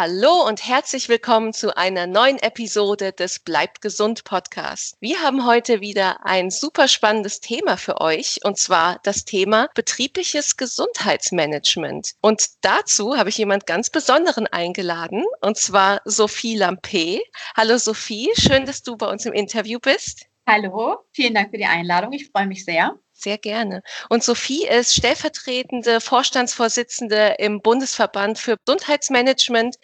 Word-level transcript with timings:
Hallo 0.00 0.46
und 0.46 0.64
herzlich 0.64 1.08
willkommen 1.08 1.52
zu 1.52 1.76
einer 1.76 2.06
neuen 2.06 2.38
Episode 2.38 3.12
des 3.12 3.40
Bleibt 3.40 3.80
gesund 3.80 4.22
Podcast. 4.22 4.96
Wir 5.00 5.22
haben 5.22 5.44
heute 5.44 5.80
wieder 5.80 6.24
ein 6.24 6.50
super 6.50 6.86
spannendes 6.86 7.40
Thema 7.40 7.76
für 7.76 8.00
euch 8.00 8.38
und 8.44 8.58
zwar 8.58 9.00
das 9.02 9.24
Thema 9.24 9.68
betriebliches 9.74 10.56
Gesundheitsmanagement. 10.56 12.12
Und 12.20 12.46
dazu 12.60 13.16
habe 13.16 13.30
ich 13.30 13.38
jemand 13.38 13.66
ganz 13.66 13.90
Besonderen 13.90 14.46
eingeladen 14.46 15.24
und 15.40 15.56
zwar 15.56 16.00
Sophie 16.04 16.54
Lampe. 16.54 17.20
Hallo 17.56 17.76
Sophie, 17.76 18.30
schön, 18.34 18.66
dass 18.66 18.84
du 18.84 18.96
bei 18.96 19.08
uns 19.08 19.26
im 19.26 19.32
Interview 19.32 19.80
bist. 19.80 20.26
Hallo, 20.46 20.98
vielen 21.10 21.34
Dank 21.34 21.50
für 21.50 21.58
die 21.58 21.66
Einladung. 21.66 22.12
Ich 22.12 22.30
freue 22.30 22.46
mich 22.46 22.64
sehr. 22.64 22.96
Sehr 23.20 23.36
gerne. 23.36 23.82
Und 24.08 24.22
Sophie 24.22 24.68
ist 24.68 24.94
stellvertretende 24.94 26.00
Vorstandsvorsitzende 26.00 27.34
im 27.40 27.60
Bundesverband 27.60 28.38
für 28.38 28.56
Gesundheitsmanagement 28.64 29.74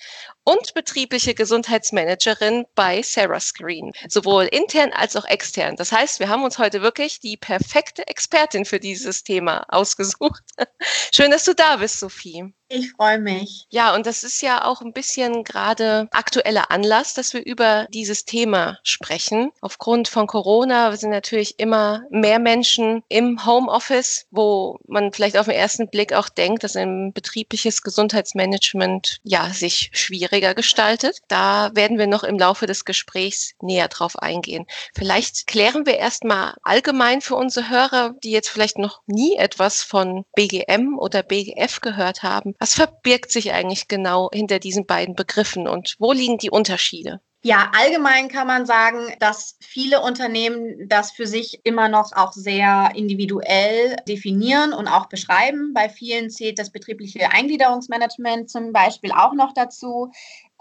und 0.45 0.75
betriebliche 0.75 1.34
Gesundheitsmanagerin 1.34 2.66
bei 2.75 3.03
Sarah 3.03 3.41
Screen, 3.41 3.93
sowohl 4.09 4.45
intern 4.45 4.93
als 4.93 5.17
auch 5.17 5.25
extern. 5.25 5.77
Das 5.77 5.91
heißt, 5.91 6.20
wir 6.20 6.29
haben 6.29 6.45
uns 6.45 6.59
heute 6.59 6.83
wirklich 6.83 7.19
die 7.20 7.37
perfekte 7.37 8.07
Expertin 8.07 8.65
für 8.65 8.79
dieses 8.79 9.25
Thema 9.25 9.65
ausgesucht. 9.69 10.43
Schön, 11.12 11.30
dass 11.30 11.45
du 11.45 11.55
da 11.55 11.77
bist, 11.77 11.98
Sophie. 11.98 12.53
Ich 12.69 12.93
freue 12.93 13.19
mich. 13.19 13.67
Ja, 13.70 13.95
und 13.95 14.07
das 14.07 14.25
ist 14.25 14.41
ja 14.43 14.65
auch 14.65 14.80
ein 14.80 14.93
bisschen 14.93 15.45
gerade 15.45 16.09
aktueller 16.11 16.70
Anlass, 16.70 17.15
dass 17.15 17.33
wir 17.34 17.45
über 17.45 17.87
dieses 17.91 18.25
Thema 18.25 18.79
sprechen. 18.83 19.53
Aufgrund 19.61 20.09
von 20.09 20.27
Corona 20.27 20.97
sind 20.97 21.11
natürlich 21.11 21.58
immer 21.61 22.03
mehr 22.11 22.39
Menschen 22.39 23.03
im 23.08 23.45
Homeoffice, 23.47 24.27
wo 24.31 24.79
man 24.86 25.12
vielleicht 25.12 25.36
auf 25.36 25.47
den 25.47 25.55
ersten 25.55 25.89
Blick 25.89 26.14
auch 26.14 26.29
denkt, 26.29 26.64
dass 26.64 26.75
ein 26.75 27.12
betriebliches 27.12 27.83
Gesundheitsmanagement 27.83 29.20
ja 29.23 29.51
sich 29.51 29.91
schwierig 29.92 30.33
schwieriger 30.34 30.54
gestaltet. 30.54 31.20
Da 31.28 31.70
werden 31.74 31.96
wir 31.96 32.08
noch 32.08 32.24
im 32.24 32.38
Laufe 32.38 32.66
des 32.66 32.84
Gesprächs 32.84 33.54
näher 33.62 33.86
drauf 33.86 34.18
eingehen. 34.18 34.66
Vielleicht 34.92 35.46
klären 35.46 35.86
wir 35.86 35.96
erstmal 35.96 36.54
allgemein 36.62 37.20
für 37.20 37.36
unsere 37.36 37.68
Hörer, 37.68 38.14
die 38.24 38.32
jetzt 38.32 38.48
vielleicht 38.48 38.78
noch 38.78 39.02
nie 39.06 39.36
etwas 39.36 39.82
von 39.84 40.24
BGM 40.34 40.98
oder 40.98 41.22
BGF 41.22 41.80
gehört 41.80 42.24
haben. 42.24 42.55
Was 42.58 42.74
verbirgt 42.74 43.30
sich 43.30 43.52
eigentlich 43.52 43.86
genau 43.86 44.28
hinter 44.32 44.58
diesen 44.58 44.86
beiden 44.86 45.14
Begriffen 45.14 45.68
und 45.68 45.94
wo 46.00 46.12
liegen 46.12 46.38
die 46.38 46.50
Unterschiede? 46.50 47.20
Ja, 47.47 47.70
allgemein 47.78 48.28
kann 48.28 48.47
man 48.47 48.64
sagen, 48.64 49.14
dass 49.20 49.59
viele 49.61 50.00
Unternehmen 50.00 50.89
das 50.89 51.12
für 51.12 51.27
sich 51.27 51.61
immer 51.64 51.89
noch 51.91 52.12
auch 52.12 52.33
sehr 52.33 52.92
individuell 52.95 53.97
definieren 54.09 54.73
und 54.73 54.89
auch 54.89 55.11
beschreiben. 55.11 55.75
Bei 55.75 55.91
vielen 55.91 56.31
zählt 56.31 56.59
das 56.59 56.70
betriebliche 56.70 57.31
Eingliederungsmanagement 57.33 58.48
zum 58.48 58.73
Beispiel 58.73 59.12
auch 59.12 59.34
noch 59.34 59.53
dazu. 59.53 60.11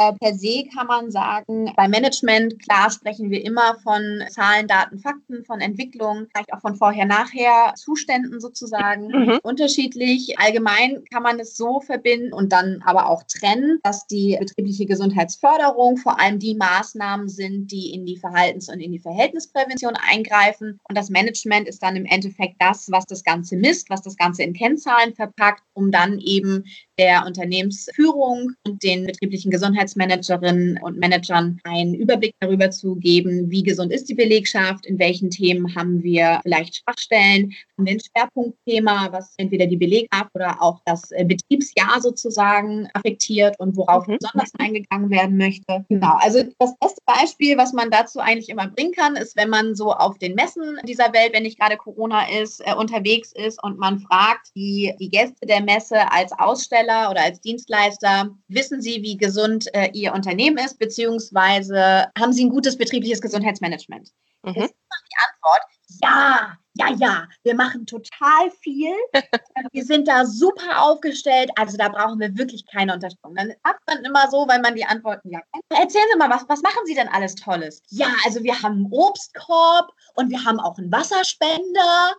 Äh, 0.03 0.13
per 0.13 0.33
se 0.33 0.65
kann 0.73 0.87
man 0.87 1.11
sagen, 1.11 1.71
beim 1.75 1.91
Management, 1.91 2.61
klar 2.61 2.89
sprechen 2.89 3.29
wir 3.29 3.43
immer 3.43 3.75
von 3.83 4.23
Zahlen, 4.29 4.67
Daten, 4.67 4.99
Fakten, 4.99 5.45
von 5.45 5.61
Entwicklung, 5.61 6.27
vielleicht 6.31 6.53
auch 6.53 6.61
von 6.61 6.75
vorher-nachher, 6.75 7.73
Zuständen 7.75 8.39
sozusagen. 8.39 9.07
Mhm. 9.07 9.39
Unterschiedlich. 9.43 10.39
Allgemein 10.39 11.03
kann 11.11 11.23
man 11.23 11.39
es 11.39 11.55
so 11.55 11.79
verbinden 11.79 12.33
und 12.33 12.51
dann 12.51 12.81
aber 12.85 13.07
auch 13.09 13.23
trennen, 13.23 13.79
dass 13.83 14.07
die 14.07 14.37
betriebliche 14.39 14.85
Gesundheitsförderung 14.85 15.97
vor 15.97 16.19
allem 16.19 16.39
die 16.39 16.55
Maßnahmen 16.55 17.29
sind, 17.29 17.71
die 17.71 17.93
in 17.93 18.05
die 18.05 18.17
Verhaltens- 18.17 18.69
und 18.69 18.79
in 18.79 18.91
die 18.91 18.99
Verhältnisprävention 18.99 19.93
eingreifen. 19.95 20.79
Und 20.87 20.97
das 20.97 21.09
Management 21.09 21.67
ist 21.67 21.81
dann 21.81 21.95
im 21.95 22.05
Endeffekt 22.05 22.55
das, 22.59 22.91
was 22.91 23.05
das 23.05 23.23
Ganze 23.23 23.55
misst, 23.55 23.89
was 23.89 24.01
das 24.01 24.17
Ganze 24.17 24.43
in 24.43 24.53
Kennzahlen 24.53 25.13
verpackt, 25.13 25.63
um 25.73 25.91
dann 25.91 26.19
eben 26.19 26.65
der 26.99 27.25
Unternehmensführung 27.25 28.51
und 28.65 28.83
den 28.83 29.05
betrieblichen 29.05 29.51
Gesundheitsmanagerinnen 29.51 30.79
und 30.81 30.97
Managern 30.97 31.59
einen 31.63 31.93
Überblick 31.93 32.35
darüber 32.39 32.69
zu 32.71 32.95
geben, 32.95 33.49
wie 33.49 33.63
gesund 33.63 33.91
ist 33.91 34.09
die 34.09 34.13
Belegschaft, 34.13 34.85
in 34.85 34.99
welchen 34.99 35.29
Themen 35.29 35.75
haben 35.75 36.03
wir 36.03 36.39
vielleicht 36.43 36.77
Schwachstellen, 36.77 37.53
haben 37.77 37.85
wir 37.85 37.93
ein 37.93 37.99
Schwerpunktthema, 37.99 39.11
was 39.11 39.33
entweder 39.37 39.65
die 39.65 39.77
Belegschaft 39.77 40.29
oder 40.33 40.61
auch 40.61 40.79
das 40.85 41.11
äh, 41.11 41.25
Betriebsjahr 41.25 42.01
sozusagen 42.01 42.87
affektiert 42.93 43.59
und 43.59 43.75
worauf 43.75 44.07
mhm. 44.07 44.17
besonders 44.19 44.51
eingegangen 44.59 45.09
werden 45.09 45.37
möchte. 45.37 45.85
Genau, 45.89 46.15
also 46.19 46.43
das 46.59 46.77
beste 46.79 47.01
Beispiel, 47.05 47.57
was 47.57 47.73
man 47.73 47.89
dazu 47.89 48.19
eigentlich 48.19 48.49
immer 48.49 48.67
bringen 48.67 48.93
kann, 48.93 49.15
ist, 49.15 49.35
wenn 49.35 49.49
man 49.49 49.75
so 49.75 49.91
auf 49.93 50.17
den 50.19 50.35
Messen 50.35 50.79
dieser 50.87 51.11
Welt, 51.13 51.33
wenn 51.33 51.43
nicht 51.43 51.59
gerade 51.59 51.77
Corona 51.77 52.27
ist, 52.41 52.61
äh, 52.65 52.73
unterwegs 52.75 53.31
ist 53.33 53.61
und 53.63 53.79
man 53.79 53.99
fragt 53.99 54.49
die, 54.55 54.93
die 54.99 55.09
Gäste 55.09 55.45
der 55.45 55.61
Messe 55.61 56.11
als 56.11 56.31
Aussteller, 56.33 56.82
Hersteller 56.83 57.09
oder 57.09 57.21
als 57.21 57.41
Dienstleister, 57.41 58.29
wissen 58.47 58.81
Sie, 58.81 59.01
wie 59.01 59.17
gesund 59.17 59.73
äh, 59.73 59.89
Ihr 59.93 60.13
Unternehmen 60.13 60.57
ist, 60.57 60.79
beziehungsweise 60.79 62.07
haben 62.17 62.33
Sie 62.33 62.45
ein 62.45 62.49
gutes 62.49 62.77
betriebliches 62.77 63.21
Gesundheitsmanagement? 63.21 64.09
Mhm. 64.43 64.53
Das 64.55 64.65
ist 64.65 64.75
die 64.75 65.17
Antwort, 65.25 65.61
ja, 66.01 66.57
ja, 66.75 66.89
ja, 66.97 67.27
wir 67.43 67.55
machen 67.55 67.85
total 67.85 68.49
viel. 68.61 68.93
wir 69.71 69.85
sind 69.85 70.07
da 70.07 70.25
super 70.25 70.81
aufgestellt. 70.81 71.51
Also 71.55 71.77
da 71.77 71.87
brauchen 71.87 72.19
wir 72.19 72.35
wirklich 72.35 72.65
keine 72.65 72.93
Unterstützung. 72.93 73.35
Dann 73.35 73.53
hat 73.63 73.77
man 73.87 74.03
immer 74.03 74.29
so, 74.31 74.47
weil 74.47 74.59
man 74.59 74.75
die 74.75 74.85
Antworten 74.85 75.29
ja 75.29 75.39
kennt. 75.51 75.63
Erzählen 75.69 76.07
Sie 76.11 76.17
mal, 76.17 76.31
was, 76.31 76.45
was 76.49 76.63
machen 76.63 76.81
Sie 76.85 76.95
denn 76.95 77.07
alles 77.09 77.35
Tolles? 77.35 77.83
Ja, 77.89 78.07
also 78.25 78.43
wir 78.43 78.59
haben 78.59 78.85
einen 78.85 78.91
Obstkorb 78.91 79.91
und 80.15 80.31
wir 80.31 80.43
haben 80.43 80.59
auch 80.59 80.77
einen 80.77 80.91
Wasserspender 80.91 82.15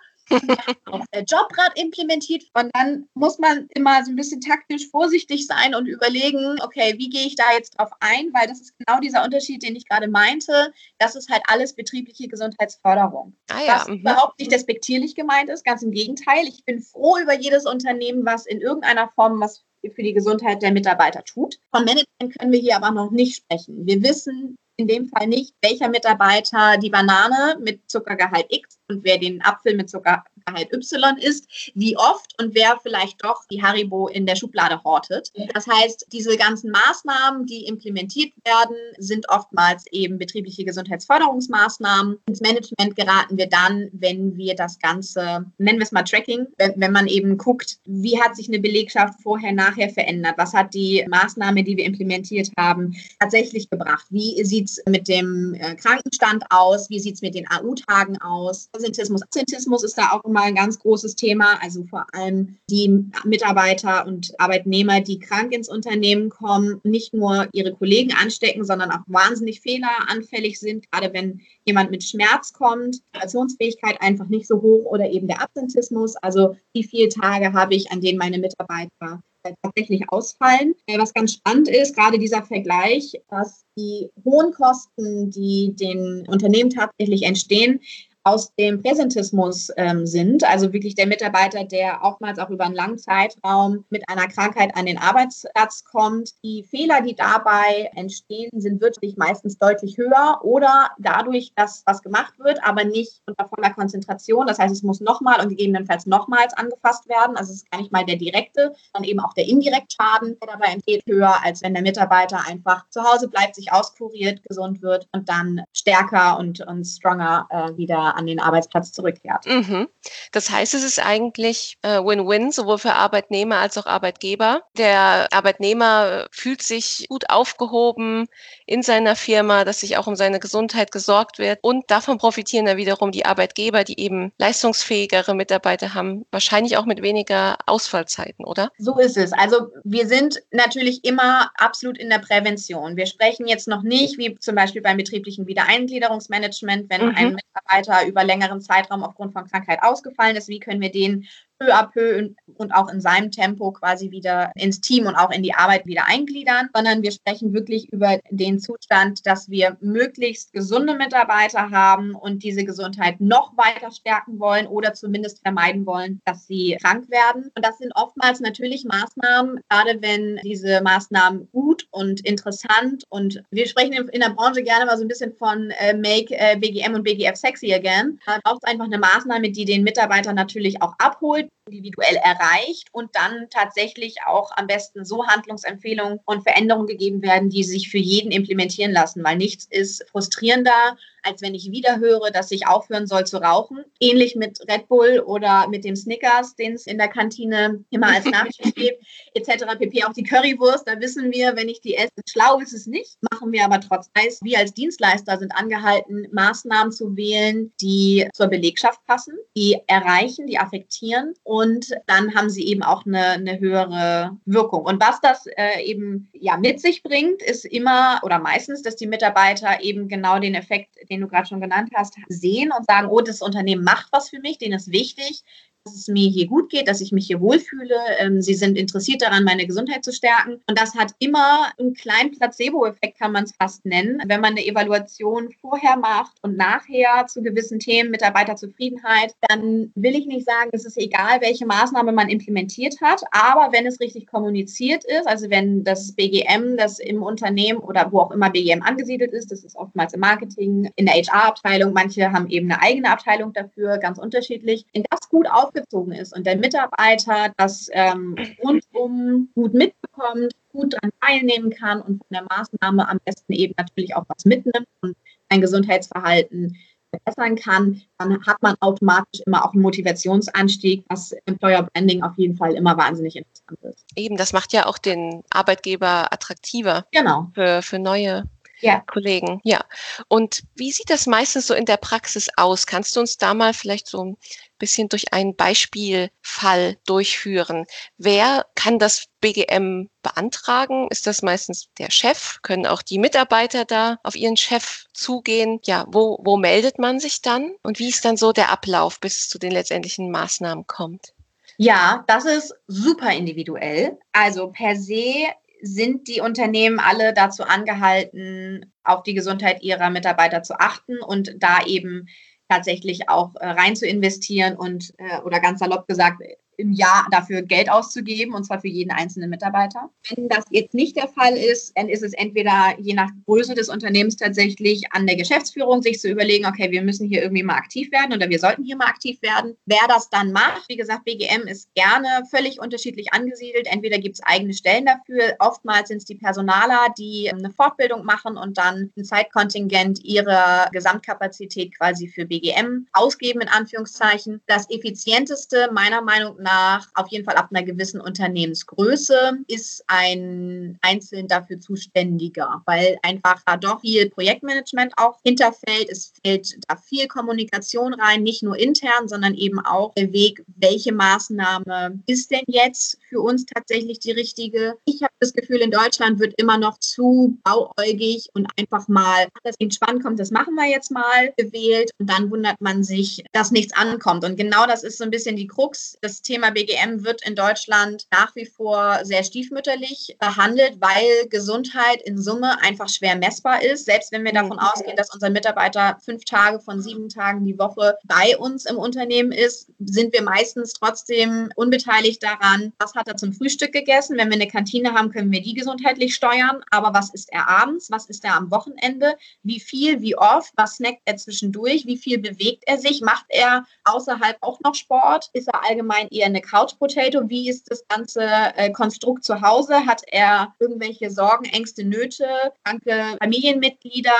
auf 0.86 1.04
der 1.14 1.24
Jobrad 1.24 1.78
implementiert. 1.78 2.44
Und 2.54 2.70
dann 2.74 3.08
muss 3.14 3.38
man 3.38 3.66
immer 3.74 4.04
so 4.04 4.10
ein 4.10 4.16
bisschen 4.16 4.40
taktisch 4.40 4.88
vorsichtig 4.88 5.46
sein 5.46 5.74
und 5.74 5.86
überlegen, 5.86 6.56
okay, 6.62 6.94
wie 6.98 7.08
gehe 7.08 7.26
ich 7.26 7.36
da 7.36 7.44
jetzt 7.52 7.78
drauf 7.78 7.90
ein? 8.00 8.30
Weil 8.32 8.48
das 8.48 8.60
ist 8.60 8.74
genau 8.78 9.00
dieser 9.00 9.24
Unterschied, 9.24 9.62
den 9.62 9.76
ich 9.76 9.88
gerade 9.88 10.08
meinte. 10.08 10.72
Das 10.98 11.14
ist 11.14 11.30
halt 11.30 11.42
alles 11.46 11.74
betriebliche 11.74 12.28
Gesundheitsförderung. 12.28 13.34
Ah, 13.50 13.62
ja. 13.66 13.80
Was 13.80 13.88
mhm. 13.88 14.00
überhaupt 14.00 14.38
nicht 14.38 14.52
despektierlich 14.52 15.14
gemeint 15.14 15.50
ist, 15.50 15.64
ganz 15.64 15.82
im 15.82 15.90
Gegenteil. 15.90 16.46
Ich 16.46 16.64
bin 16.64 16.80
froh 16.80 17.18
über 17.18 17.34
jedes 17.34 17.66
Unternehmen, 17.66 18.24
was 18.24 18.46
in 18.46 18.60
irgendeiner 18.60 19.08
Form 19.08 19.40
was 19.40 19.64
für 19.94 20.02
die 20.02 20.14
Gesundheit 20.14 20.62
der 20.62 20.72
Mitarbeiter 20.72 21.22
tut. 21.24 21.58
Von 21.70 21.84
Management 21.84 22.38
können 22.38 22.52
wir 22.52 22.60
hier 22.60 22.76
aber 22.76 22.90
noch 22.90 23.10
nicht 23.10 23.36
sprechen. 23.36 23.86
Wir 23.86 24.02
wissen 24.02 24.56
in 24.76 24.88
dem 24.88 25.06
Fall 25.08 25.26
nicht, 25.26 25.54
welcher 25.62 25.88
Mitarbeiter 25.88 26.76
die 26.78 26.90
Banane 26.90 27.58
mit 27.60 27.88
Zuckergehalt 27.90 28.46
X 28.48 28.78
und 28.88 29.04
wer 29.04 29.18
den 29.18 29.42
Apfel 29.42 29.74
mit 29.74 29.88
Zuckergehalt 29.88 30.72
Y 30.72 31.16
isst, 31.18 31.72
wie 31.74 31.96
oft 31.96 32.34
und 32.40 32.54
wer 32.54 32.78
vielleicht 32.82 33.24
doch 33.24 33.44
die 33.50 33.62
Haribo 33.62 34.08
in 34.08 34.26
der 34.26 34.36
Schublade 34.36 34.82
hortet. 34.84 35.32
Das 35.54 35.66
heißt, 35.66 36.06
diese 36.12 36.36
ganzen 36.36 36.70
Maßnahmen, 36.70 37.46
die 37.46 37.66
implementiert 37.66 38.32
werden, 38.44 38.76
sind 38.98 39.28
oftmals 39.28 39.84
eben 39.90 40.18
betriebliche 40.18 40.64
Gesundheitsförderungsmaßnahmen. 40.64 42.18
Ins 42.26 42.40
Management 42.40 42.96
geraten 42.96 43.38
wir 43.38 43.48
dann, 43.48 43.88
wenn 43.92 44.36
wir 44.36 44.54
das 44.54 44.78
Ganze, 44.78 45.46
nennen 45.58 45.78
wir 45.78 45.84
es 45.84 45.92
mal 45.92 46.02
Tracking, 46.02 46.46
wenn, 46.58 46.74
wenn 46.76 46.92
man 46.92 47.06
eben 47.06 47.38
guckt, 47.38 47.78
wie 47.84 48.20
hat 48.20 48.36
sich 48.36 48.48
eine 48.48 48.58
Belegschaft 48.58 49.22
vorher, 49.22 49.52
nachher 49.52 49.88
verändert, 49.88 50.34
was 50.36 50.52
hat 50.52 50.74
die 50.74 51.04
Maßnahme, 51.08 51.62
die 51.62 51.76
wir 51.76 51.84
implementiert 51.84 52.50
haben, 52.58 52.94
tatsächlich 53.20 53.70
gebracht, 53.70 54.06
wie 54.10 54.44
sieht 54.44 54.63
es 54.64 54.82
mit 54.88 55.08
dem 55.08 55.54
äh, 55.54 55.74
Krankenstand 55.74 56.44
aus, 56.50 56.90
wie 56.90 57.00
sieht 57.00 57.16
es 57.16 57.22
mit 57.22 57.34
den 57.34 57.48
AU-Tagen 57.50 58.20
aus, 58.20 58.68
Präsentismus, 58.72 59.22
Absentismus 59.22 59.84
ist 59.84 59.98
da 59.98 60.12
auch 60.12 60.24
immer 60.24 60.42
ein 60.42 60.54
ganz 60.54 60.78
großes 60.78 61.16
Thema. 61.16 61.58
Also 61.62 61.84
vor 61.84 62.06
allem 62.12 62.56
die 62.70 63.10
Mitarbeiter 63.24 64.06
und 64.06 64.32
Arbeitnehmer, 64.38 65.00
die 65.00 65.18
krank 65.18 65.52
ins 65.52 65.68
Unternehmen 65.68 66.28
kommen, 66.28 66.80
nicht 66.82 67.14
nur 67.14 67.48
ihre 67.52 67.72
Kollegen 67.72 68.12
anstecken, 68.12 68.64
sondern 68.64 68.90
auch 68.90 69.02
wahnsinnig 69.06 69.60
fehleranfällig 69.60 70.58
sind. 70.58 70.90
Gerade 70.90 71.12
wenn 71.12 71.40
jemand 71.64 71.90
mit 71.90 72.04
Schmerz 72.04 72.52
kommt, 72.52 73.00
Reaktionsfähigkeit 73.14 74.00
einfach 74.00 74.26
nicht 74.26 74.46
so 74.46 74.60
hoch 74.62 74.84
oder 74.86 75.10
eben 75.10 75.26
der 75.26 75.42
Absentismus. 75.42 76.16
Also 76.16 76.56
wie 76.72 76.84
viele 76.84 77.08
Tage 77.08 77.52
habe 77.52 77.74
ich, 77.74 77.90
an 77.90 78.00
denen 78.00 78.18
meine 78.18 78.38
Mitarbeiter 78.38 79.22
tatsächlich 79.62 80.02
ausfallen. 80.08 80.74
Äh, 80.86 80.98
was 80.98 81.12
ganz 81.12 81.34
spannend 81.34 81.68
ist, 81.68 81.94
gerade 81.96 82.18
dieser 82.18 82.42
Vergleich, 82.42 83.12
dass 83.28 83.64
die 83.76 84.10
hohen 84.24 84.52
Kosten, 84.52 85.30
die 85.30 85.74
den 85.74 86.26
Unternehmen 86.28 86.70
tatsächlich 86.70 87.22
entstehen, 87.22 87.80
aus 88.24 88.54
dem 88.54 88.82
Präsentismus 88.82 89.70
ähm, 89.76 90.06
sind, 90.06 90.44
also 90.44 90.72
wirklich 90.72 90.94
der 90.94 91.06
Mitarbeiter, 91.06 91.64
der 91.64 92.00
oftmals 92.02 92.38
auch 92.38 92.48
über 92.48 92.64
einen 92.64 92.74
langen 92.74 92.98
Zeitraum 92.98 93.84
mit 93.90 94.08
einer 94.08 94.26
Krankheit 94.28 94.74
an 94.76 94.86
den 94.86 94.98
Arbeitsplatz 94.98 95.84
kommt. 95.84 96.30
Die 96.42 96.62
Fehler, 96.62 97.02
die 97.02 97.14
dabei 97.14 97.90
entstehen, 97.94 98.50
sind 98.58 98.80
wirklich 98.80 99.18
meistens 99.18 99.58
deutlich 99.58 99.98
höher 99.98 100.40
oder 100.42 100.90
dadurch, 100.98 101.52
dass 101.54 101.82
was 101.84 102.02
gemacht 102.02 102.32
wird, 102.38 102.58
aber 102.64 102.84
nicht 102.84 103.20
unter 103.26 103.46
voller 103.46 103.74
Konzentration. 103.74 104.46
Das 104.46 104.58
heißt, 104.58 104.74
es 104.74 104.82
muss 104.82 105.00
nochmal 105.00 105.42
und 105.42 105.50
gegebenenfalls 105.50 106.06
nochmals 106.06 106.54
angefasst 106.54 107.06
werden. 107.08 107.36
Also 107.36 107.52
es 107.52 107.58
ist 107.58 107.70
gar 107.70 107.80
nicht 107.80 107.92
mal 107.92 108.06
der 108.06 108.16
direkte, 108.16 108.72
sondern 108.94 109.10
eben 109.10 109.20
auch 109.20 109.34
der 109.34 109.46
indirekte 109.46 109.96
Schaden, 110.00 110.38
der 110.40 110.54
dabei 110.54 110.72
entsteht, 110.72 111.02
höher, 111.06 111.44
als 111.44 111.62
wenn 111.62 111.74
der 111.74 111.82
Mitarbeiter 111.82 112.40
einfach 112.46 112.88
zu 112.88 113.02
Hause 113.02 113.28
bleibt, 113.28 113.54
sich 113.54 113.70
auskuriert, 113.70 114.42
gesund 114.44 114.80
wird 114.80 115.08
und 115.12 115.28
dann 115.28 115.62
stärker 115.74 116.38
und, 116.38 116.66
und 116.66 116.84
stronger 116.86 117.46
äh, 117.50 117.76
wieder 117.76 118.13
wieder 118.14 118.18
an 118.18 118.26
den 118.26 118.40
Arbeitsplatz 118.40 118.92
zurückkehrt. 118.92 119.46
Mhm. 119.46 119.88
Das 120.32 120.50
heißt, 120.50 120.74
es 120.74 120.82
ist 120.82 121.04
eigentlich 121.04 121.76
äh, 121.82 121.98
Win-Win, 121.98 122.50
sowohl 122.50 122.78
für 122.78 122.94
Arbeitnehmer 122.94 123.56
als 123.56 123.78
auch 123.78 123.86
Arbeitgeber. 123.86 124.62
Der 124.76 125.28
Arbeitnehmer 125.32 126.26
fühlt 126.30 126.62
sich 126.62 127.06
gut 127.08 127.30
aufgehoben 127.30 128.26
in 128.66 128.82
seiner 128.82 129.16
Firma, 129.16 129.64
dass 129.64 129.80
sich 129.80 129.96
auch 129.96 130.06
um 130.06 130.16
seine 130.16 130.40
Gesundheit 130.40 130.92
gesorgt 130.92 131.38
wird. 131.38 131.58
Und 131.62 131.90
davon 131.90 132.18
profitieren 132.18 132.66
dann 132.66 132.76
wiederum 132.76 133.12
die 133.12 133.24
Arbeitgeber, 133.24 133.84
die 133.84 134.00
eben 134.00 134.32
leistungsfähigere 134.38 135.34
Mitarbeiter 135.34 135.94
haben, 135.94 136.24
wahrscheinlich 136.30 136.76
auch 136.76 136.86
mit 136.86 137.02
weniger 137.02 137.56
Ausfallzeiten, 137.66 138.44
oder? 138.44 138.70
So 138.78 138.98
ist 138.98 139.16
es. 139.16 139.32
Also 139.32 139.68
wir 139.84 140.06
sind 140.06 140.40
natürlich 140.50 141.04
immer 141.04 141.50
absolut 141.56 141.98
in 141.98 142.10
der 142.10 142.18
Prävention. 142.18 142.96
Wir 142.96 143.06
sprechen 143.06 143.46
jetzt 143.46 143.68
noch 143.68 143.82
nicht, 143.82 144.18
wie 144.18 144.34
zum 144.36 144.54
Beispiel 144.54 144.82
beim 144.82 144.96
betrieblichen 144.96 145.46
Wiedereingliederungsmanagement, 145.46 146.90
wenn 146.90 147.06
mhm. 147.06 147.14
ein 147.16 147.34
Mitarbeiter 147.34 148.03
über 148.06 148.24
längeren 148.24 148.60
Zeitraum 148.60 149.02
aufgrund 149.02 149.32
von 149.32 149.48
Krankheit 149.48 149.82
ausgefallen 149.82 150.36
ist, 150.36 150.48
wie 150.48 150.60
können 150.60 150.80
wir 150.80 150.90
den 150.90 151.26
peu 151.58 151.72
à 151.72 151.86
peu 151.90 152.30
und 152.56 152.72
auch 152.72 152.88
in 152.92 153.00
seinem 153.00 153.30
Tempo 153.30 153.72
quasi 153.72 154.10
wieder 154.10 154.52
ins 154.54 154.80
Team 154.80 155.06
und 155.06 155.16
auch 155.16 155.30
in 155.30 155.42
die 155.42 155.54
Arbeit 155.54 155.86
wieder 155.86 156.06
eingliedern, 156.06 156.68
sondern 156.74 157.02
wir 157.02 157.12
sprechen 157.12 157.52
wirklich 157.52 157.92
über 157.92 158.18
den 158.30 158.58
Zustand, 158.58 159.26
dass 159.26 159.48
wir 159.50 159.76
möglichst 159.80 160.52
gesunde 160.52 160.94
Mitarbeiter 160.94 161.70
haben 161.70 162.14
und 162.14 162.42
diese 162.42 162.64
Gesundheit 162.64 163.20
noch 163.20 163.56
weiter 163.56 163.90
stärken 163.90 164.38
wollen 164.38 164.66
oder 164.66 164.94
zumindest 164.94 165.40
vermeiden 165.42 165.86
wollen, 165.86 166.20
dass 166.24 166.46
sie 166.46 166.76
krank 166.82 167.10
werden. 167.10 167.50
Und 167.54 167.64
das 167.64 167.78
sind 167.78 167.92
oftmals 167.94 168.40
natürlich 168.40 168.84
Maßnahmen, 168.84 169.60
gerade 169.68 170.00
wenn 170.00 170.40
diese 170.44 170.80
Maßnahmen 170.82 171.48
gut 171.52 171.86
und 171.90 172.20
interessant 172.26 173.04
und 173.08 173.42
wir 173.50 173.66
sprechen 173.66 173.92
in 174.08 174.20
der 174.20 174.30
Branche 174.30 174.62
gerne 174.62 174.86
mal 174.86 174.96
so 174.96 175.04
ein 175.04 175.08
bisschen 175.08 175.32
von 175.32 175.70
äh, 175.78 175.94
Make 175.94 176.34
äh, 176.36 176.56
BGM 176.58 176.94
und 176.94 177.02
BGF 177.02 177.36
sexy 177.36 177.72
again. 177.72 178.18
Da 178.26 178.38
braucht 178.42 178.62
es 178.62 178.70
einfach 178.70 178.86
eine 178.86 178.98
Maßnahme, 178.98 179.50
die 179.50 179.64
den 179.64 179.82
Mitarbeiter 179.82 180.32
natürlich 180.32 180.80
auch 180.82 180.94
abholt 180.98 181.43
individuell 181.66 182.16
erreicht 182.16 182.88
und 182.92 183.14
dann 183.14 183.48
tatsächlich 183.50 184.16
auch 184.26 184.52
am 184.56 184.66
besten 184.66 185.04
so 185.04 185.26
Handlungsempfehlungen 185.26 186.20
und 186.24 186.42
Veränderungen 186.42 186.86
gegeben 186.86 187.22
werden, 187.22 187.50
die 187.50 187.64
sich 187.64 187.90
für 187.90 187.98
jeden 187.98 188.32
implementieren 188.32 188.92
lassen, 188.92 189.24
weil 189.24 189.36
nichts 189.36 189.66
ist 189.70 190.04
frustrierender, 190.10 190.96
als 191.24 191.42
wenn 191.42 191.54
ich 191.54 191.70
wieder 191.70 191.98
höre, 191.98 192.30
dass 192.30 192.50
ich 192.50 192.66
aufhören 192.66 193.06
soll 193.06 193.24
zu 193.24 193.38
rauchen. 193.38 193.84
Ähnlich 194.00 194.36
mit 194.36 194.60
Red 194.70 194.88
Bull 194.88 195.22
oder 195.26 195.68
mit 195.68 195.84
dem 195.84 195.96
Snickers, 195.96 196.56
den 196.56 196.74
es 196.74 196.86
in 196.86 196.98
der 196.98 197.08
Kantine 197.08 197.84
immer 197.90 198.08
als 198.08 198.24
Nachtisch 198.24 198.72
gibt, 198.74 199.04
etc. 199.34 199.64
pp. 199.78 200.04
Auch 200.04 200.12
die 200.12 200.22
Currywurst, 200.22 200.86
da 200.86 201.00
wissen 201.00 201.32
wir, 201.32 201.56
wenn 201.56 201.68
ich 201.68 201.80
die 201.80 201.96
esse, 201.96 202.10
schlau 202.28 202.58
ist 202.58 202.72
es 202.72 202.86
nicht, 202.86 203.18
machen 203.30 203.52
wir 203.52 203.64
aber 203.64 203.80
trotzdem. 203.80 204.14
Wir 204.42 204.58
als 204.58 204.74
Dienstleister 204.74 205.38
sind 205.38 205.52
angehalten, 205.52 206.28
Maßnahmen 206.32 206.92
zu 206.92 207.16
wählen, 207.16 207.72
die 207.80 208.28
zur 208.32 208.46
Belegschaft 208.46 209.04
passen, 209.06 209.34
die 209.56 209.78
erreichen, 209.86 210.46
die 210.46 210.58
affektieren 210.58 211.34
und 211.42 211.90
dann 212.06 212.34
haben 212.34 212.50
sie 212.50 212.66
eben 212.66 212.82
auch 212.82 213.06
eine, 213.06 213.30
eine 213.30 213.58
höhere 213.58 214.36
Wirkung. 214.44 214.84
Und 214.84 215.00
was 215.00 215.20
das 215.20 215.46
äh, 215.46 215.82
eben 215.82 216.30
ja 216.32 216.56
mit 216.56 216.80
sich 216.80 217.02
bringt, 217.02 217.42
ist 217.42 217.64
immer 217.64 218.20
oder 218.22 218.38
meistens, 218.38 218.82
dass 218.82 218.96
die 218.96 219.06
Mitarbeiter 219.06 219.82
eben 219.82 220.08
genau 220.08 220.38
den 220.38 220.54
Effekt, 220.54 220.96
den 221.10 221.13
du 221.20 221.28
gerade 221.28 221.46
schon 221.48 221.60
genannt 221.60 221.90
hast, 221.94 222.16
sehen 222.28 222.70
und 222.76 222.86
sagen, 222.86 223.08
oh, 223.08 223.20
das 223.20 223.42
Unternehmen 223.42 223.84
macht 223.84 224.08
was 224.12 224.30
für 224.30 224.40
mich, 224.40 224.58
denen 224.58 224.74
ist 224.74 224.90
wichtig, 224.92 225.42
es 225.86 226.08
mir 226.08 226.28
hier 226.28 226.46
gut 226.46 226.70
geht, 226.70 226.88
dass 226.88 227.00
ich 227.00 227.12
mich 227.12 227.26
hier 227.26 227.40
wohlfühle. 227.40 227.96
Ähm, 228.18 228.40
sie 228.40 228.54
sind 228.54 228.78
interessiert 228.78 229.22
daran, 229.22 229.44
meine 229.44 229.66
Gesundheit 229.66 230.04
zu 230.04 230.12
stärken. 230.12 230.60
Und 230.66 230.78
das 230.78 230.94
hat 230.94 231.14
immer 231.18 231.68
einen 231.78 231.94
kleinen 231.94 232.30
Placebo-Effekt, 232.32 233.18
kann 233.18 233.32
man 233.32 233.44
es 233.44 233.52
fast 233.52 233.84
nennen. 233.84 234.22
Wenn 234.26 234.40
man 234.40 234.52
eine 234.52 234.66
Evaluation 234.66 235.50
vorher 235.60 235.96
macht 235.96 236.32
und 236.42 236.56
nachher 236.56 237.26
zu 237.26 237.42
gewissen 237.42 237.78
Themen, 237.78 238.10
Mitarbeiterzufriedenheit, 238.10 239.34
dann 239.48 239.92
will 239.94 240.16
ich 240.16 240.26
nicht 240.26 240.46
sagen, 240.46 240.70
es 240.72 240.84
ist 240.84 240.96
egal, 240.96 241.40
welche 241.40 241.66
Maßnahme 241.66 242.12
man 242.12 242.28
implementiert 242.28 243.00
hat. 243.02 243.22
Aber 243.30 243.72
wenn 243.72 243.86
es 243.86 244.00
richtig 244.00 244.26
kommuniziert 244.26 245.04
ist, 245.04 245.26
also 245.26 245.50
wenn 245.50 245.84
das 245.84 246.12
BGM, 246.12 246.76
das 246.76 246.98
im 246.98 247.22
Unternehmen 247.22 247.80
oder 247.80 248.10
wo 248.10 248.20
auch 248.20 248.30
immer 248.30 248.50
BGM 248.50 248.82
angesiedelt 248.82 249.32
ist, 249.32 249.52
das 249.52 249.64
ist 249.64 249.76
oftmals 249.76 250.14
im 250.14 250.20
Marketing, 250.20 250.90
in 250.96 251.06
der 251.06 251.14
HR-Abteilung, 251.14 251.92
manche 251.92 252.32
haben 252.32 252.48
eben 252.48 252.70
eine 252.70 252.80
eigene 252.80 253.10
Abteilung 253.10 253.52
dafür, 253.52 253.98
ganz 253.98 254.18
unterschiedlich. 254.18 254.86
Wenn 254.94 255.04
das 255.10 255.28
gut 255.28 255.46
auf 255.50 255.73
aufgezogen 255.74 256.12
ist 256.12 256.36
und 256.36 256.46
der 256.46 256.56
Mitarbeiter 256.56 257.52
das 257.56 257.88
ähm, 257.92 258.36
rundum 258.62 259.48
gut 259.54 259.74
mitbekommt, 259.74 260.52
gut 260.70 260.94
daran 260.94 261.10
teilnehmen 261.20 261.70
kann 261.70 262.00
und 262.00 262.18
von 262.18 262.26
der 262.30 262.44
Maßnahme 262.44 263.08
am 263.08 263.18
besten 263.24 263.52
eben 263.52 263.74
natürlich 263.76 264.14
auch 264.16 264.24
was 264.28 264.44
mitnimmt 264.44 264.86
und 265.00 265.16
ein 265.48 265.60
Gesundheitsverhalten 265.60 266.76
verbessern 267.10 267.56
kann, 267.56 268.02
dann 268.18 268.44
hat 268.44 268.60
man 268.60 268.74
automatisch 268.80 269.40
immer 269.46 269.64
auch 269.64 269.72
einen 269.72 269.82
Motivationsanstieg, 269.82 271.04
was 271.08 271.32
Employer 271.46 271.88
Branding 271.92 272.22
auf 272.22 272.36
jeden 272.36 272.56
Fall 272.56 272.74
immer 272.74 272.96
wahnsinnig 272.96 273.36
interessant 273.36 273.78
ist. 273.82 274.04
Eben, 274.16 274.36
das 274.36 274.52
macht 274.52 274.72
ja 274.72 274.86
auch 274.86 274.98
den 274.98 275.42
Arbeitgeber 275.50 276.32
attraktiver 276.32 277.06
genau. 277.12 277.50
für, 277.54 277.82
für 277.82 278.00
neue 278.00 278.44
ja. 278.80 279.00
Kollegen. 279.06 279.60
Ja. 279.64 279.84
Und 280.28 280.62
wie 280.74 280.92
sieht 280.92 281.10
das 281.10 281.26
meistens 281.26 281.66
so 281.66 281.74
in 281.74 281.84
der 281.84 281.96
Praxis 281.96 282.48
aus? 282.56 282.86
Kannst 282.86 283.16
du 283.16 283.20
uns 283.20 283.38
da 283.38 283.54
mal 283.54 283.74
vielleicht 283.74 284.08
so 284.08 284.24
ein 284.24 284.36
bisschen 284.78 285.08
durch 285.08 285.32
einen 285.32 285.56
Beispielfall 285.56 286.96
durchführen? 287.06 287.86
Wer 288.18 288.66
kann 288.74 288.98
das 288.98 289.26
BGM 289.40 290.08
beantragen? 290.22 291.08
Ist 291.10 291.26
das 291.26 291.42
meistens 291.42 291.88
der 291.98 292.10
Chef? 292.10 292.58
Können 292.62 292.86
auch 292.86 293.02
die 293.02 293.18
Mitarbeiter 293.18 293.84
da 293.84 294.18
auf 294.22 294.36
ihren 294.36 294.56
Chef 294.56 295.06
zugehen? 295.12 295.80
Ja, 295.84 296.06
wo, 296.08 296.38
wo 296.42 296.56
meldet 296.56 296.98
man 296.98 297.20
sich 297.20 297.42
dann? 297.42 297.74
Und 297.82 297.98
wie 297.98 298.08
ist 298.08 298.24
dann 298.24 298.36
so 298.36 298.52
der 298.52 298.70
Ablauf, 298.70 299.20
bis 299.20 299.36
es 299.36 299.48
zu 299.48 299.58
den 299.58 299.72
letztendlichen 299.72 300.30
Maßnahmen 300.30 300.86
kommt? 300.86 301.32
Ja, 301.76 302.24
das 302.28 302.44
ist 302.44 302.74
super 302.86 303.32
individuell. 303.32 304.18
Also 304.32 304.68
per 304.68 304.96
se 304.96 305.48
sind 305.84 306.28
die 306.28 306.40
Unternehmen 306.40 306.98
alle 306.98 307.34
dazu 307.34 307.62
angehalten, 307.62 308.92
auf 309.04 309.22
die 309.22 309.34
Gesundheit 309.34 309.82
ihrer 309.82 310.10
Mitarbeiter 310.10 310.62
zu 310.62 310.80
achten 310.80 311.18
und 311.20 311.54
da 311.58 311.84
eben 311.84 312.26
tatsächlich 312.68 313.28
auch 313.28 313.54
äh, 313.56 313.66
rein 313.66 313.94
zu 313.94 314.06
investieren 314.06 314.76
und 314.76 315.12
äh, 315.18 315.40
oder 315.42 315.60
ganz 315.60 315.80
salopp 315.80 316.06
gesagt 316.08 316.40
im 316.76 316.92
Jahr 316.92 317.26
dafür 317.30 317.62
Geld 317.62 317.90
auszugeben, 317.90 318.54
und 318.54 318.64
zwar 318.64 318.80
für 318.80 318.88
jeden 318.88 319.10
einzelnen 319.10 319.50
Mitarbeiter. 319.50 320.10
Wenn 320.34 320.48
das 320.48 320.64
jetzt 320.70 320.94
nicht 320.94 321.16
der 321.16 321.28
Fall 321.28 321.56
ist, 321.56 321.96
dann 321.96 322.08
ist 322.08 322.22
es 322.22 322.32
entweder 322.32 322.94
je 322.98 323.14
nach 323.14 323.30
Größe 323.46 323.74
des 323.74 323.88
Unternehmens 323.88 324.36
tatsächlich 324.36 325.04
an 325.12 325.26
der 325.26 325.36
Geschäftsführung, 325.36 326.02
sich 326.02 326.20
zu 326.20 326.28
überlegen, 326.28 326.66
okay, 326.66 326.90
wir 326.90 327.02
müssen 327.02 327.28
hier 327.28 327.42
irgendwie 327.42 327.62
mal 327.62 327.76
aktiv 327.76 328.10
werden 328.12 328.32
oder 328.32 328.48
wir 328.48 328.58
sollten 328.58 328.84
hier 328.84 328.96
mal 328.96 329.06
aktiv 329.06 329.40
werden. 329.42 329.76
Wer 329.86 330.06
das 330.08 330.30
dann 330.30 330.52
macht, 330.52 330.88
wie 330.88 330.96
gesagt, 330.96 331.24
BGM 331.24 331.66
ist 331.66 331.88
gerne 331.94 332.44
völlig 332.50 332.80
unterschiedlich 332.80 333.32
angesiedelt. 333.32 333.86
Entweder 333.90 334.18
gibt 334.18 334.36
es 334.36 334.42
eigene 334.44 334.74
Stellen 334.74 335.06
dafür, 335.06 335.56
oftmals 335.58 336.08
sind 336.08 336.18
es 336.18 336.24
die 336.24 336.34
Personaler, 336.34 337.08
die 337.18 337.46
ähm, 337.46 337.58
eine 337.58 337.70
Fortbildung 337.70 338.24
machen 338.24 338.56
und 338.56 338.78
dann 338.78 339.12
ein 339.16 339.24
Zeitkontingent 339.24 340.24
ihrer 340.24 340.88
Gesamtkapazität 340.92 341.96
quasi 341.96 342.28
für 342.28 342.44
BGM 342.46 343.06
ausgeben, 343.12 343.60
in 343.60 343.68
Anführungszeichen. 343.68 344.60
Das 344.66 344.88
effizienteste 344.90 345.90
meiner 345.92 346.22
Meinung 346.22 346.56
nach 346.60 346.63
nach, 346.64 347.08
auf 347.14 347.28
jeden 347.28 347.44
Fall 347.44 347.54
ab 347.56 347.68
einer 347.70 347.84
gewissen 347.84 348.20
Unternehmensgröße, 348.20 349.58
ist 349.68 350.02
ein 350.08 350.98
einzeln 351.02 351.46
dafür 351.46 351.78
Zuständiger, 351.78 352.82
weil 352.86 353.18
einfach 353.22 353.62
da 353.66 353.76
doch 353.76 354.00
viel 354.00 354.30
Projektmanagement 354.30 355.12
auch 355.16 355.38
hinterfällt. 355.44 356.08
Es 356.10 356.32
fällt 356.42 356.76
da 356.88 356.96
viel 356.96 357.28
Kommunikation 357.28 358.14
rein, 358.14 358.42
nicht 358.42 358.62
nur 358.62 358.76
intern, 358.78 359.28
sondern 359.28 359.54
eben 359.54 359.78
auch 359.80 360.14
der 360.14 360.32
Weg, 360.32 360.64
welche 360.76 361.12
Maßnahme 361.12 362.18
ist 362.26 362.50
denn 362.50 362.64
jetzt 362.66 363.18
für 363.28 363.40
uns 363.40 363.66
tatsächlich 363.66 364.18
die 364.18 364.32
richtige. 364.32 364.96
Ich 365.04 365.22
habe 365.22 365.32
das 365.40 365.52
Gefühl, 365.52 365.80
in 365.80 365.90
Deutschland 365.90 366.40
wird 366.40 366.54
immer 366.56 366.78
noch 366.78 366.98
zu 366.98 367.58
bauäugig 367.64 368.48
und 368.54 368.66
einfach 368.78 369.06
mal, 369.08 369.48
das 369.62 369.76
klingt 369.76 369.94
spannend, 369.94 370.22
kommt, 370.22 370.40
das 370.40 370.50
machen 370.50 370.74
wir 370.74 370.88
jetzt 370.88 371.10
mal, 371.10 371.52
gewählt 371.56 372.10
und 372.18 372.30
dann 372.30 372.50
wundert 372.50 372.80
man 372.80 373.04
sich, 373.04 373.44
dass 373.52 373.70
nichts 373.70 373.94
ankommt. 373.94 374.44
Und 374.44 374.56
genau 374.56 374.86
das 374.86 375.04
ist 375.04 375.18
so 375.18 375.24
ein 375.24 375.30
bisschen 375.30 375.56
die 375.56 375.66
Krux. 375.66 376.16
Das 376.22 376.40
Thema 376.40 376.53
Thema 376.54 376.70
BGM 376.70 377.24
wird 377.24 377.44
in 377.44 377.56
Deutschland 377.56 378.28
nach 378.30 378.54
wie 378.54 378.64
vor 378.64 379.18
sehr 379.24 379.42
stiefmütterlich 379.42 380.36
behandelt, 380.38 381.00
weil 381.00 381.48
Gesundheit 381.48 382.22
in 382.22 382.40
Summe 382.40 382.80
einfach 382.80 383.08
schwer 383.08 383.34
messbar 383.34 383.82
ist. 383.82 384.04
Selbst 384.04 384.30
wenn 384.30 384.44
wir 384.44 384.52
mhm. 384.52 384.68
davon 384.68 384.78
ausgehen, 384.78 385.16
dass 385.16 385.34
unser 385.34 385.50
Mitarbeiter 385.50 386.16
fünf 386.24 386.44
Tage 386.44 386.78
von 386.78 387.02
sieben 387.02 387.28
Tagen 387.28 387.64
die 387.64 387.76
Woche 387.76 388.16
bei 388.22 388.56
uns 388.56 388.86
im 388.86 388.98
Unternehmen 388.98 389.50
ist, 389.50 389.90
sind 389.98 390.32
wir 390.32 390.42
meistens 390.42 390.92
trotzdem 390.92 391.70
unbeteiligt 391.74 392.40
daran, 392.40 392.92
was 393.00 393.16
hat 393.16 393.26
er 393.26 393.36
zum 393.36 393.52
Frühstück 393.52 393.92
gegessen. 393.92 394.36
Wenn 394.38 394.48
wir 394.48 394.54
eine 394.54 394.68
Kantine 394.68 395.12
haben, 395.12 395.32
können 395.32 395.50
wir 395.50 395.60
die 395.60 395.74
gesundheitlich 395.74 396.36
steuern. 396.36 396.84
Aber 396.92 397.12
was 397.14 397.34
ist 397.34 397.52
er 397.52 397.68
abends? 397.68 398.12
Was 398.12 398.26
ist 398.26 398.44
er 398.44 398.54
am 398.54 398.70
Wochenende? 398.70 399.34
Wie 399.64 399.80
viel, 399.80 400.20
wie 400.20 400.38
oft? 400.38 400.72
Was 400.76 400.98
snackt 400.98 401.22
er 401.24 401.36
zwischendurch? 401.36 402.06
Wie 402.06 402.16
viel 402.16 402.38
bewegt 402.38 402.84
er 402.86 402.98
sich? 402.98 403.22
Macht 403.22 403.46
er 403.48 403.86
außerhalb 404.04 404.56
auch 404.60 404.78
noch 404.84 404.94
Sport? 404.94 405.50
Ist 405.52 405.66
er 405.66 405.84
allgemein 405.84 406.28
eher 406.28 406.43
eine 406.44 406.60
Couch 406.60 406.98
Potato? 406.98 407.48
Wie 407.48 407.68
ist 407.68 407.90
das 407.90 408.06
ganze 408.08 408.42
äh, 408.42 408.90
Konstrukt 408.90 409.44
zu 409.44 409.60
Hause? 409.60 410.06
Hat 410.06 410.22
er 410.26 410.74
irgendwelche 410.78 411.30
Sorgen, 411.30 411.64
Ängste, 411.66 412.04
Nöte, 412.04 412.46
kranke 412.84 413.36
Familienmitglieder? 413.40 414.30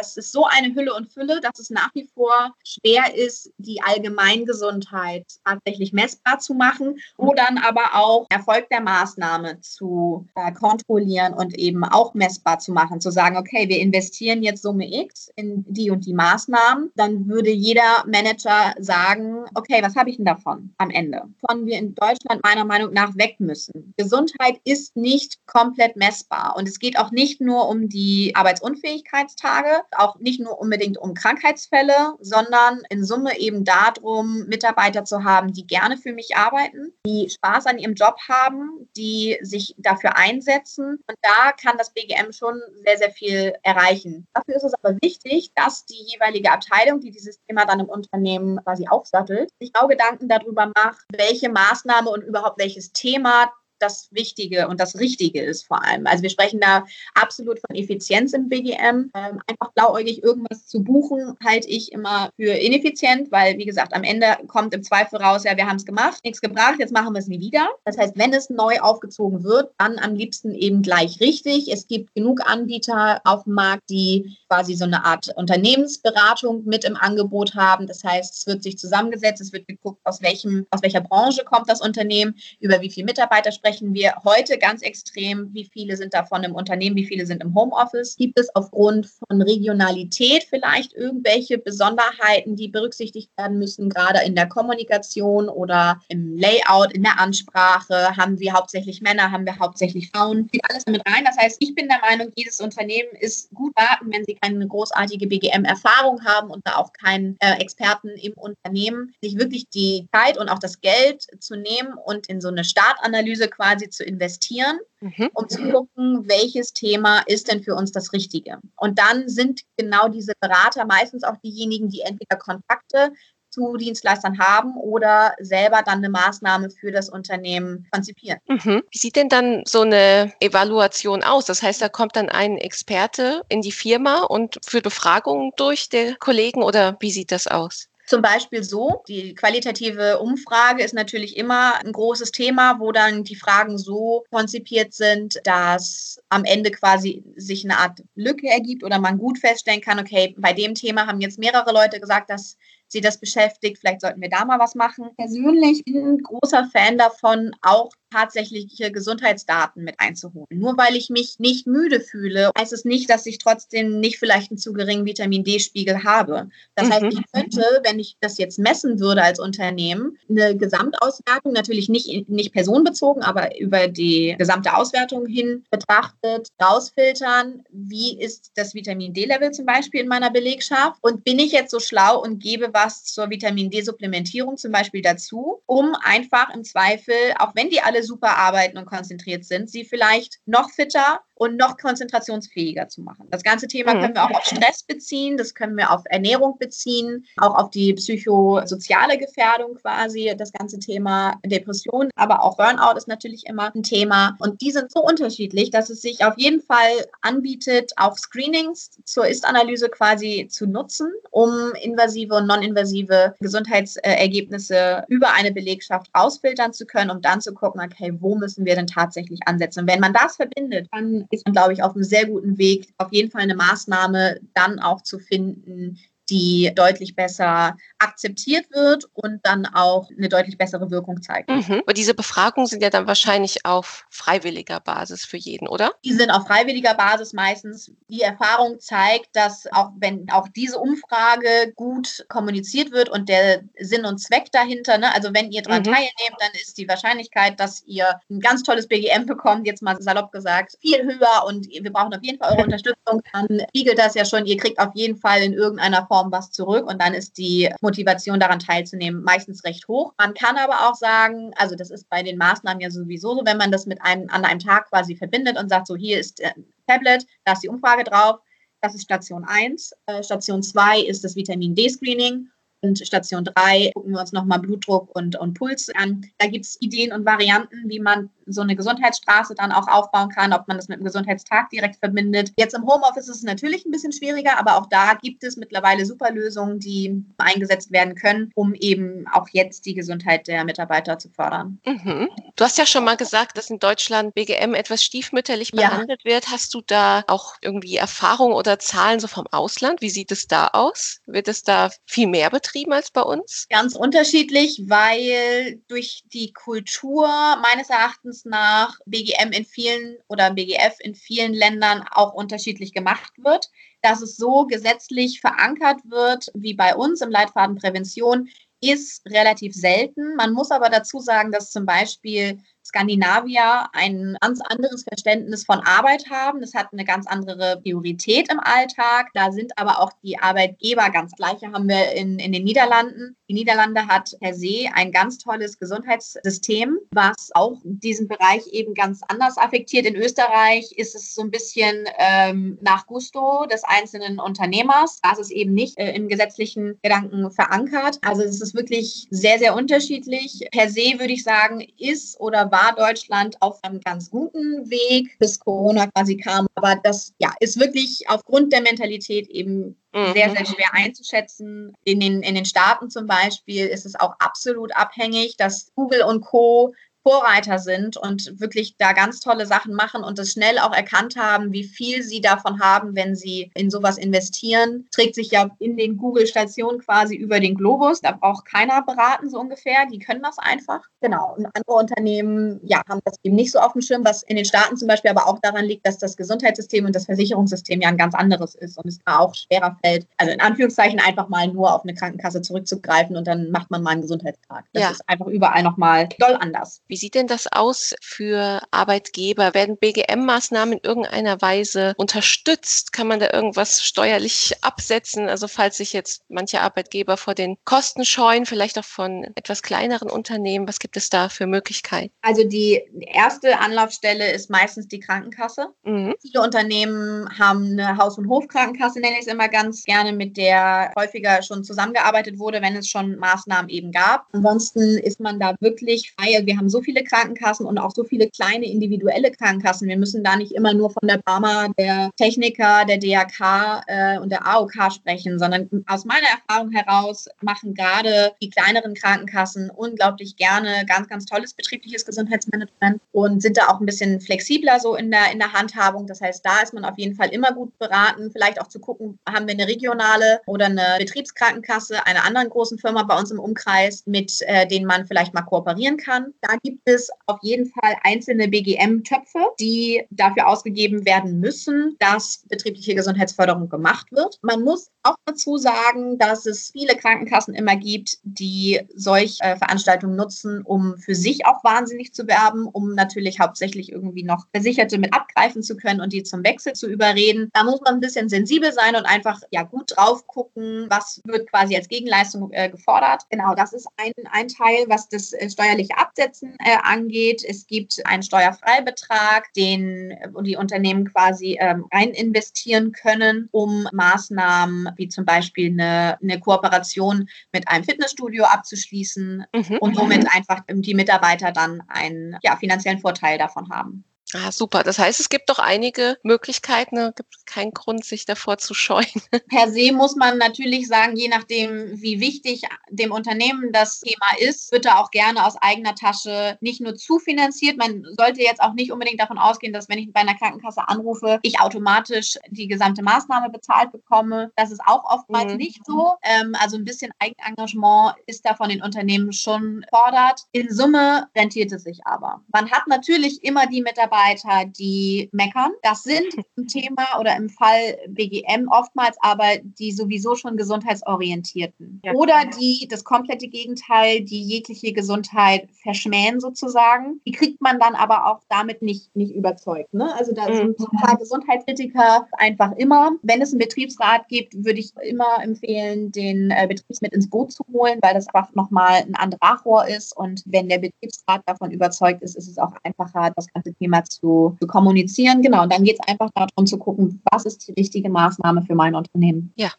Es 0.00 0.16
ist 0.16 0.32
so 0.32 0.44
eine 0.44 0.74
Hülle 0.74 0.94
und 0.94 1.12
Fülle, 1.12 1.40
dass 1.40 1.58
es 1.58 1.70
nach 1.70 1.94
wie 1.94 2.08
vor 2.14 2.54
schwer 2.64 3.14
ist, 3.14 3.50
die 3.58 3.80
Allgemeingesundheit 3.82 5.26
tatsächlich 5.44 5.92
messbar 5.92 6.38
zu 6.38 6.54
machen 6.54 6.98
oder 7.16 7.48
dann 7.48 7.58
aber 7.58 7.94
auch 7.94 8.26
Erfolg 8.30 8.68
der 8.70 8.80
Maßnahme 8.80 9.60
zu 9.60 10.26
äh, 10.34 10.52
kontrollieren 10.52 11.34
und 11.34 11.58
eben 11.58 11.84
auch 11.84 12.14
messbar 12.14 12.58
zu 12.58 12.72
machen, 12.72 13.00
zu 13.00 13.10
sagen, 13.10 13.36
okay, 13.36 13.68
wir 13.68 13.78
investieren 13.78 14.42
jetzt 14.42 14.62
Summe 14.62 14.92
X 15.02 15.30
in 15.36 15.64
die 15.68 15.90
und 15.90 16.04
die 16.06 16.14
Maßnahmen, 16.14 16.90
dann 16.96 17.28
würde 17.28 17.50
jeder 17.50 18.04
Manager 18.06 18.74
sagen, 18.78 19.44
okay, 19.54 19.80
was 19.82 19.96
habe 19.96 20.10
ich 20.10 20.16
denn 20.16 20.24
davon 20.24 20.74
am 20.78 20.90
Ende? 20.90 21.22
Von 21.50 21.64
wir 21.64 21.78
in 21.78 21.94
Deutschland 21.94 22.42
meiner 22.44 22.66
Meinung 22.66 22.92
nach 22.92 23.16
weg 23.16 23.36
müssen. 23.40 23.94
Gesundheit 23.96 24.60
ist 24.64 24.96
nicht 24.96 25.38
komplett 25.46 25.96
messbar 25.96 26.54
und 26.58 26.68
es 26.68 26.78
geht 26.78 26.98
auch 26.98 27.10
nicht 27.10 27.40
nur 27.40 27.68
um 27.68 27.88
die 27.88 28.32
Arbeitsunfähigkeitstage, 28.34 29.82
auch 29.96 30.18
nicht 30.18 30.40
nur 30.40 30.60
unbedingt 30.60 30.98
um 30.98 31.14
Krankheitsfälle, 31.14 32.16
sondern 32.20 32.82
in 32.90 33.02
Summe 33.02 33.38
eben 33.38 33.64
darum, 33.64 34.44
Mitarbeiter 34.46 35.06
zu 35.06 35.24
haben, 35.24 35.54
die 35.54 35.66
gerne 35.66 35.96
für 35.96 36.12
mich 36.12 36.36
arbeiten, 36.36 36.92
die 37.06 37.30
Spaß 37.30 37.64
an 37.64 37.78
ihrem 37.78 37.94
Job 37.94 38.16
haben, 38.28 38.86
die 38.94 39.38
sich 39.40 39.74
dafür 39.78 40.16
einsetzen. 40.16 40.98
Und 41.06 41.16
da 41.22 41.52
kann 41.52 41.78
das 41.78 41.94
BGM 41.94 42.30
schon 42.32 42.60
sehr, 42.84 42.98
sehr 42.98 43.10
viel 43.10 43.54
erreichen. 43.62 44.26
Dafür 44.34 44.56
ist 44.56 44.64
es 44.64 44.74
aber 44.82 44.98
wichtig, 45.00 45.52
dass 45.54 45.86
die 45.86 46.04
jeweilige 46.12 46.52
Abteilung, 46.52 47.00
die 47.00 47.10
dieses 47.10 47.38
Thema 47.46 47.64
dann 47.64 47.80
im 47.80 47.88
Unternehmen 47.88 48.62
quasi 48.62 48.86
aufsattelt, 48.86 49.50
sich 49.60 49.70
auch 49.74 49.88
Gedanken 49.88 50.28
darüber 50.28 50.70
macht, 50.76 51.06
welche 51.10 51.37
Maßnahme 51.46 52.10
und 52.10 52.22
überhaupt 52.22 52.58
welches 52.58 52.92
Thema 52.92 53.52
das 53.78 54.08
Wichtige 54.10 54.68
und 54.68 54.80
das 54.80 54.98
Richtige 54.98 55.42
ist 55.42 55.66
vor 55.66 55.84
allem. 55.84 56.06
Also 56.06 56.22
wir 56.22 56.30
sprechen 56.30 56.60
da 56.60 56.84
absolut 57.14 57.58
von 57.60 57.76
Effizienz 57.76 58.32
im 58.32 58.48
BGM. 58.48 59.10
Ähm, 59.14 59.40
einfach 59.46 59.72
blauäugig 59.74 60.22
irgendwas 60.22 60.66
zu 60.66 60.82
buchen, 60.82 61.36
halte 61.44 61.68
ich 61.68 61.92
immer 61.92 62.30
für 62.36 62.52
ineffizient, 62.52 63.30
weil, 63.30 63.58
wie 63.58 63.64
gesagt, 63.64 63.94
am 63.94 64.02
Ende 64.02 64.26
kommt 64.46 64.74
im 64.74 64.82
Zweifel 64.82 65.20
raus, 65.20 65.44
ja, 65.44 65.56
wir 65.56 65.66
haben 65.68 65.76
es 65.76 65.86
gemacht, 65.86 66.20
nichts 66.24 66.40
gebracht, 66.40 66.76
jetzt 66.78 66.92
machen 66.92 67.14
wir 67.14 67.20
es 67.20 67.28
nie 67.28 67.40
wieder. 67.40 67.68
Das 67.84 67.98
heißt, 67.98 68.16
wenn 68.16 68.32
es 68.32 68.50
neu 68.50 68.80
aufgezogen 68.80 69.44
wird, 69.44 69.72
dann 69.78 69.98
am 69.98 70.14
liebsten 70.14 70.54
eben 70.54 70.82
gleich 70.82 71.20
richtig. 71.20 71.70
Es 71.72 71.86
gibt 71.86 72.14
genug 72.14 72.40
Anbieter 72.44 73.20
auf 73.24 73.44
dem 73.44 73.54
Markt, 73.54 73.88
die 73.90 74.36
quasi 74.48 74.74
so 74.74 74.84
eine 74.84 75.04
Art 75.04 75.28
Unternehmensberatung 75.36 76.64
mit 76.64 76.84
im 76.84 76.96
Angebot 76.96 77.54
haben. 77.54 77.86
Das 77.86 78.02
heißt, 78.04 78.34
es 78.34 78.46
wird 78.46 78.62
sich 78.62 78.78
zusammengesetzt, 78.78 79.40
es 79.40 79.52
wird 79.52 79.66
geguckt, 79.66 80.00
aus 80.04 80.22
welchem, 80.22 80.66
aus 80.70 80.82
welcher 80.82 81.00
Branche 81.00 81.44
kommt 81.44 81.68
das 81.68 81.80
Unternehmen, 81.80 82.34
über 82.60 82.80
wie 82.80 82.90
viele 82.90 83.06
Mitarbeiter 83.06 83.52
sprechen 83.52 83.67
sprechen 83.68 83.92
wir 83.92 84.14
heute 84.24 84.56
ganz 84.56 84.80
extrem, 84.80 85.52
wie 85.52 85.66
viele 85.66 85.98
sind 85.98 86.14
davon 86.14 86.42
im 86.42 86.54
Unternehmen, 86.54 86.96
wie 86.96 87.04
viele 87.04 87.26
sind 87.26 87.42
im 87.42 87.54
Homeoffice. 87.54 88.16
Gibt 88.16 88.38
es 88.38 88.48
aufgrund 88.54 89.06
von 89.06 89.42
Regionalität 89.42 90.44
vielleicht 90.48 90.94
irgendwelche 90.94 91.58
Besonderheiten, 91.58 92.56
die 92.56 92.68
berücksichtigt 92.68 93.30
werden 93.36 93.58
müssen, 93.58 93.90
gerade 93.90 94.20
in 94.24 94.34
der 94.34 94.48
Kommunikation 94.48 95.50
oder 95.50 96.00
im 96.08 96.38
Layout, 96.38 96.94
in 96.94 97.02
der 97.02 97.20
Ansprache? 97.20 98.16
Haben 98.16 98.40
wir 98.40 98.54
hauptsächlich 98.54 99.02
Männer, 99.02 99.30
haben 99.30 99.44
wir 99.44 99.58
hauptsächlich 99.58 100.10
Frauen? 100.10 100.48
Geht 100.50 100.64
alles 100.70 100.86
mit 100.86 101.02
rein. 101.06 101.26
Das 101.26 101.36
heißt, 101.36 101.58
ich 101.60 101.74
bin 101.74 101.88
der 101.88 102.00
Meinung, 102.00 102.32
jedes 102.36 102.62
Unternehmen 102.62 103.10
ist 103.20 103.52
gut 103.52 103.76
warten, 103.76 104.06
wenn 104.10 104.24
sie 104.24 104.34
keine 104.34 104.66
großartige 104.66 105.26
BGM-Erfahrung 105.26 106.24
haben 106.24 106.50
und 106.50 106.66
da 106.66 106.76
auch 106.76 106.94
keinen 106.94 107.36
äh, 107.40 107.60
Experten 107.60 108.08
im 108.08 108.32
Unternehmen, 108.32 109.12
sich 109.20 109.36
wirklich 109.36 109.68
die 109.68 110.08
Zeit 110.14 110.38
und 110.38 110.48
auch 110.48 110.58
das 110.58 110.80
Geld 110.80 111.26
zu 111.38 111.54
nehmen 111.54 111.92
und 112.06 112.28
in 112.28 112.40
so 112.40 112.48
eine 112.48 112.64
Startanalyse 112.64 113.48
quasi 113.58 113.90
zu 113.90 114.04
investieren, 114.04 114.78
mhm. 115.00 115.30
um 115.34 115.48
zu 115.48 115.70
gucken, 115.70 116.28
welches 116.28 116.72
Thema 116.72 117.22
ist 117.26 117.50
denn 117.50 117.62
für 117.62 117.74
uns 117.74 117.92
das 117.92 118.12
Richtige. 118.12 118.58
Und 118.76 118.98
dann 118.98 119.28
sind 119.28 119.62
genau 119.76 120.08
diese 120.08 120.32
Berater 120.40 120.86
meistens 120.86 121.24
auch 121.24 121.36
diejenigen, 121.42 121.88
die 121.88 122.00
entweder 122.00 122.36
Kontakte 122.36 123.12
zu 123.50 123.76
Dienstleistern 123.76 124.38
haben 124.38 124.76
oder 124.76 125.34
selber 125.40 125.82
dann 125.84 125.98
eine 125.98 126.10
Maßnahme 126.10 126.68
für 126.70 126.92
das 126.92 127.08
Unternehmen 127.08 127.86
konzipieren. 127.90 128.38
Mhm. 128.46 128.82
Wie 128.90 128.98
sieht 128.98 129.16
denn 129.16 129.28
dann 129.28 129.62
so 129.66 129.80
eine 129.80 130.32
Evaluation 130.40 131.24
aus? 131.24 131.46
Das 131.46 131.62
heißt, 131.62 131.80
da 131.80 131.88
kommt 131.88 132.14
dann 132.16 132.28
ein 132.28 132.58
Experte 132.58 133.42
in 133.48 133.62
die 133.62 133.72
Firma 133.72 134.22
und 134.24 134.58
führt 134.64 134.84
Befragungen 134.84 135.52
durch 135.56 135.88
der 135.88 136.16
Kollegen 136.16 136.62
oder 136.62 136.96
wie 137.00 137.10
sieht 137.10 137.32
das 137.32 137.46
aus? 137.46 137.88
Zum 138.08 138.22
Beispiel 138.22 138.64
so, 138.64 139.02
die 139.06 139.34
qualitative 139.34 140.18
Umfrage 140.18 140.82
ist 140.82 140.94
natürlich 140.94 141.36
immer 141.36 141.74
ein 141.84 141.92
großes 141.92 142.32
Thema, 142.32 142.80
wo 142.80 142.90
dann 142.90 143.22
die 143.22 143.36
Fragen 143.36 143.76
so 143.76 144.24
konzipiert 144.30 144.94
sind, 144.94 145.38
dass 145.44 146.18
am 146.30 146.46
Ende 146.46 146.70
quasi 146.70 147.22
sich 147.36 147.64
eine 147.64 147.76
Art 147.76 148.02
Lücke 148.14 148.48
ergibt 148.48 148.82
oder 148.82 148.98
man 148.98 149.18
gut 149.18 149.38
feststellen 149.38 149.82
kann, 149.82 149.98
okay, 149.98 150.34
bei 150.38 150.54
dem 150.54 150.74
Thema 150.74 151.06
haben 151.06 151.20
jetzt 151.20 151.38
mehrere 151.38 151.70
Leute 151.70 152.00
gesagt, 152.00 152.30
dass 152.30 152.56
sie 152.86 153.02
das 153.02 153.20
beschäftigt, 153.20 153.76
vielleicht 153.76 154.00
sollten 154.00 154.22
wir 154.22 154.30
da 154.30 154.46
mal 154.46 154.58
was 154.58 154.74
machen. 154.74 155.10
Persönlich 155.18 155.84
bin 155.84 155.94
ich 155.94 156.02
ein 156.02 156.22
großer 156.22 156.64
Fan 156.72 156.96
davon, 156.96 157.50
auch 157.60 157.90
tatsächliche 158.10 158.90
Gesundheitsdaten 158.90 159.84
mit 159.84 159.96
einzuholen. 159.98 160.46
Nur 160.50 160.76
weil 160.76 160.96
ich 160.96 161.10
mich 161.10 161.38
nicht 161.38 161.66
müde 161.66 162.00
fühle, 162.00 162.50
heißt 162.58 162.72
es 162.72 162.84
nicht, 162.84 163.10
dass 163.10 163.26
ich 163.26 163.38
trotzdem 163.38 164.00
nicht 164.00 164.18
vielleicht 164.18 164.50
einen 164.50 164.58
zu 164.58 164.72
geringen 164.72 165.04
Vitamin 165.04 165.44
D-Spiegel 165.44 166.04
habe. 166.04 166.48
Das 166.74 166.88
mhm. 166.88 166.92
heißt, 166.92 167.04
ich 167.10 167.32
könnte, 167.32 167.62
wenn 167.84 167.98
ich 167.98 168.16
das 168.20 168.38
jetzt 168.38 168.58
messen 168.58 169.00
würde 169.00 169.22
als 169.22 169.38
Unternehmen, 169.38 170.18
eine 170.28 170.56
Gesamtauswertung, 170.56 171.52
natürlich 171.52 171.88
nicht, 171.88 172.28
nicht 172.28 172.52
personenbezogen, 172.52 173.22
aber 173.22 173.58
über 173.60 173.88
die 173.88 174.34
gesamte 174.38 174.74
Auswertung 174.74 175.26
hin 175.26 175.64
betrachtet, 175.70 176.48
rausfiltern, 176.62 177.62
wie 177.70 178.18
ist 178.18 178.52
das 178.56 178.74
Vitamin 178.74 179.12
D-Level 179.12 179.50
zum 179.52 179.66
Beispiel 179.66 180.00
in 180.00 180.08
meiner 180.08 180.30
Belegschaft 180.30 180.98
und 181.02 181.24
bin 181.24 181.38
ich 181.38 181.52
jetzt 181.52 181.70
so 181.70 181.80
schlau 181.80 182.22
und 182.22 182.40
gebe 182.42 182.70
was 182.72 183.04
zur 183.04 183.30
Vitamin 183.30 183.70
D-Supplementierung 183.70 184.56
zum 184.56 184.72
Beispiel 184.72 185.02
dazu, 185.02 185.62
um 185.66 185.94
einfach 186.02 186.54
im 186.54 186.64
Zweifel, 186.64 187.14
auch 187.38 187.54
wenn 187.54 187.70
die 187.70 187.80
alle 187.80 187.97
alle 187.98 188.04
super 188.04 188.36
arbeiten 188.36 188.78
und 188.78 188.86
konzentriert 188.86 189.44
sind, 189.44 189.70
sie 189.70 189.84
vielleicht 189.84 190.38
noch 190.46 190.70
fitter 190.70 191.20
und 191.38 191.56
noch 191.56 191.76
konzentrationsfähiger 191.78 192.88
zu 192.88 193.02
machen. 193.02 193.26
Das 193.30 193.42
ganze 193.42 193.66
Thema 193.68 193.94
mhm. 193.94 194.00
können 194.00 194.14
wir 194.14 194.24
auch 194.24 194.30
auf 194.30 194.44
Stress 194.44 194.82
beziehen, 194.82 195.36
das 195.36 195.54
können 195.54 195.76
wir 195.76 195.90
auf 195.92 196.02
Ernährung 196.06 196.58
beziehen, 196.58 197.24
auch 197.36 197.54
auf 197.54 197.70
die 197.70 197.94
psychosoziale 197.94 199.18
Gefährdung 199.18 199.76
quasi, 199.76 200.34
das 200.36 200.52
ganze 200.52 200.78
Thema 200.78 201.38
Depression, 201.44 202.10
aber 202.16 202.42
auch 202.42 202.56
Burnout 202.56 202.96
ist 202.96 203.08
natürlich 203.08 203.46
immer 203.46 203.72
ein 203.74 203.82
Thema. 203.82 204.36
Und 204.40 204.60
die 204.60 204.72
sind 204.72 204.90
so 204.90 205.00
unterschiedlich, 205.00 205.70
dass 205.70 205.90
es 205.90 206.02
sich 206.02 206.24
auf 206.24 206.34
jeden 206.36 206.60
Fall 206.60 207.06
anbietet, 207.22 207.92
auch 207.96 208.16
Screenings 208.16 208.90
zur 209.04 209.26
Ist-Analyse 209.26 209.88
quasi 209.88 210.48
zu 210.50 210.66
nutzen, 210.66 211.12
um 211.30 211.72
invasive 211.80 212.34
und 212.34 212.46
non-invasive 212.46 213.34
Gesundheitsergebnisse 213.40 215.04
über 215.08 215.32
eine 215.32 215.52
Belegschaft 215.52 216.08
ausfiltern 216.12 216.72
zu 216.72 216.84
können, 216.84 217.10
um 217.10 217.22
dann 217.22 217.40
zu 217.40 217.54
gucken, 217.54 217.80
okay, 217.80 218.12
wo 218.18 218.34
müssen 218.34 218.64
wir 218.64 218.74
denn 218.74 218.86
tatsächlich 218.86 219.40
ansetzen? 219.46 219.80
Und 219.80 219.88
wenn 219.88 220.00
man 220.00 220.12
das 220.12 220.36
verbindet, 220.36 220.88
dann 220.92 221.27
ist 221.30 221.46
man, 221.46 221.52
glaube 221.52 221.72
ich, 221.72 221.82
auf 221.82 221.94
einem 221.94 222.04
sehr 222.04 222.26
guten 222.26 222.58
Weg, 222.58 222.88
auf 222.98 223.12
jeden 223.12 223.30
Fall 223.30 223.42
eine 223.42 223.54
Maßnahme 223.54 224.40
dann 224.54 224.78
auch 224.78 225.02
zu 225.02 225.18
finden, 225.18 225.98
die 226.30 226.72
deutlich 226.74 227.14
besser 227.14 227.76
akzeptiert 227.98 228.66
wird 228.72 229.04
und 229.14 229.40
dann 229.44 229.66
auch 229.66 230.08
eine 230.16 230.28
deutlich 230.28 230.58
bessere 230.58 230.90
Wirkung 230.90 231.22
zeigt. 231.22 231.48
Mhm. 231.48 231.80
Aber 231.82 231.94
diese 231.94 232.14
Befragungen 232.14 232.66
sind 232.66 232.82
ja 232.82 232.90
dann 232.90 233.06
wahrscheinlich 233.06 233.64
auf 233.64 234.06
freiwilliger 234.10 234.80
Basis 234.80 235.24
für 235.24 235.36
jeden, 235.36 235.68
oder? 235.68 235.92
Die 236.04 236.12
sind 236.12 236.30
auf 236.30 236.46
freiwilliger 236.46 236.94
Basis 236.94 237.32
meistens. 237.32 237.90
Die 238.08 238.20
Erfahrung 238.20 238.78
zeigt, 238.78 239.34
dass 239.34 239.66
auch 239.72 239.90
wenn 239.98 240.30
auch 240.30 240.48
diese 240.48 240.78
Umfrage 240.78 241.72
gut 241.74 242.24
kommuniziert 242.28 242.92
wird 242.92 243.08
und 243.08 243.28
der 243.28 243.62
Sinn 243.80 244.04
und 244.04 244.18
Zweck 244.18 244.52
dahinter, 244.52 244.98
ne, 244.98 245.14
also 245.14 245.32
wenn 245.32 245.50
ihr 245.50 245.62
daran 245.62 245.80
mhm. 245.80 245.84
teilnehmt, 245.84 246.36
dann 246.38 246.50
ist 246.60 246.78
die 246.78 246.88
Wahrscheinlichkeit, 246.88 247.58
dass 247.58 247.82
ihr 247.86 248.20
ein 248.30 248.40
ganz 248.40 248.62
tolles 248.62 248.86
BGM 248.86 249.26
bekommt, 249.26 249.66
jetzt 249.66 249.82
mal 249.82 250.00
salopp 250.00 250.30
gesagt, 250.30 250.76
viel 250.80 251.02
höher 251.02 251.44
und 251.46 251.66
wir 251.68 251.92
brauchen 251.92 252.14
auf 252.14 252.22
jeden 252.22 252.38
Fall 252.38 252.52
eure 252.52 252.62
Unterstützung. 252.64 253.22
Dann 253.32 253.62
spiegelt 253.70 253.98
das 253.98 254.14
ja 254.14 254.24
schon, 254.24 254.46
ihr 254.46 254.56
kriegt 254.56 254.78
auf 254.78 254.94
jeden 254.94 255.16
Fall 255.16 255.42
in 255.42 255.54
irgendeiner 255.54 256.06
Form 256.06 256.17
Form 256.18 256.32
was 256.32 256.50
zurück 256.50 256.86
und 256.86 257.00
dann 257.00 257.14
ist 257.14 257.38
die 257.38 257.70
Motivation 257.80 258.40
daran 258.40 258.58
teilzunehmen 258.58 259.22
meistens 259.22 259.64
recht 259.64 259.86
hoch. 259.88 260.12
Man 260.18 260.34
kann 260.34 260.56
aber 260.56 260.88
auch 260.88 260.94
sagen, 260.94 261.52
also 261.56 261.76
das 261.76 261.90
ist 261.90 262.08
bei 262.08 262.22
den 262.22 262.38
Maßnahmen 262.38 262.80
ja 262.80 262.90
sowieso 262.90 263.34
so, 263.34 263.42
wenn 263.44 263.56
man 263.56 263.70
das 263.70 263.86
mit 263.86 264.02
einem 264.02 264.28
an 264.30 264.44
einem 264.44 264.58
Tag 264.58 264.88
quasi 264.88 265.14
verbindet 265.16 265.58
und 265.58 265.68
sagt, 265.68 265.86
so 265.86 265.96
hier 265.96 266.18
ist 266.18 266.42
ein 266.42 266.64
Tablet, 266.86 267.24
da 267.44 267.52
ist 267.52 267.62
die 267.62 267.68
Umfrage 267.68 268.04
drauf, 268.04 268.40
das 268.80 268.94
ist 268.94 269.02
Station 269.02 269.44
1. 269.44 269.92
Äh, 270.06 270.22
Station 270.22 270.62
2 270.62 271.00
ist 271.00 271.24
das 271.24 271.36
Vitamin 271.36 271.74
D-Screening 271.74 272.48
Und 272.80 273.04
Station 273.04 273.44
3 273.44 273.90
gucken 273.94 274.12
wir 274.12 274.20
uns 274.20 274.32
nochmal 274.32 274.60
Blutdruck 274.60 275.14
und, 275.14 275.36
und 275.36 275.54
Puls 275.54 275.90
an. 275.94 276.24
Da 276.38 276.46
gibt 276.46 276.64
es 276.64 276.80
Ideen 276.80 277.12
und 277.12 277.24
Varianten, 277.24 277.88
wie 277.88 277.98
man 277.98 278.30
so 278.46 278.60
eine 278.62 278.76
Gesundheitsstraße 278.76 279.54
dann 279.54 279.72
auch 279.72 279.88
aufbauen 279.88 280.30
kann, 280.30 280.52
ob 280.52 280.68
man 280.68 280.76
das 280.76 280.88
mit 280.88 280.98
dem 280.98 281.04
Gesundheitstag 281.04 281.70
direkt 281.70 281.96
verbindet. 281.96 282.52
Jetzt 282.56 282.74
im 282.74 282.86
Homeoffice 282.86 283.28
ist 283.28 283.36
es 283.36 283.42
natürlich 283.42 283.84
ein 283.84 283.90
bisschen 283.90 284.12
schwieriger, 284.12 284.58
aber 284.58 284.76
auch 284.76 284.86
da 284.86 285.14
gibt 285.14 285.44
es 285.44 285.56
mittlerweile 285.56 286.06
super 286.06 286.30
Lösungen, 286.30 286.78
die 286.78 287.24
eingesetzt 287.36 287.92
werden 287.92 288.14
können, 288.14 288.50
um 288.54 288.74
eben 288.74 289.26
auch 289.32 289.48
jetzt 289.52 289.86
die 289.86 289.94
Gesundheit 289.94 290.46
der 290.46 290.64
Mitarbeiter 290.64 291.18
zu 291.18 291.28
fördern. 291.28 291.80
Mhm. 291.84 292.28
Du 292.56 292.64
hast 292.64 292.78
ja 292.78 292.86
schon 292.86 293.04
mal 293.04 293.16
gesagt, 293.16 293.58
dass 293.58 293.70
in 293.70 293.78
Deutschland 293.78 294.34
BGM 294.34 294.74
etwas 294.74 295.02
stiefmütterlich 295.02 295.72
behandelt 295.72 296.22
ja. 296.24 296.32
wird. 296.32 296.50
Hast 296.50 296.74
du 296.74 296.82
da 296.86 297.24
auch 297.26 297.56
irgendwie 297.60 297.96
Erfahrungen 297.96 298.54
oder 298.54 298.78
Zahlen 298.78 299.20
so 299.20 299.28
vom 299.28 299.46
Ausland? 299.50 300.00
Wie 300.00 300.10
sieht 300.10 300.32
es 300.32 300.46
da 300.46 300.68
aus? 300.68 301.20
Wird 301.26 301.48
es 301.48 301.62
da 301.62 301.90
viel 302.06 302.26
mehr 302.26 302.50
betrieben 302.68 302.92
als 302.92 303.10
bei 303.10 303.22
uns? 303.22 303.66
Ganz 303.68 303.94
unterschiedlich, 303.94 304.82
weil 304.86 305.80
durch 305.88 306.22
die 306.32 306.52
Kultur 306.52 307.26
meines 307.26 307.90
Erachtens 307.90 308.44
nach 308.44 308.98
BGM 309.06 309.52
in 309.52 309.64
vielen 309.64 310.18
oder 310.28 310.52
BGF 310.52 310.96
in 311.00 311.14
vielen 311.14 311.54
Ländern 311.54 312.04
auch 312.10 312.34
unterschiedlich 312.34 312.92
gemacht 312.92 313.32
wird. 313.38 313.66
Dass 314.02 314.22
es 314.22 314.36
so 314.36 314.66
gesetzlich 314.66 315.40
verankert 315.40 316.00
wird 316.04 316.50
wie 316.54 316.74
bei 316.74 316.94
uns 316.94 317.20
im 317.20 317.30
Leitfaden 317.30 317.76
Prävention, 317.76 318.48
ist 318.80 319.26
relativ 319.26 319.74
selten. 319.74 320.36
Man 320.36 320.52
muss 320.52 320.70
aber 320.70 320.88
dazu 320.88 321.18
sagen, 321.18 321.50
dass 321.50 321.72
zum 321.72 321.84
Beispiel 321.84 322.58
Skandinavier 322.88 323.88
ein 323.92 324.36
ganz 324.40 324.60
anderes 324.68 325.04
Verständnis 325.04 325.64
von 325.64 325.80
Arbeit 325.80 326.28
haben. 326.30 326.60
Das 326.60 326.74
hat 326.74 326.88
eine 326.92 327.04
ganz 327.04 327.26
andere 327.26 327.80
Priorität 327.82 328.50
im 328.50 328.60
Alltag. 328.60 329.28
Da 329.34 329.52
sind 329.52 329.72
aber 329.76 330.00
auch 330.00 330.12
die 330.22 330.38
Arbeitgeber 330.38 331.10
ganz 331.10 331.32
gleiche 331.32 331.72
haben 331.72 331.88
wir 331.88 332.12
in, 332.12 332.38
in 332.38 332.52
den 332.52 332.64
Niederlanden. 332.64 333.36
Die 333.48 333.54
Niederlande 333.54 334.06
hat 334.06 334.34
per 334.40 334.54
se 334.54 334.88
ein 334.94 335.12
ganz 335.12 335.38
tolles 335.38 335.78
Gesundheitssystem, 335.78 336.98
was 337.12 337.50
auch 337.54 337.80
diesen 337.84 338.28
Bereich 338.28 338.66
eben 338.68 338.94
ganz 338.94 339.20
anders 339.28 339.56
affektiert. 339.56 340.06
In 340.06 340.16
Österreich 340.16 340.92
ist 340.92 341.14
es 341.14 341.34
so 341.34 341.42
ein 341.42 341.50
bisschen 341.50 342.06
ähm, 342.18 342.78
nach 342.82 343.06
Gusto 343.06 343.66
des 343.66 343.84
einzelnen 343.84 344.38
Unternehmers. 344.38 345.18
Das 345.22 345.38
ist 345.38 345.50
eben 345.50 345.72
nicht 345.72 345.98
äh, 345.98 346.14
im 346.14 346.28
gesetzlichen 346.28 346.98
Gedanken 347.02 347.50
verankert. 347.50 348.18
Also 348.22 348.42
es 348.42 348.60
ist 348.60 348.74
wirklich 348.74 349.26
sehr, 349.30 349.58
sehr 349.58 349.74
unterschiedlich. 349.74 350.68
Per 350.70 350.90
se 350.90 351.18
würde 351.18 351.32
ich 351.32 351.42
sagen, 351.42 351.86
ist 351.98 352.38
oder 352.40 352.70
war 352.70 352.77
war 352.78 352.94
Deutschland 352.94 353.56
auf 353.60 353.82
einem 353.82 354.00
ganz 354.00 354.30
guten 354.30 354.88
Weg, 354.90 355.38
bis 355.38 355.58
Corona 355.58 356.06
quasi 356.08 356.36
kam. 356.36 356.66
Aber 356.74 356.96
das 357.02 357.34
ja, 357.38 357.52
ist 357.60 357.78
wirklich 357.80 358.24
aufgrund 358.28 358.72
der 358.72 358.82
Mentalität 358.82 359.48
eben 359.48 359.96
mhm. 360.12 360.32
sehr, 360.34 360.50
sehr 360.50 360.66
schwer 360.66 360.92
einzuschätzen. 360.92 361.92
In 362.04 362.20
den, 362.20 362.42
in 362.42 362.54
den 362.54 362.64
Staaten 362.64 363.10
zum 363.10 363.26
Beispiel 363.26 363.86
ist 363.86 364.06
es 364.06 364.14
auch 364.14 364.34
absolut 364.38 364.94
abhängig, 364.94 365.56
dass 365.56 365.92
Google 365.94 366.22
und 366.22 366.42
Co. 366.42 366.94
Vorreiter 367.22 367.78
sind 367.78 368.16
und 368.16 368.60
wirklich 368.60 368.96
da 368.96 369.12
ganz 369.12 369.40
tolle 369.40 369.66
Sachen 369.66 369.94
machen 369.94 370.24
und 370.24 370.38
es 370.38 370.52
schnell 370.52 370.78
auch 370.78 370.92
erkannt 370.92 371.36
haben, 371.36 371.72
wie 371.72 371.84
viel 371.84 372.22
sie 372.22 372.40
davon 372.40 372.80
haben, 372.80 373.14
wenn 373.14 373.34
sie 373.34 373.70
in 373.74 373.90
sowas 373.90 374.18
investieren. 374.18 375.06
Trägt 375.10 375.34
sich 375.34 375.50
ja 375.50 375.70
in 375.78 375.96
den 375.96 376.16
Google-Stationen 376.16 377.00
quasi 377.00 377.36
über 377.36 377.60
den 377.60 377.74
Globus. 377.74 378.20
Da 378.20 378.32
braucht 378.32 378.64
keiner 378.64 379.02
beraten, 379.02 379.50
so 379.50 379.58
ungefähr. 379.58 380.06
Die 380.10 380.18
können 380.18 380.42
das 380.42 380.58
einfach. 380.58 381.00
Genau. 381.20 381.54
Und 381.56 381.66
andere 381.66 381.98
Unternehmen, 381.98 382.80
ja, 382.82 383.02
haben 383.08 383.20
das 383.24 383.36
eben 383.42 383.56
nicht 383.56 383.72
so 383.72 383.78
auf 383.78 383.92
dem 383.92 384.02
Schirm, 384.02 384.24
was 384.24 384.42
in 384.44 384.56
den 384.56 384.64
Staaten 384.64 384.96
zum 384.96 385.08
Beispiel 385.08 385.30
aber 385.30 385.46
auch 385.46 385.58
daran 385.60 385.84
liegt, 385.84 386.06
dass 386.06 386.18
das 386.18 386.36
Gesundheitssystem 386.36 387.04
und 387.04 387.14
das 387.14 387.26
Versicherungssystem 387.26 388.00
ja 388.00 388.08
ein 388.08 388.16
ganz 388.16 388.34
anderes 388.34 388.74
ist 388.74 388.98
und 388.98 389.06
es 389.06 389.18
da 389.24 389.38
auch 389.38 389.54
schwerer 389.54 389.96
fällt, 390.02 390.26
also 390.36 390.52
in 390.52 390.60
Anführungszeichen 390.60 391.20
einfach 391.20 391.48
mal 391.48 391.68
nur 391.68 391.94
auf 391.94 392.02
eine 392.02 392.14
Krankenkasse 392.14 392.62
zurückzugreifen 392.62 393.36
und 393.36 393.46
dann 393.46 393.70
macht 393.70 393.90
man 393.90 394.02
mal 394.02 394.10
einen 394.10 394.22
Gesundheitstag. 394.22 394.84
Das 394.92 395.02
ja. 395.02 395.10
ist 395.10 395.22
einfach 395.26 395.46
überall 395.46 395.82
nochmal 395.82 396.28
doll 396.38 396.56
anders. 396.60 397.02
Wie 397.08 397.16
sieht 397.16 397.34
denn 397.34 397.46
das 397.46 397.66
aus 397.72 398.14
für 398.20 398.82
Arbeitgeber? 398.90 399.72
Werden 399.74 399.96
BGM-Maßnahmen 399.96 400.92
in 400.92 401.00
irgendeiner 401.02 401.60
Weise 401.62 402.14
unterstützt? 402.18 403.12
Kann 403.12 403.26
man 403.26 403.40
da 403.40 403.50
irgendwas 403.52 404.02
steuerlich 404.04 404.74
absetzen? 404.82 405.48
Also 405.48 405.68
falls 405.68 405.96
sich 405.96 406.12
jetzt 406.12 406.42
manche 406.48 406.82
Arbeitgeber 406.82 407.36
vor 407.36 407.54
den 407.54 407.76
Kosten 407.84 408.24
scheuen, 408.24 408.66
vielleicht 408.66 408.98
auch 408.98 409.04
von 409.04 409.46
etwas 409.54 409.82
kleineren 409.82 410.30
Unternehmen, 410.30 410.86
was 410.86 410.98
gibt 410.98 411.16
es 411.16 411.30
da 411.30 411.48
für 411.48 411.66
Möglichkeiten? 411.66 412.32
Also 412.42 412.64
die 412.64 413.02
erste 413.20 413.78
Anlaufstelle 413.78 414.52
ist 414.52 414.68
meistens 414.68 415.08
die 415.08 415.20
Krankenkasse. 415.20 415.88
Mhm. 416.04 416.34
Viele 416.42 416.62
Unternehmen 416.62 417.48
haben 417.58 417.92
eine 417.92 418.18
Haus- 418.18 418.38
und 418.38 418.48
Hofkrankenkasse, 418.48 419.20
nenne 419.20 419.36
ich 419.36 419.46
es 419.46 419.52
immer 419.52 419.68
ganz 419.68 420.04
gerne, 420.04 420.32
mit 420.32 420.56
der 420.56 421.12
häufiger 421.16 421.62
schon 421.62 421.84
zusammengearbeitet 421.84 422.58
wurde, 422.58 422.82
wenn 422.82 422.96
es 422.96 423.08
schon 423.08 423.36
Maßnahmen 423.38 423.88
eben 423.88 424.12
gab. 424.12 424.46
Ansonsten 424.52 425.16
ist 425.18 425.40
man 425.40 425.58
da 425.58 425.74
wirklich 425.80 426.32
frei. 426.32 426.60
Wir 426.64 426.76
haben 426.76 426.90
so 426.90 426.97
viele 427.02 427.24
Krankenkassen 427.24 427.86
und 427.86 427.98
auch 427.98 428.12
so 428.14 428.24
viele 428.24 428.48
kleine 428.48 428.86
individuelle 428.86 429.50
Krankenkassen. 429.50 430.08
Wir 430.08 430.18
müssen 430.18 430.44
da 430.44 430.56
nicht 430.56 430.72
immer 430.72 430.94
nur 430.94 431.10
von 431.10 431.26
der 431.26 431.38
Barmer, 431.38 431.88
der 431.98 432.30
Techniker, 432.36 433.04
der 433.04 433.18
DRK 433.18 434.02
äh, 434.06 434.38
und 434.38 434.50
der 434.50 434.66
AOK 434.66 435.12
sprechen, 435.12 435.58
sondern 435.58 435.88
aus 436.06 436.24
meiner 436.24 436.46
Erfahrung 436.48 436.90
heraus 436.90 437.48
machen 437.60 437.94
gerade 437.94 438.52
die 438.62 438.70
kleineren 438.70 439.14
Krankenkassen 439.14 439.90
unglaublich 439.90 440.56
gerne 440.56 441.04
ganz, 441.06 441.28
ganz 441.28 441.46
tolles 441.46 441.74
betriebliches 441.74 442.24
Gesundheitsmanagement 442.24 443.20
und 443.32 443.62
sind 443.62 443.76
da 443.76 443.88
auch 443.88 444.00
ein 444.00 444.06
bisschen 444.06 444.40
flexibler 444.40 445.00
so 445.00 445.16
in 445.16 445.30
der, 445.30 445.52
in 445.52 445.58
der 445.58 445.72
Handhabung. 445.72 446.26
Das 446.26 446.40
heißt, 446.40 446.64
da 446.64 446.80
ist 446.82 446.94
man 446.94 447.04
auf 447.04 447.18
jeden 447.18 447.34
Fall 447.34 447.48
immer 447.48 447.72
gut 447.72 447.96
beraten, 447.98 448.50
vielleicht 448.50 448.80
auch 448.80 448.88
zu 448.88 449.00
gucken, 449.00 449.38
haben 449.48 449.66
wir 449.66 449.74
eine 449.74 449.86
regionale 449.86 450.60
oder 450.66 450.86
eine 450.86 451.16
Betriebskrankenkasse 451.18 452.26
einer 452.26 452.44
anderen 452.44 452.68
großen 452.68 452.98
Firma 452.98 453.22
bei 453.22 453.38
uns 453.38 453.50
im 453.50 453.58
Umkreis, 453.58 454.22
mit 454.26 454.60
äh, 454.62 454.86
denen 454.86 455.06
man 455.06 455.26
vielleicht 455.26 455.54
mal 455.54 455.62
kooperieren 455.62 456.16
kann. 456.16 456.54
Da 456.60 456.76
gibt 456.88 457.06
es 457.06 457.28
auf 457.46 457.58
jeden 457.60 457.84
Fall 457.86 458.16
einzelne 458.22 458.66
BGM-Töpfe, 458.66 459.58
die 459.78 460.22
dafür 460.30 460.68
ausgegeben 460.68 461.26
werden 461.26 461.60
müssen, 461.60 462.16
dass 462.18 462.64
betriebliche 462.68 463.14
Gesundheitsförderung 463.14 463.90
gemacht 463.90 464.32
wird. 464.32 464.58
Man 464.62 464.84
muss 464.84 465.10
auch 465.22 465.36
dazu 465.44 465.76
sagen, 465.76 466.38
dass 466.38 466.64
es 466.64 466.90
viele 466.90 467.14
Krankenkassen 467.14 467.74
immer 467.74 467.96
gibt, 467.96 468.38
die 468.42 469.00
solch 469.14 469.58
äh, 469.60 469.76
Veranstaltungen 469.76 470.36
nutzen, 470.36 470.80
um 470.82 471.18
für 471.18 471.34
sich 471.34 471.66
auch 471.66 471.84
wahnsinnig 471.84 472.32
zu 472.32 472.46
werben, 472.46 472.86
um 472.86 473.14
natürlich 473.14 473.60
hauptsächlich 473.60 474.10
irgendwie 474.10 474.44
noch 474.44 474.64
Versicherte 474.72 475.18
mit 475.18 475.34
abgreifen 475.34 475.82
zu 475.82 475.94
können 475.94 476.22
und 476.22 476.32
die 476.32 476.42
zum 476.42 476.64
Wechsel 476.64 476.94
zu 476.94 477.06
überreden. 477.06 477.68
Da 477.74 477.84
muss 477.84 478.00
man 478.00 478.14
ein 478.14 478.20
bisschen 478.20 478.48
sensibel 478.48 478.94
sein 478.94 479.14
und 479.14 479.26
einfach 479.26 479.60
ja 479.70 479.82
gut 479.82 480.16
drauf 480.16 480.46
gucken, 480.46 481.06
was 481.10 481.42
wird 481.44 481.70
quasi 481.70 481.96
als 481.96 482.08
Gegenleistung 482.08 482.70
äh, 482.72 482.88
gefordert. 482.88 483.42
Genau, 483.50 483.74
das 483.74 483.92
ist 483.92 484.08
ein, 484.16 484.32
ein 484.50 484.68
Teil, 484.68 485.04
was 485.08 485.28
das 485.28 485.52
äh, 485.52 485.68
steuerliche 485.68 486.16
Absetzen 486.16 486.77
äh, 486.78 486.96
angeht. 487.02 487.62
Es 487.66 487.86
gibt 487.86 488.24
einen 488.24 488.42
Steuerfreibetrag, 488.42 489.72
den 489.74 490.30
äh, 490.30 490.48
die 490.62 490.76
Unternehmen 490.76 491.26
quasi 491.26 491.76
ähm, 491.80 492.06
rein 492.12 492.30
investieren 492.30 493.12
können, 493.12 493.68
um 493.72 494.08
Maßnahmen 494.12 495.10
wie 495.16 495.28
zum 495.28 495.44
Beispiel 495.44 495.90
eine, 495.90 496.38
eine 496.40 496.60
Kooperation 496.60 497.48
mit 497.72 497.88
einem 497.88 498.04
Fitnessstudio 498.04 498.64
abzuschließen 498.64 499.64
mhm. 499.74 499.98
und 499.98 500.16
somit 500.16 500.46
einfach 500.54 500.82
die 500.88 501.14
Mitarbeiter 501.14 501.72
dann 501.72 502.02
einen 502.08 502.56
ja, 502.62 502.76
finanziellen 502.76 503.18
Vorteil 503.18 503.58
davon 503.58 503.90
haben. 503.90 504.24
Ah, 504.54 504.72
super. 504.72 505.02
Das 505.02 505.18
heißt, 505.18 505.40
es 505.40 505.50
gibt 505.50 505.68
doch 505.68 505.78
einige 505.78 506.38
Möglichkeiten. 506.42 507.18
Es 507.18 507.34
gibt 507.34 507.66
keinen 507.66 507.92
Grund, 507.92 508.24
sich 508.24 508.46
davor 508.46 508.78
zu 508.78 508.94
scheuen. 508.94 509.26
Per 509.68 509.90
se 509.90 510.10
muss 510.12 510.36
man 510.36 510.56
natürlich 510.56 511.06
sagen, 511.06 511.36
je 511.36 511.48
nachdem, 511.48 512.18
wie 512.22 512.40
wichtig 512.40 512.82
dem 513.10 513.30
Unternehmen 513.30 513.92
das 513.92 514.20
Thema 514.20 514.46
ist, 514.58 514.90
wird 514.90 515.04
er 515.04 515.20
auch 515.20 515.30
gerne 515.30 515.66
aus 515.66 515.76
eigener 515.76 516.14
Tasche 516.14 516.78
nicht 516.80 517.02
nur 517.02 517.14
zufinanziert. 517.14 517.98
Man 517.98 518.24
sollte 518.38 518.62
jetzt 518.62 518.80
auch 518.80 518.94
nicht 518.94 519.12
unbedingt 519.12 519.38
davon 519.38 519.58
ausgehen, 519.58 519.92
dass 519.92 520.08
wenn 520.08 520.18
ich 520.18 520.32
bei 520.32 520.40
einer 520.40 520.56
Krankenkasse 520.56 521.06
anrufe, 521.06 521.58
ich 521.62 521.80
automatisch 521.80 522.56
die 522.70 522.88
gesamte 522.88 523.22
Maßnahme 523.22 523.68
bezahlt 523.68 524.12
bekomme. 524.12 524.72
Das 524.76 524.90
ist 524.90 525.02
auch 525.04 525.24
oftmals 525.24 525.72
mhm. 525.72 525.78
nicht 525.78 526.06
so. 526.06 526.32
Ähm, 526.42 526.74
also 526.80 526.96
ein 526.96 527.04
bisschen 527.04 527.32
Eigenengagement 527.38 528.36
ist 528.46 528.64
da 528.64 528.74
von 528.74 528.88
den 528.88 529.02
Unternehmen 529.02 529.52
schon 529.52 530.06
fordert. 530.08 530.62
In 530.72 530.90
Summe 530.90 531.48
rentiert 531.54 531.92
es 531.92 532.04
sich 532.04 532.20
aber. 532.24 532.62
Man 532.72 532.90
hat 532.90 533.06
natürlich 533.08 533.62
immer 533.62 533.86
die 533.86 534.00
Mitarbeiter, 534.00 534.37
Mitarbeiter, 534.38 534.90
die 534.90 535.48
meckern. 535.52 535.92
Das 536.02 536.22
sind 536.22 536.46
im 536.76 536.86
Thema 536.86 537.38
oder 537.38 537.56
im 537.56 537.68
Fall 537.68 538.18
BGM 538.28 538.88
oftmals 538.90 539.36
aber 539.40 539.64
die 539.82 540.12
sowieso 540.12 540.54
schon 540.54 540.76
gesundheitsorientierten. 540.76 542.20
Ja. 542.24 542.32
Oder 542.34 542.64
die 542.78 543.06
das 543.10 543.24
komplette 543.24 543.68
Gegenteil, 543.68 544.40
die 544.40 544.62
jegliche 544.62 545.12
Gesundheit 545.12 545.88
verschmähen 546.02 546.60
sozusagen. 546.60 547.40
Die 547.46 547.52
kriegt 547.52 547.80
man 547.80 547.98
dann 547.98 548.14
aber 548.14 548.46
auch 548.46 548.60
damit 548.68 549.02
nicht, 549.02 549.34
nicht 549.36 549.54
überzeugt. 549.54 550.12
Ne? 550.14 550.34
Also 550.36 550.52
da 550.52 550.64
sind 550.66 550.98
mhm. 550.98 551.06
ein 551.12 551.18
paar 551.20 551.36
Gesundheitskritiker 551.36 552.46
einfach 552.52 552.92
immer. 552.92 553.32
Wenn 553.42 553.62
es 553.62 553.72
einen 553.72 553.78
Betriebsrat 553.78 554.48
gibt, 554.48 554.74
würde 554.74 555.00
ich 555.00 555.12
immer 555.22 555.62
empfehlen, 555.62 556.32
den 556.32 556.70
äh, 556.70 556.86
Betriebsrat 556.86 557.32
ins 557.32 557.48
Boot 557.50 557.72
zu 557.72 557.84
holen, 557.92 558.18
weil 558.22 558.34
das 558.34 558.48
einfach 558.48 558.74
nochmal 558.74 559.22
ein 559.22 559.34
anderer 559.34 559.80
Rohr 559.84 560.06
ist. 560.06 560.36
Und 560.36 560.62
wenn 560.66 560.88
der 560.88 560.98
Betriebsrat 560.98 561.62
davon 561.66 561.90
überzeugt 561.90 562.42
ist, 562.42 562.56
ist 562.56 562.68
es 562.68 562.78
auch 562.78 562.92
einfacher, 563.02 563.52
das 563.56 563.66
ganze 563.72 563.94
Thema 563.94 564.24
zu, 564.28 564.76
zu 564.80 564.86
kommunizieren. 564.86 565.62
Genau, 565.62 565.82
und 565.82 565.92
dann 565.92 566.04
geht 566.04 566.18
es 566.20 566.28
einfach 566.28 566.50
darum 566.54 566.86
zu 566.86 566.98
gucken, 566.98 567.40
was 567.50 567.64
ist 567.64 567.88
die 567.88 567.92
richtige 567.92 568.28
Maßnahme 568.28 568.82
für 568.82 568.94
mein 568.94 569.14
Unternehmen. 569.14 569.72
Ja. 569.76 569.90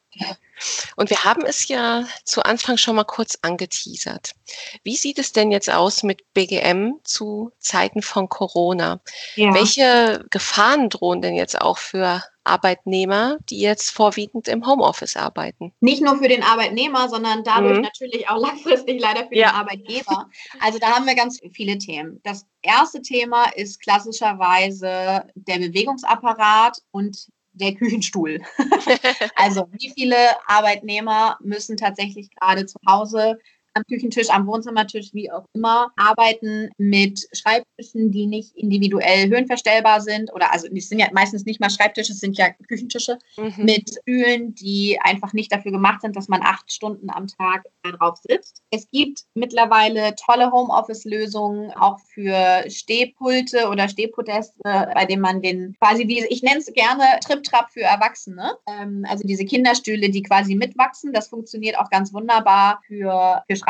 Und 0.95 1.09
wir 1.09 1.23
haben 1.23 1.45
es 1.45 1.67
ja 1.67 2.05
zu 2.25 2.43
Anfang 2.43 2.77
schon 2.77 2.95
mal 2.95 3.03
kurz 3.03 3.37
angeteasert. 3.41 4.31
Wie 4.83 4.95
sieht 4.95 5.19
es 5.19 5.31
denn 5.31 5.51
jetzt 5.51 5.71
aus 5.71 6.03
mit 6.03 6.33
BGM 6.33 6.99
zu 7.03 7.51
Zeiten 7.59 8.01
von 8.01 8.29
Corona? 8.29 9.01
Ja. 9.35 9.53
Welche 9.53 10.25
Gefahren 10.29 10.89
drohen 10.89 11.21
denn 11.21 11.35
jetzt 11.35 11.59
auch 11.59 11.77
für 11.77 12.23
Arbeitnehmer, 12.49 13.37
die 13.49 13.59
jetzt 13.59 13.91
vorwiegend 13.91 14.47
im 14.47 14.65
Homeoffice 14.65 15.15
arbeiten. 15.15 15.71
Nicht 15.81 16.01
nur 16.01 16.17
für 16.17 16.27
den 16.27 16.41
Arbeitnehmer, 16.41 17.07
sondern 17.07 17.43
dadurch 17.43 17.77
mhm. 17.77 17.83
natürlich 17.83 18.27
auch 18.27 18.37
langfristig 18.41 18.99
leider 18.99 19.27
für 19.27 19.35
ja. 19.35 19.49
den 19.49 19.55
Arbeitgeber. 19.55 20.29
Also 20.59 20.79
da 20.79 20.87
haben 20.87 21.05
wir 21.05 21.15
ganz 21.15 21.39
viele 21.53 21.77
Themen. 21.77 22.19
Das 22.23 22.45
erste 22.61 23.01
Thema 23.01 23.45
ist 23.55 23.81
klassischerweise 23.81 25.27
der 25.35 25.59
Bewegungsapparat 25.59 26.81
und 26.91 27.27
der 27.59 27.75
Küchenstuhl. 27.75 28.39
also 29.35 29.67
wie 29.71 29.91
viele 29.93 30.15
Arbeitnehmer 30.47 31.37
müssen 31.41 31.77
tatsächlich 31.77 32.29
gerade 32.31 32.65
zu 32.65 32.79
Hause 32.87 33.39
am 33.79 33.85
Küchentisch, 33.87 34.29
am 34.29 34.47
Wohnzimmertisch, 34.47 35.13
wie 35.13 35.31
auch 35.31 35.45
immer, 35.53 35.91
arbeiten 35.95 36.69
mit 36.77 37.27
Schreibtischen, 37.33 38.11
die 38.11 38.27
nicht 38.27 38.55
individuell 38.55 39.29
höhenverstellbar 39.29 40.01
sind 40.01 40.33
oder 40.33 40.53
also 40.53 40.67
die 40.69 40.81
sind 40.81 40.99
ja 40.99 41.07
meistens 41.13 41.45
nicht 41.45 41.59
mal 41.59 41.69
Schreibtische, 41.69 42.11
es 42.11 42.19
sind 42.19 42.37
ja 42.37 42.49
Küchentische 42.67 43.17
mhm. 43.37 43.53
mit 43.57 43.89
Stühlen, 43.89 44.53
die 44.55 44.99
einfach 45.01 45.33
nicht 45.33 45.51
dafür 45.51 45.71
gemacht 45.71 46.01
sind, 46.01 46.15
dass 46.15 46.27
man 46.27 46.41
acht 46.43 46.71
Stunden 46.71 47.09
am 47.09 47.27
Tag 47.27 47.63
drauf 47.83 48.17
sitzt. 48.17 48.61
Es 48.71 48.89
gibt 48.91 49.23
mittlerweile 49.33 50.15
tolle 50.15 50.51
Homeoffice-Lösungen 50.51 51.71
auch 51.71 51.99
für 52.13 52.63
Stehpulte 52.69 53.69
oder 53.69 53.87
Stehpodeste, 53.87 54.59
bei 54.63 55.05
denen 55.05 55.21
man 55.21 55.41
den 55.41 55.75
quasi 55.79 56.07
wie 56.07 56.25
ich 56.25 56.43
nenne 56.43 56.59
es 56.59 56.71
gerne 56.73 57.03
Trip-Trap 57.25 57.69
für 57.71 57.81
Erwachsene, 57.81 58.57
ähm, 58.67 59.05
also 59.07 59.25
diese 59.25 59.45
Kinderstühle, 59.45 60.09
die 60.09 60.23
quasi 60.23 60.55
mitwachsen. 60.55 61.13
Das 61.13 61.29
funktioniert 61.29 61.77
auch 61.77 61.89
ganz 61.89 62.13
wunderbar 62.13 62.81
für, 62.85 63.43
für 63.47 63.55
Schreibtische, 63.55 63.68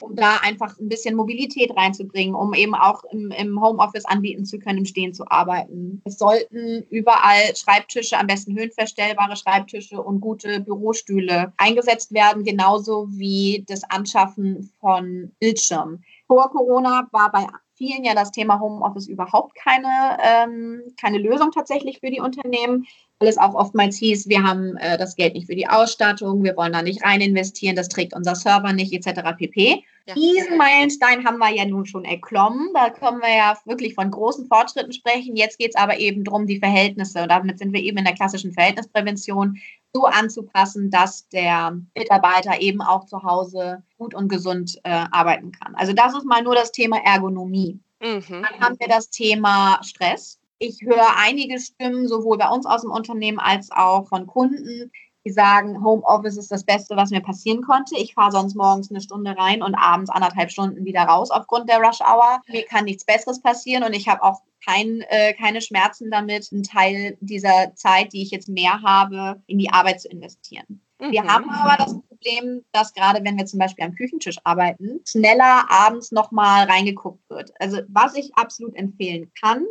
um 0.00 0.14
da 0.14 0.38
einfach 0.42 0.78
ein 0.78 0.88
bisschen 0.88 1.16
Mobilität 1.16 1.74
reinzubringen, 1.76 2.34
um 2.34 2.54
eben 2.54 2.74
auch 2.74 3.04
im, 3.04 3.30
im 3.30 3.60
Homeoffice 3.60 4.04
anbieten 4.04 4.44
zu 4.44 4.58
können, 4.58 4.78
im 4.78 4.84
Stehen 4.84 5.14
zu 5.14 5.30
arbeiten. 5.30 6.02
Es 6.04 6.18
sollten 6.18 6.84
überall 6.90 7.54
Schreibtische, 7.56 8.18
am 8.18 8.26
besten 8.26 8.56
höhenverstellbare 8.56 9.36
Schreibtische 9.36 10.02
und 10.02 10.20
gute 10.20 10.60
Bürostühle 10.60 11.52
eingesetzt 11.56 12.12
werden, 12.12 12.44
genauso 12.44 13.06
wie 13.10 13.64
das 13.66 13.84
Anschaffen 13.84 14.70
von 14.80 15.32
Bildschirmen. 15.38 16.04
Vor 16.26 16.50
Corona 16.50 17.08
war 17.12 17.32
bei 17.32 17.46
vielen 17.74 18.04
ja 18.04 18.14
das 18.14 18.30
Thema 18.30 18.60
Homeoffice 18.60 19.08
überhaupt 19.08 19.54
keine, 19.54 20.18
ähm, 20.22 20.82
keine 21.00 21.18
Lösung 21.18 21.50
tatsächlich 21.50 22.00
für 22.00 22.10
die 22.10 22.20
Unternehmen 22.20 22.86
es 23.28 23.38
auch 23.38 23.54
oftmals 23.54 23.98
hieß, 23.98 24.28
wir 24.28 24.42
haben 24.42 24.76
äh, 24.78 24.96
das 24.96 25.14
Geld 25.14 25.34
nicht 25.34 25.46
für 25.46 25.54
die 25.54 25.68
Ausstattung, 25.68 26.42
wir 26.42 26.56
wollen 26.56 26.72
da 26.72 26.82
nicht 26.82 27.04
rein 27.04 27.20
investieren, 27.20 27.76
das 27.76 27.88
trägt 27.88 28.14
unser 28.14 28.34
Server 28.34 28.72
nicht, 28.72 28.92
etc. 28.94 29.36
pp. 29.36 29.84
Ja. 30.06 30.14
Diesen 30.14 30.56
Meilenstein 30.56 31.24
haben 31.26 31.38
wir 31.38 31.50
ja 31.50 31.66
nun 31.66 31.84
schon 31.84 32.04
erklommen. 32.04 32.70
Da 32.74 32.88
können 32.88 33.20
wir 33.20 33.36
ja 33.36 33.58
wirklich 33.66 33.94
von 33.94 34.10
großen 34.10 34.46
Fortschritten 34.46 34.92
sprechen. 34.92 35.36
Jetzt 35.36 35.58
geht 35.58 35.74
es 35.74 35.80
aber 35.80 35.98
eben 35.98 36.24
darum, 36.24 36.46
die 36.46 36.58
Verhältnisse, 36.58 37.22
und 37.22 37.30
damit 37.30 37.58
sind 37.58 37.72
wir 37.74 37.80
eben 37.80 37.98
in 37.98 38.04
der 38.04 38.14
klassischen 38.14 38.52
Verhältnisprävention, 38.52 39.58
so 39.92 40.06
anzupassen, 40.06 40.90
dass 40.90 41.28
der 41.28 41.76
Mitarbeiter 41.94 42.60
eben 42.60 42.80
auch 42.80 43.04
zu 43.06 43.22
Hause 43.22 43.82
gut 43.98 44.14
und 44.14 44.28
gesund 44.28 44.78
äh, 44.84 45.04
arbeiten 45.10 45.52
kann. 45.52 45.74
Also 45.74 45.92
das 45.92 46.14
ist 46.14 46.24
mal 46.24 46.42
nur 46.42 46.54
das 46.54 46.72
Thema 46.72 46.98
Ergonomie. 47.04 47.78
Mhm. 48.00 48.22
Dann 48.28 48.60
haben 48.60 48.76
wir 48.78 48.88
das 48.88 49.10
Thema 49.10 49.80
Stress. 49.82 50.39
Ich 50.62 50.82
höre 50.82 51.16
einige 51.16 51.58
Stimmen, 51.58 52.06
sowohl 52.06 52.36
bei 52.36 52.48
uns 52.50 52.66
aus 52.66 52.82
dem 52.82 52.90
Unternehmen 52.90 53.38
als 53.38 53.70
auch 53.70 54.06
von 54.08 54.26
Kunden, 54.26 54.92
die 55.24 55.30
sagen, 55.30 55.82
Homeoffice 55.82 56.36
ist 56.36 56.50
das 56.50 56.64
Beste, 56.64 56.96
was 56.96 57.10
mir 57.10 57.22
passieren 57.22 57.62
konnte. 57.62 57.96
Ich 57.96 58.12
fahre 58.12 58.32
sonst 58.32 58.54
morgens 58.54 58.90
eine 58.90 59.00
Stunde 59.00 59.34
rein 59.38 59.62
und 59.62 59.74
abends 59.74 60.10
anderthalb 60.10 60.50
Stunden 60.50 60.84
wieder 60.84 61.02
raus 61.02 61.30
aufgrund 61.30 61.70
der 61.70 61.78
Rush 61.78 62.00
Hour. 62.00 62.42
Mir 62.46 62.64
kann 62.66 62.84
nichts 62.84 63.06
Besseres 63.06 63.40
passieren 63.40 63.84
und 63.84 63.94
ich 63.94 64.06
habe 64.06 64.22
auch 64.22 64.40
kein, 64.62 65.00
äh, 65.08 65.32
keine 65.32 65.62
Schmerzen 65.62 66.10
damit, 66.10 66.50
einen 66.52 66.62
Teil 66.62 67.16
dieser 67.20 67.74
Zeit, 67.74 68.12
die 68.12 68.22
ich 68.22 68.30
jetzt 68.30 68.50
mehr 68.50 68.82
habe, 68.82 69.42
in 69.46 69.58
die 69.58 69.70
Arbeit 69.70 70.02
zu 70.02 70.08
investieren. 70.08 70.82
Mhm. 71.00 71.12
Wir 71.12 71.24
haben 71.24 71.48
aber 71.48 71.76
das 71.78 71.98
Problem, 72.08 72.62
dass 72.72 72.92
gerade 72.92 73.24
wenn 73.24 73.38
wir 73.38 73.46
zum 73.46 73.58
Beispiel 73.58 73.86
am 73.86 73.94
Küchentisch 73.94 74.36
arbeiten, 74.44 75.00
schneller 75.06 75.70
abends 75.70 76.12
nochmal 76.12 76.66
reingeguckt 76.66 77.28
wird. 77.30 77.50
Also 77.58 77.78
was 77.88 78.14
ich 78.14 78.34
absolut 78.34 78.76
empfehlen 78.76 79.32
kann, 79.40 79.64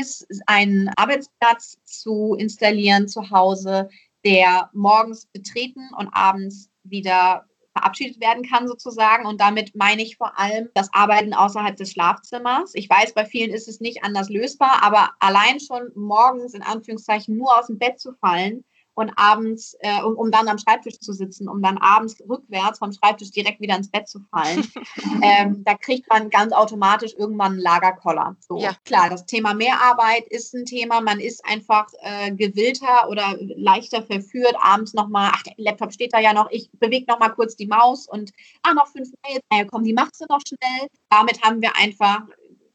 ist, 0.00 0.26
einen 0.46 0.90
Arbeitsplatz 0.96 1.78
zu 1.84 2.34
installieren 2.38 3.08
zu 3.08 3.30
Hause, 3.30 3.88
der 4.24 4.70
morgens 4.72 5.26
betreten 5.26 5.88
und 5.96 6.08
abends 6.12 6.70
wieder 6.84 7.46
verabschiedet 7.72 8.20
werden 8.20 8.44
kann 8.44 8.68
sozusagen. 8.68 9.26
Und 9.26 9.40
damit 9.40 9.74
meine 9.74 10.02
ich 10.02 10.16
vor 10.16 10.38
allem 10.38 10.68
das 10.74 10.92
Arbeiten 10.92 11.34
außerhalb 11.34 11.76
des 11.76 11.92
Schlafzimmers. 11.92 12.72
Ich 12.74 12.88
weiß, 12.88 13.14
bei 13.14 13.24
vielen 13.24 13.50
ist 13.50 13.68
es 13.68 13.80
nicht 13.80 14.04
anders 14.04 14.28
lösbar, 14.28 14.82
aber 14.82 15.10
allein 15.20 15.58
schon 15.58 15.90
morgens 15.94 16.54
in 16.54 16.62
Anführungszeichen 16.62 17.36
nur 17.36 17.58
aus 17.58 17.66
dem 17.66 17.78
Bett 17.78 17.98
zu 17.98 18.12
fallen, 18.12 18.64
und 18.94 19.10
abends, 19.16 19.76
äh, 19.80 20.02
um, 20.02 20.14
um 20.16 20.30
dann 20.30 20.48
am 20.48 20.58
Schreibtisch 20.58 20.98
zu 20.98 21.12
sitzen, 21.12 21.48
um 21.48 21.62
dann 21.62 21.78
abends 21.78 22.16
rückwärts 22.28 22.78
vom 22.78 22.92
Schreibtisch 22.92 23.30
direkt 23.30 23.60
wieder 23.60 23.76
ins 23.76 23.90
Bett 23.90 24.08
zu 24.08 24.20
fallen. 24.30 24.66
ähm, 25.22 25.64
da 25.64 25.74
kriegt 25.74 26.08
man 26.08 26.28
ganz 26.30 26.52
automatisch 26.52 27.14
irgendwann 27.16 27.52
einen 27.52 27.60
Lagerkoller. 27.60 28.36
So, 28.40 28.58
ja. 28.58 28.74
klar, 28.84 29.08
das 29.08 29.24
Thema 29.24 29.54
Mehrarbeit 29.54 30.26
ist 30.28 30.54
ein 30.54 30.66
Thema. 30.66 31.00
Man 31.00 31.20
ist 31.20 31.44
einfach 31.44 31.86
äh, 32.00 32.32
gewillter 32.32 33.08
oder 33.08 33.36
leichter 33.56 34.02
verführt, 34.02 34.54
abends 34.60 34.92
nochmal, 34.92 35.30
ach, 35.32 35.42
der 35.42 35.54
Laptop 35.56 35.92
steht 35.92 36.12
da 36.12 36.20
ja 36.20 36.32
noch, 36.34 36.50
ich 36.50 36.70
bewege 36.72 37.10
nochmal 37.10 37.32
kurz 37.34 37.56
die 37.56 37.66
Maus 37.66 38.06
und, 38.06 38.32
ah, 38.62 38.74
noch 38.74 38.88
fünf 38.88 39.08
Mails, 39.26 39.42
naja, 39.50 39.64
komm, 39.64 39.84
die 39.84 39.94
machst 39.94 40.20
du 40.20 40.26
noch 40.28 40.40
schnell. 40.46 40.88
Damit 41.08 41.42
haben 41.42 41.62
wir 41.62 41.76
einfach 41.76 42.22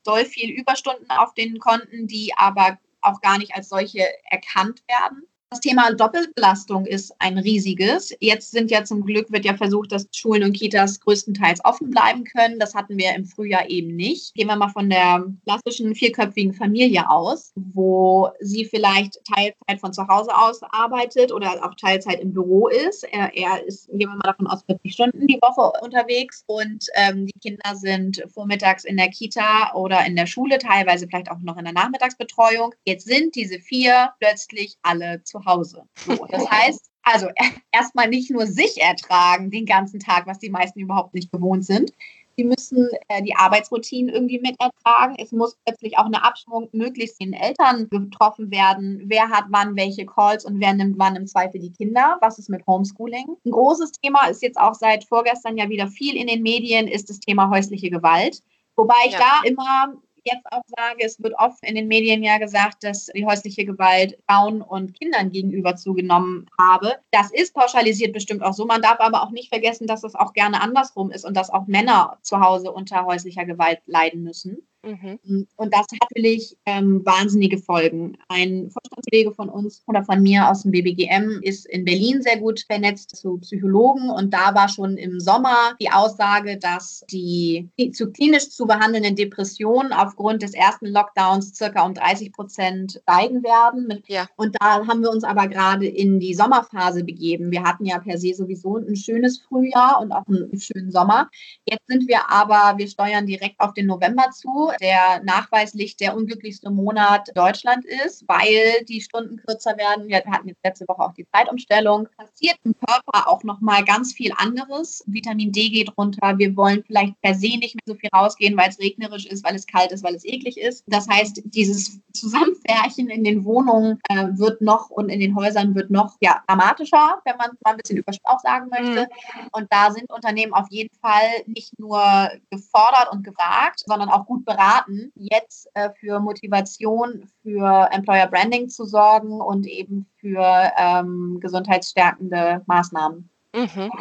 doll 0.04 0.26
viel 0.26 0.50
Überstunden 0.50 1.10
auf 1.12 1.34
den 1.34 1.60
Konten, 1.60 2.08
die 2.08 2.32
aber 2.36 2.80
auch 3.02 3.22
gar 3.22 3.38
nicht 3.38 3.54
als 3.54 3.70
solche 3.70 4.06
erkannt 4.30 4.82
werden. 4.88 5.24
Das 5.50 5.62
Thema 5.62 5.94
Doppelbelastung 5.94 6.86
ist 6.86 7.16
ein 7.20 7.38
riesiges. 7.38 8.14
Jetzt 8.20 8.52
sind 8.52 8.70
ja 8.70 8.84
zum 8.84 9.06
Glück, 9.06 9.32
wird 9.32 9.46
ja 9.46 9.56
versucht, 9.56 9.94
dass 9.94 10.06
Schulen 10.12 10.44
und 10.44 10.52
Kitas 10.52 11.00
größtenteils 11.00 11.64
offen 11.64 11.90
bleiben 11.90 12.26
können. 12.26 12.60
Das 12.60 12.76
hatten 12.76 12.98
wir 12.98 13.16
im 13.16 13.24
Frühjahr 13.24 13.70
eben 13.70 13.96
nicht. 13.96 14.36
Gehen 14.36 14.48
wir 14.48 14.58
mal 14.58 14.68
von 14.68 14.90
der 14.90 15.26
klassischen 15.46 15.96
vierköpfigen 15.96 16.54
Familie 16.54 17.10
aus, 17.10 17.54
wo 17.56 18.30
sie 18.42 18.66
vielleicht 18.66 19.24
Teilzeit 19.24 19.80
von 19.80 19.94
zu 19.94 20.06
Hause 20.10 20.36
aus 20.36 20.60
arbeitet 20.64 21.32
oder 21.32 21.66
auch 21.66 21.76
Teilzeit 21.76 22.20
im 22.20 22.34
Büro 22.34 22.68
ist. 22.68 23.06
Er, 23.06 23.34
er 23.34 23.66
ist, 23.66 23.88
gehen 23.88 24.10
wir 24.10 24.18
mal 24.18 24.20
davon 24.26 24.48
aus, 24.48 24.64
40 24.66 24.94
Stunden 24.94 25.28
die 25.28 25.40
Woche 25.42 25.72
unterwegs 25.82 26.44
und 26.48 26.88
ähm, 26.96 27.26
die 27.26 27.40
Kinder 27.40 27.74
sind 27.74 28.22
vormittags 28.34 28.84
in 28.84 28.98
der 28.98 29.12
Kita 29.12 29.74
oder 29.76 30.06
in 30.06 30.18
der 30.18 30.26
Schule, 30.26 30.58
teilweise 30.58 31.08
vielleicht 31.08 31.32
auch 31.32 31.40
noch 31.40 31.56
in 31.56 31.64
der 31.64 31.74
Nachmittagsbetreuung. 31.74 32.76
Jetzt 32.86 33.06
sind 33.06 33.34
diese 33.36 33.60
vier 33.60 34.10
plötzlich 34.20 34.78
alle 34.82 35.24
zu 35.24 35.37
Hause. 35.46 35.84
So, 36.06 36.26
das 36.30 36.48
heißt, 36.52 36.90
also 37.04 37.28
erstmal 37.72 38.10
nicht 38.10 38.32
nur 38.32 38.48
sich 38.48 38.82
ertragen 38.82 39.50
den 39.50 39.66
ganzen 39.66 40.00
Tag, 40.00 40.28
was 40.28 40.40
die 40.40 40.50
meisten 40.50 40.80
überhaupt 40.80 41.14
nicht 41.14 41.32
gewohnt 41.32 41.66
sind. 41.66 41.92
Sie 42.40 42.44
müssen 42.44 42.88
äh, 43.08 43.24
die 43.24 43.36
Arbeitsroutinen 43.36 44.14
irgendwie 44.14 44.40
mit 44.40 44.56
ertragen. 44.60 45.16
Es 45.18 45.32
muss 45.32 45.58
plötzlich 45.66 45.98
auch 45.98 46.06
eine 46.06 46.24
Abstimmung 46.24 46.70
möglichst 46.72 47.20
den 47.20 47.34
Eltern 47.34 47.90
getroffen 47.90 48.52
werden. 48.52 49.02
Wer 49.06 49.30
hat 49.30 49.46
wann 49.50 49.76
welche 49.76 50.06
Calls 50.06 50.46
und 50.46 50.60
wer 50.60 50.74
nimmt 50.74 51.00
wann 51.00 51.16
im 51.16 51.26
Zweifel 51.26 51.60
die 51.60 51.72
Kinder? 51.72 52.18
Was 52.22 52.38
ist 52.38 52.50
mit 52.50 52.66
Homeschooling? 52.68 53.26
Ein 53.44 53.52
großes 53.52 53.94
Thema 53.94 54.28
ist 54.28 54.44
jetzt 54.44 54.60
auch 54.60 54.76
seit 54.76 55.04
vorgestern 55.06 55.58
ja 55.58 55.68
wieder 55.70 55.88
viel 55.88 56.16
in 56.16 56.28
den 56.28 56.44
Medien, 56.44 56.88
ist 56.88 57.10
das 57.10 57.20
Thema 57.20 57.50
häusliche 57.50 57.90
Gewalt. 57.90 58.44
Wobei 58.76 58.96
ich 59.08 59.14
ja. 59.14 59.20
da 59.20 59.48
immer 59.50 59.96
jetzt 60.32 60.46
auch 60.52 60.62
sage, 60.68 61.04
es 61.04 61.22
wird 61.22 61.34
oft 61.38 61.64
in 61.64 61.76
den 61.76 61.88
Medien 61.88 62.24
ja 62.24 62.38
gesagt, 62.38 62.84
dass 62.84 63.08
die 63.08 63.26
häusliche 63.26 63.66
Gewalt 63.66 64.18
Frauen 64.30 64.62
und 64.62 64.98
Kindern 65.00 65.32
gegenüber 65.32 65.76
zugenommen 65.76 66.48
habe. 66.60 66.96
Das 67.12 67.32
ist 67.32 67.54
pauschalisiert 67.54 68.14
bestimmt 68.14 68.44
auch 68.44 68.54
so. 68.54 68.66
Man 68.66 68.82
darf 68.82 69.00
aber 69.00 69.24
auch 69.24 69.32
nicht 69.32 69.50
vergessen, 69.50 69.88
dass 69.88 70.02
das 70.02 70.16
auch 70.16 70.34
gerne 70.34 70.62
andersrum 70.62 71.12
ist 71.12 71.26
und 71.26 71.36
dass 71.36 71.50
auch 71.50 71.68
Männer 71.68 72.18
zu 72.22 72.40
Hause 72.40 72.72
unter 72.72 73.06
häuslicher 73.06 73.46
Gewalt 73.46 73.80
leiden 73.86 74.24
müssen. 74.24 74.68
Mhm. 74.84 75.20
Mm, 75.24 75.48
und 75.56 75.74
das 75.74 75.82
hat 75.82 76.00
natürlich 76.10 76.56
ähm, 76.66 77.06
wahnsinnige 77.06 77.58
Folgen. 77.58 78.18
Ein 78.30 78.70
Vorstandskollege 78.70 79.34
von 79.34 79.50
uns 79.50 79.84
oder 79.88 80.04
von 80.04 80.22
mir 80.22 80.50
aus 80.50 80.64
dem 80.64 80.72
BBGM 80.72 81.40
ist 81.42 81.66
in 81.68 81.86
Berlin 81.86 82.22
sehr 82.22 82.38
gut 82.38 82.64
vernetzt 82.68 83.16
zu 83.16 83.38
Psychologen 83.40 84.10
und 84.10 84.34
da 84.34 84.54
war 84.54 84.70
schon 84.70 84.98
im 84.98 85.20
Sommer 85.20 85.76
die 85.82 85.92
Aussage, 85.92 86.58
dass 86.58 87.04
die, 87.12 87.70
die 87.80 87.92
zu 87.92 88.12
klinisch 88.12 88.50
zu 88.50 88.66
behandelnden 88.66 89.16
Depressionen 89.16 89.94
aufgrund 89.94 90.44
des 90.44 90.54
ersten 90.54 90.88
Lockdowns 90.88 91.56
circa 91.56 91.86
um 91.86 91.94
30 91.94 92.32
Prozent 92.32 93.00
steigen 93.04 93.44
werden. 93.44 94.04
Ja. 94.08 94.28
Und 94.36 94.56
da 94.60 94.86
haben 94.88 95.02
wir 95.02 95.10
uns 95.10 95.24
aber 95.24 95.48
gerade 95.48 95.88
in 95.88 96.20
die 96.20 96.34
Sommerphase 96.34 97.04
begeben. 97.04 97.52
Wir 97.52 97.64
hatten 97.64 97.86
ja 97.86 98.00
per 98.00 98.18
se 98.18 98.34
sowieso 98.34 98.78
ein 98.78 98.96
schönes 98.96 99.40
Frühjahr 99.40 100.00
und 100.02 100.12
auch 100.12 100.26
einen 100.28 100.60
schönen 100.60 100.92
Sommer. 100.92 101.30
Jetzt 101.66 101.88
sind 101.88 102.08
wir 102.08 102.30
aber, 102.30 102.78
wir 102.78 102.88
steuern 102.88 103.26
direkt 103.26 103.60
auf 103.60 103.74
den 103.74 103.88
November 103.88 104.30
zu 104.32 104.72
der 104.80 105.22
nachweislich 105.24 105.98
der 105.98 106.16
unglücklichste 106.16 106.70
Monat 106.70 107.30
Deutschland 107.36 107.86
ist, 108.06 108.24
weil 108.28 108.84
die 108.88 109.02
Stunden 109.02 109.38
kürzer 109.38 109.78
werden. 109.78 110.08
Wir 110.08 110.18
hatten 110.26 110.48
jetzt 110.48 110.64
letzte 110.64 110.88
Woche 110.88 111.02
auch 111.02 111.14
die 111.14 111.28
Zeitumstellung. 111.34 112.08
Passiert 112.18 112.58
im 112.64 112.76
Körper 112.78 113.30
auch 113.30 113.44
nochmal 113.44 113.84
ganz 113.84 114.14
viel 114.14 114.32
anderes. 114.38 115.04
Vitamin 115.08 115.52
D 115.52 115.70
geht 115.70 115.98
runter. 115.98 116.38
Wir 116.38 116.56
wollen 116.56 116.84
vielleicht 116.86 117.20
per 117.22 117.36
se 117.36 117.58
nicht 117.58 117.76
mehr 117.76 117.84
so 117.86 117.96
viel 117.96 118.10
rausgehen, 118.14 118.58
weil 118.58 118.70
es 118.70 118.80
regnerisch 118.80 119.26
ist, 119.26 119.44
weil 119.44 119.56
es 119.56 119.66
kalt 119.66 119.92
ist, 119.92 120.04
weil 120.04 120.16
es 120.16 120.26
eklig 120.26 120.58
ist. 120.58 120.84
Das 120.88 121.08
heißt, 121.08 121.42
dieses 121.46 122.00
Zusammenfärchen 122.14 123.10
in 123.10 123.24
den 123.24 123.46
Wohnungen 123.46 124.00
äh, 124.10 124.28
wird 124.32 124.62
noch 124.62 124.90
und 124.90 125.10
in 125.10 125.20
den 125.20 125.36
Häusern 125.36 125.76
wird 125.76 125.92
noch 125.92 126.16
ja, 126.20 126.44
dramatischer, 126.48 127.22
wenn 127.26 127.38
man 127.38 127.52
mal 127.64 127.72
ein 127.72 127.78
bisschen 127.78 127.98
übersprach 127.98 128.40
sagen 128.40 128.70
möchte. 128.70 129.04
Mhm. 129.04 129.48
Und 129.52 129.68
da 129.72 129.92
sind 129.92 130.12
Unternehmen 130.12 130.54
auf 130.54 130.68
jeden 130.70 130.96
Fall 131.00 131.28
nicht 131.46 131.78
nur 131.80 132.02
gefordert 132.50 133.12
und 133.12 133.24
gefragt, 133.24 133.84
sondern 133.86 134.10
auch 134.10 134.26
gut 134.26 134.46
beraten, 134.58 135.12
jetzt 135.16 135.70
äh, 135.74 135.90
für 136.00 136.20
Motivation, 136.20 137.30
für 137.44 137.90
Employer 137.92 138.28
Branding 138.28 138.70
zu 138.70 138.86
sorgen 138.86 139.40
und 139.42 139.68
eben 139.68 140.08
für 140.20 140.72
ähm, 140.78 141.38
gesundheitsstärkende 141.40 142.64
Maßnahmen. 142.66 143.30
Mhm. 143.54 143.92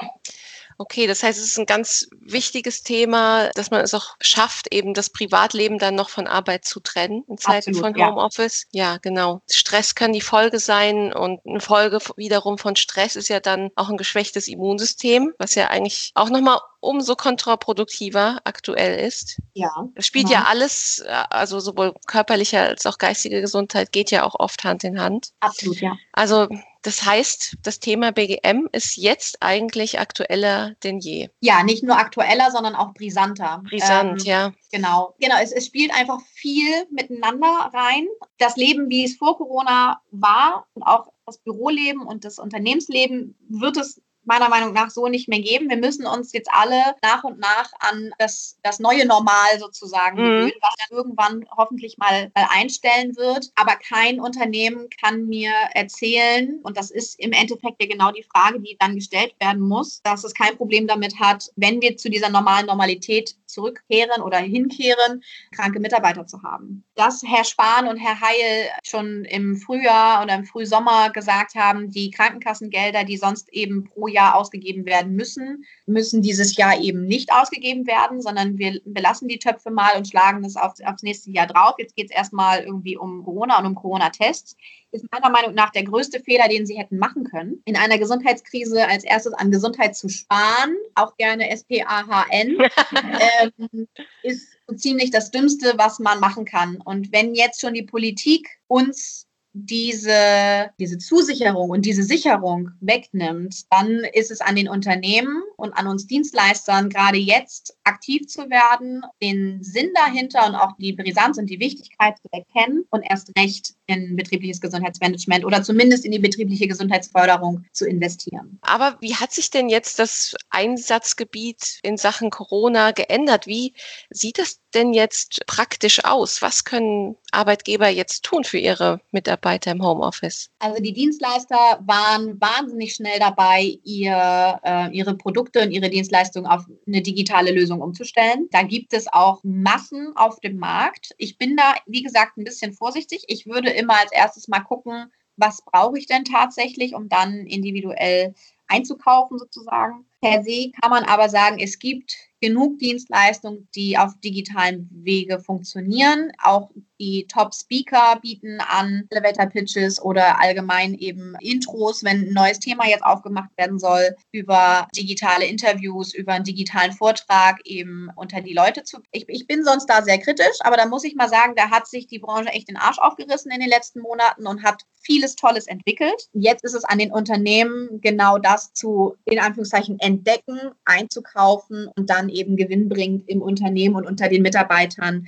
Okay, 0.79 1.07
das 1.07 1.23
heißt, 1.23 1.39
es 1.39 1.47
ist 1.47 1.59
ein 1.59 1.65
ganz 1.67 2.07
wichtiges 2.21 2.83
Thema, 2.83 3.49
dass 3.55 3.71
man 3.71 3.81
es 3.81 3.95
auch 3.95 4.17
schafft, 4.21 4.75
eben 4.75 4.93
das 4.93 5.09
Privatleben 5.09 5.79
dann 5.79 5.95
noch 5.95 6.11
von 6.11 6.27
Arbeit 6.27 6.67
zu 6.67 6.81
trennen 6.81 7.25
in 7.29 7.39
Zeiten 7.39 7.71
Absolut, 7.71 7.97
von 7.97 8.07
Homeoffice. 8.07 8.67
Ja. 8.73 8.93
ja, 8.93 8.99
genau. 8.99 9.41
Stress 9.51 9.95
kann 9.95 10.13
die 10.13 10.21
Folge 10.21 10.59
sein 10.59 11.15
und 11.15 11.41
eine 11.47 11.61
Folge 11.61 11.99
wiederum 12.17 12.59
von 12.59 12.77
Stress 12.77 13.17
ist 13.17 13.29
ja 13.29 13.41
dann 13.41 13.71
auch 13.75 13.89
ein 13.89 13.97
geschwächtes 13.97 14.49
Immunsystem, 14.49 15.33
was 15.39 15.55
ja 15.55 15.69
eigentlich 15.69 16.13
auch 16.15 16.29
nochmal 16.29 16.59
umso 16.87 17.17
kontraproduktiver 17.17 18.41
aktuell 18.45 18.99
ist. 18.99 19.41
Ja. 19.55 19.71
Es 19.95 20.07
spielt 20.07 20.31
ja. 20.31 20.41
ja 20.41 20.45
alles, 20.49 21.05
also 21.31 21.61
sowohl 21.61 21.95
körperliche 22.07 22.61
als 22.61 22.87
auch 22.87 22.99
geistige 22.99 23.41
Gesundheit 23.41 23.93
geht 23.93 24.11
ja 24.11 24.25
auch 24.25 24.35
oft 24.39 24.65
Hand 24.65 24.85
in 24.85 25.01
Hand. 25.01 25.33
Absolut, 25.41 25.81
ja. 25.81 25.97
Also 26.13 26.49
das 26.87 27.05
heißt, 27.05 27.57
das 27.65 27.81
Thema 27.81 28.13
BGM 28.13 28.69
ist 28.71 28.97
jetzt 28.97 29.39
eigentlich 29.41 29.99
aktueller 29.99 30.77
denn 30.85 31.01
je. 31.01 31.31
Ja, 31.41 31.65
nicht 31.65 31.83
nur 31.83 31.99
aktueller, 31.99 32.53
sondern 32.53 32.77
auch 32.77 32.95
brisanter. 32.95 33.61
Brisant, 33.69 34.21
ähm, 34.21 34.25
ja. 34.25 34.53
Genau, 34.71 35.17
genau. 35.19 35.35
Es, 35.43 35.51
es 35.51 35.67
spielt 35.67 35.93
einfach 35.93 36.21
viel 36.35 36.87
miteinander 36.93 37.73
rein. 37.75 38.07
Das 38.39 38.55
Leben, 38.55 38.89
wie 38.89 39.05
es 39.05 39.17
vor 39.17 39.37
Corona 39.37 40.01
war 40.13 40.69
und 40.75 40.85
auch 40.85 41.09
das 41.27 41.39
Büroleben 41.39 42.03
und 42.03 42.25
das 42.25 42.39
Unternehmensleben 42.39 43.37
wird 43.49 43.77
es 43.79 44.01
meiner 44.27 44.49
Meinung 44.49 44.73
nach 44.73 44.91
so 44.91 45.09
nicht 45.09 45.29
mehr 45.29 45.41
geben. 45.41 45.71
Wir 45.71 45.77
müssen 45.77 46.07
uns 46.07 46.33
jetzt 46.33 46.51
alle 46.53 46.95
nach 47.03 47.25
und 47.25 47.39
nach 47.39 47.71
an 47.79 48.13
das, 48.19 48.59
das 48.63 48.81
neue 48.81 49.07
Normal 49.07 49.59
sozusagen 49.59 50.17
mhm. 50.17 50.25
gewöhnen, 50.25 50.53
was 50.61 50.75
dann 50.79 50.99
irgendwann 50.99 51.47
hoffentlich 51.57 51.97
mal, 51.99 52.31
mal 52.35 52.49
einstellen 52.51 53.17
wird. 53.17 53.51
Aber 53.55 53.77
kein 53.77 54.21
Unternehmen 54.21 54.89
kann 55.01 55.27
mir 55.27 55.53
erzählen, 55.75 56.61
und 56.63 56.77
das 56.77 56.91
ist 56.91 57.19
im 57.21 57.33
Endeffekt 57.33 57.81
ja 57.81 57.89
genau 57.89 58.11
die 58.11 58.25
Frage, 58.35 58.61
die 58.61 58.77
dann 58.79 58.97
gestellt 58.97 59.35
werden 59.41 59.63
muss, 59.63 60.03
dass 60.03 60.25
es 60.25 60.35
kein 60.35 60.57
Problem 60.57 60.87
damit 60.87 61.19
hat, 61.21 61.51
wenn 61.57 61.81
wir 61.81 61.97
zu 61.97 62.11
dieser 62.11 62.29
normalen 62.29 62.67
Normalität 62.67 63.37
zurückkehren 63.47 64.23
oder 64.23 64.39
hinkehren, 64.39 65.23
kranke 65.55 65.81
Mitarbeiter 65.81 66.27
zu 66.27 66.43
haben. 66.43 66.85
Dass 66.95 67.23
Herr 67.25 67.45
Spahn 67.45 67.89
und 67.89 67.97
Herr 67.97 68.21
Heil 68.21 68.69
schon 68.85 69.25
im 69.25 69.57
Frühjahr 69.57 70.23
oder 70.23 70.35
im 70.35 70.45
Frühsommer 70.45 71.11
gesagt 71.11 71.55
haben, 71.55 71.91
die 71.91 72.11
Krankenkassengelder, 72.11 73.05
die 73.05 73.17
sonst 73.17 73.49
eben 73.53 73.85
pro 73.85 74.09
Jahr 74.09 74.16
ausgegeben 74.19 74.87
werden 74.87 75.15
müssen, 75.15 75.65
müssen 75.87 76.23
dieses 76.23 76.57
Jahr 76.57 76.81
eben 76.81 77.07
nicht 77.07 77.33
ausgegeben 77.33 77.87
werden, 77.87 78.21
sondern 78.21 78.59
wir 78.59 78.81
belassen 78.85 79.29
die 79.29 79.39
Töpfe 79.39 79.71
mal 79.71 79.97
und 79.97 80.09
schlagen 80.09 80.43
das 80.43 80.57
auf, 80.57 80.75
aufs 80.85 81.03
nächste 81.03 81.31
Jahr 81.31 81.47
drauf. 81.47 81.75
Jetzt 81.79 81.97
geht 81.97 82.11
es 82.11 82.17
erstmal 82.17 82.65
irgendwie 82.65 82.97
um 82.97 83.25
Corona 83.25 83.59
und 83.59 83.67
um 83.67 83.75
Corona-Tests 83.75 84.57
ist 84.97 85.07
meiner 85.13 85.31
Meinung 85.31 85.55
nach 85.55 85.71
der 85.71 85.85
größte 85.85 86.21
Fehler, 86.21 86.49
den 86.49 86.67
sie 86.67 86.79
hätten 86.79 86.99
machen 86.99 87.25
können. 87.25 87.61
In 87.65 87.77
einer 87.77 87.99
Gesundheitskrise 87.99 88.87
als 88.89 89.05
erstes 89.05 89.33
an 89.35 89.51
Gesundheit 89.51 89.97
zu 89.97 90.09
sparen, 90.09 90.77
auch 90.95 91.17
gerne 91.17 91.51
S-P-A-H-N, 91.51 92.59
ähm, 93.69 93.89
ist 94.23 94.57
so 94.67 94.75
ziemlich 94.75 95.11
das 95.11 95.31
Dümmste, 95.31 95.75
was 95.77 95.99
man 95.99 96.21
machen 96.21 96.45
kann. 96.45 96.77
Und 96.85 97.13
wenn 97.13 97.35
jetzt 97.35 97.61
schon 97.61 97.75
die 97.75 97.83
Politik 97.83 98.49
uns 98.69 99.26
diese, 99.59 100.71
diese 100.79 100.99
Zusicherung 100.99 101.71
und 101.71 101.87
diese 101.87 102.03
Sicherung 102.03 102.73
wegnimmt, 102.81 103.65
dann 103.71 104.05
ist 104.13 104.31
es 104.31 104.43
an 104.43 104.55
den 104.55 104.69
Unternehmen 104.69 105.43
und 105.57 105.73
an 105.73 105.87
uns 105.87 106.07
Dienstleistern 106.07 106.91
gerade 106.91 107.17
jetzt 107.17 107.75
aktiv 107.85 108.27
zu 108.27 108.51
werden, 108.51 109.03
den 109.23 109.63
Sinn 109.63 109.93
dahinter 109.95 110.47
und 110.47 110.57
auch 110.57 110.77
die 110.79 110.93
Brisanz 110.93 111.39
und 111.39 111.49
die 111.49 111.59
Wichtigkeit 111.59 112.19
zu 112.19 112.29
erkennen 112.33 112.85
und 112.91 113.03
erst 113.09 113.33
recht 113.39 113.75
in 113.87 114.15
betriebliches 114.17 114.61
Gesundheitsmanagement 114.61 115.45
oder 115.45 115.63
zumindest 115.63 116.05
in 116.05 116.13
die 116.13 116.19
betriebliche 116.19 116.69
Gesundheitsförderung 116.69 117.65
zu 117.73 117.87
investieren. 117.87 118.59
Aber 118.61 118.99
wie 119.01 119.15
hat 119.15 119.33
sich 119.33 119.51
denn 119.51 119.71
jetzt 119.71 119.99
das 119.99 120.35
Einsatzgebiet 120.51 121.79
in 121.83 121.97
Sachen 121.97 122.29
Corona 122.31 122.91
geändert? 122.91 123.47
Wie 123.47 123.73
sieht 124.11 124.39
es 124.39 124.61
denn 124.75 124.93
jetzt 124.93 125.47
praktisch 125.47 126.05
aus? 126.05 126.43
Was 126.43 126.65
können 126.65 127.17
Arbeitgeber 127.31 127.89
jetzt 127.89 128.25
tun 128.25 128.45
für 128.45 128.59
ihre 128.59 129.01
Mitarbeiter 129.13 129.46
im 129.71 129.83
Homeoffice? 129.83 130.51
Also 130.59 130.83
die 130.83 130.93
Dienstleister 130.93 131.81
waren 131.85 132.41
wahnsinnig 132.41 132.95
schnell 132.95 133.19
dabei, 133.19 133.79
ihr, 133.85 134.61
äh, 134.65 134.91
ihre 134.91 135.17
Produkte 135.17 135.63
und 135.63 135.71
ihre 135.71 135.91
Dienstleistungen 135.91 136.51
auf 136.51 136.65
eine 136.87 137.03
digitale 137.03 137.53
Lösung 137.53 137.81
umzustellen. 137.81 138.49
Da 138.51 138.63
gibt 138.63 138.93
es 138.93 139.07
auch 139.13 139.41
Massen 139.45 140.13
auf 140.17 140.41
dem 140.41 140.59
Markt. 140.59 141.15
Ich 141.19 141.39
bin 141.39 141.57
da, 141.57 141.75
wie 141.87 142.03
gesagt, 142.03 142.37
ein 142.37 142.45
bisschen 142.45 142.73
vorsichtig. 142.73 143.25
Ich 143.29 143.47
würde 143.47 143.71
immer 143.71 143.99
als 144.01 144.13
erstes 144.13 144.49
mal 144.49 144.61
gucken, 144.61 145.11
was 145.37 145.63
brauche 145.63 145.99
ich 145.99 146.07
denn 146.07 146.25
tatsächlich, 146.25 146.95
um 146.95 147.09
dann 147.09 147.47
individuell 147.47 148.35
einzukaufen 148.69 149.39
sozusagen. 149.39 150.07
Per 150.21 150.43
se 150.43 150.71
kann 150.81 150.91
man 150.91 151.05
aber 151.05 151.29
sagen, 151.29 151.59
es 151.61 151.79
gibt 151.79 152.17
genug 152.41 152.79
Dienstleistungen, 152.79 153.69
die 153.75 153.97
auf 153.97 154.19
digitalen 154.25 154.89
Wege 154.91 155.39
funktionieren. 155.41 156.33
Auch 156.43 156.71
die 156.99 157.27
Top-Speaker 157.27 158.19
bieten 158.21 158.59
an 158.61 159.07
Elevator-Pitches 159.11 160.03
oder 160.03 160.41
allgemein 160.41 160.95
eben 160.95 161.35
Intros, 161.41 162.05
wenn 162.05 162.29
ein 162.29 162.33
neues 162.33 162.59
Thema 162.59 162.87
jetzt 162.87 163.05
aufgemacht 163.05 163.51
werden 163.57 163.79
soll, 163.79 164.15
über 164.33 164.89
digitale 164.97 165.47
Interviews, 165.47 166.15
über 166.15 166.33
einen 166.33 166.45
digitalen 166.45 166.93
Vortrag 166.93 167.61
eben 167.65 168.09
unter 168.17 168.41
die 168.41 168.55
Leute 168.55 168.85
zu. 168.85 168.99
Ich, 169.13 169.29
ich 169.29 169.47
bin 169.47 169.65
sonst 169.65 169.87
da 169.87 170.03
sehr 170.03 170.19
kritisch, 170.19 170.59
aber 170.61 170.77
da 170.77 170.87
muss 170.87 171.05
ich 171.05 171.15
mal 171.15 171.29
sagen, 171.29 171.55
da 171.57 171.71
hat 171.71 171.87
sich 171.87 172.07
die 172.07 172.19
Branche 172.19 172.51
echt 172.51 172.69
den 172.69 172.77
Arsch 172.77 172.99
aufgerissen 172.99 173.51
in 173.51 173.61
den 173.61 173.69
letzten 173.69 174.01
Monaten 174.01 174.47
und 174.47 174.63
hat 174.63 174.85
vieles 175.01 175.37
Tolles 175.37 175.67
entwickelt. 175.67 176.29
Jetzt 176.33 176.65
ist 176.65 176.75
es 176.75 176.85
an 176.85 176.99
den 176.99 177.13
Unternehmen, 177.13 178.01
genau 178.01 178.39
das 178.39 178.73
zu, 178.73 179.17
in 179.25 179.39
Anführungszeichen, 179.39 179.99
entdecken, 180.01 180.59
einzukaufen 180.85 181.89
und 181.97 182.11
dann 182.11 182.29
eben 182.29 182.57
gewinnbringend 182.57 183.29
im 183.29 183.43
Unternehmen 183.43 183.95
und 183.95 184.07
unter 184.07 184.29
den 184.29 184.43
Mitarbeitern 184.43 185.27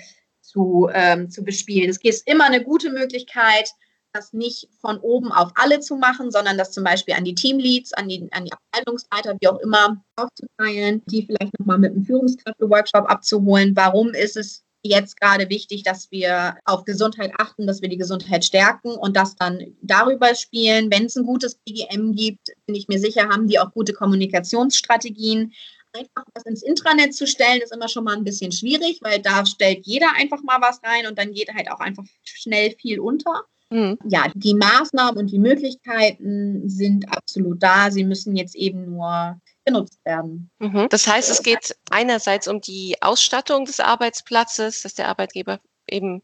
zu, 0.49 0.89
ähm, 0.93 1.31
zu 1.31 1.45
bespielen. 1.45 1.91
Es 1.91 1.99
ist 2.03 2.27
immer 2.27 2.45
eine 2.45 2.65
gute 2.65 2.91
Möglichkeit, 2.91 3.71
das 4.13 4.33
nicht 4.33 4.69
von 4.81 4.99
oben 4.99 5.31
auf 5.31 5.51
alle 5.55 5.81
zu 5.81 5.97
machen, 5.97 6.31
sondern 6.31 6.57
das 6.57 6.73
zum 6.73 6.83
Beispiel 6.83 7.15
an 7.15 7.25
die 7.25 7.35
Teamleads, 7.35 7.93
an 7.93 8.09
die, 8.09 8.27
an 8.33 8.47
die 8.47 8.53
Abteilungsleiter, 8.53 9.37
wie 9.41 9.49
auch 9.49 9.59
immer, 9.59 10.03
aufzuteilen, 10.17 11.03
die 11.07 11.27
vielleicht 11.27 11.59
nochmal 11.59 11.79
mit 11.79 11.93
einem 11.93 12.05
Führungskräfte-Workshop 12.05 13.11
abzuholen. 13.11 13.77
Warum 13.77 14.15
ist 14.15 14.37
es 14.37 14.65
jetzt 14.83 15.21
gerade 15.21 15.51
wichtig, 15.51 15.83
dass 15.83 16.11
wir 16.11 16.57
auf 16.65 16.85
Gesundheit 16.85 17.33
achten, 17.39 17.67
dass 17.67 17.83
wir 17.83 17.89
die 17.89 17.99
Gesundheit 17.99 18.45
stärken 18.45 18.91
und 18.91 19.17
das 19.17 19.37
dann 19.37 19.61
darüber 19.83 20.35
spielen. 20.35 20.91
Wenn 20.91 21.07
es 21.07 21.17
ein 21.17 21.25
gutes 21.25 21.57
BGM 21.57 22.15
gibt, 22.15 22.49
bin 22.67 22.75
ich 22.75 22.89
mir 22.89 22.99
sicher, 22.99 23.29
haben 23.29 23.49
die 23.49 23.59
auch 23.59 23.73
gute 23.73 23.93
Kommunikationsstrategien. 23.93 25.53
Einfach 25.93 26.25
was 26.35 26.45
ins 26.45 26.63
Intranet 26.63 27.15
zu 27.15 27.27
stellen, 27.27 27.61
ist 27.63 27.75
immer 27.75 27.89
schon 27.89 28.05
mal 28.05 28.17
ein 28.17 28.25
bisschen 28.25 28.53
schwierig, 28.53 29.01
weil 29.03 29.21
da 29.21 29.47
stellt 29.47 29.87
jeder 29.87 30.13
einfach 30.17 30.43
mal 30.43 30.61
was 30.61 30.83
rein 30.83 31.07
und 31.07 31.19
dann 31.19 31.33
geht 31.33 31.53
halt 31.53 31.71
auch 31.71 31.81
einfach 31.81 32.05
schnell 32.25 32.75
viel 32.79 33.01
unter. 33.01 33.45
Mhm. 33.71 33.99
Ja, 34.05 34.27
die 34.35 34.55
Maßnahmen 34.55 35.19
und 35.19 35.31
die 35.31 35.39
Möglichkeiten 35.39 36.69
sind 36.69 37.11
absolut 37.11 37.63
da. 37.63 37.91
Sie 37.91 38.05
müssen 38.05 38.37
jetzt 38.37 38.55
eben 38.55 38.87
nur 38.87 39.41
genutzt 39.65 39.99
werden. 40.05 40.51
Mhm. 40.59 40.89
Das 40.91 41.07
heißt, 41.07 41.31
es 41.31 41.43
geht 41.43 41.77
einerseits 41.91 42.49
um 42.49 42.61
die 42.61 42.97
Ausstattung 43.01 43.67
des 43.67 43.81
Arbeitsplatzes, 43.81 44.83
dass 44.83 44.95
der 44.95 45.09
Arbeitgeber 45.09 45.61
eben 45.91 46.23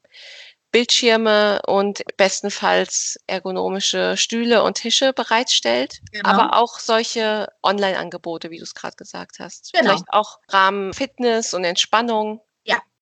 Bildschirme 0.75 1.63
und 1.69 2.03
bestenfalls 2.17 3.17
ergonomische 3.29 4.17
Stühle 4.17 4.65
und 4.65 4.75
Tische 4.75 5.13
bereitstellt, 5.13 6.01
genau. 6.11 6.29
aber 6.29 6.59
auch 6.59 6.81
solche 6.81 7.47
Online-Angebote, 7.63 8.51
wie 8.51 8.59
du 8.59 8.65
es 8.65 8.75
gerade 8.75 8.97
gesagt 8.97 9.39
hast. 9.39 9.73
Genau. 9.73 9.85
Vielleicht 9.85 10.07
auch 10.09 10.41
Rahmen 10.49 10.93
Fitness 10.93 11.55
und 11.55 11.63
Entspannung. 11.63 12.41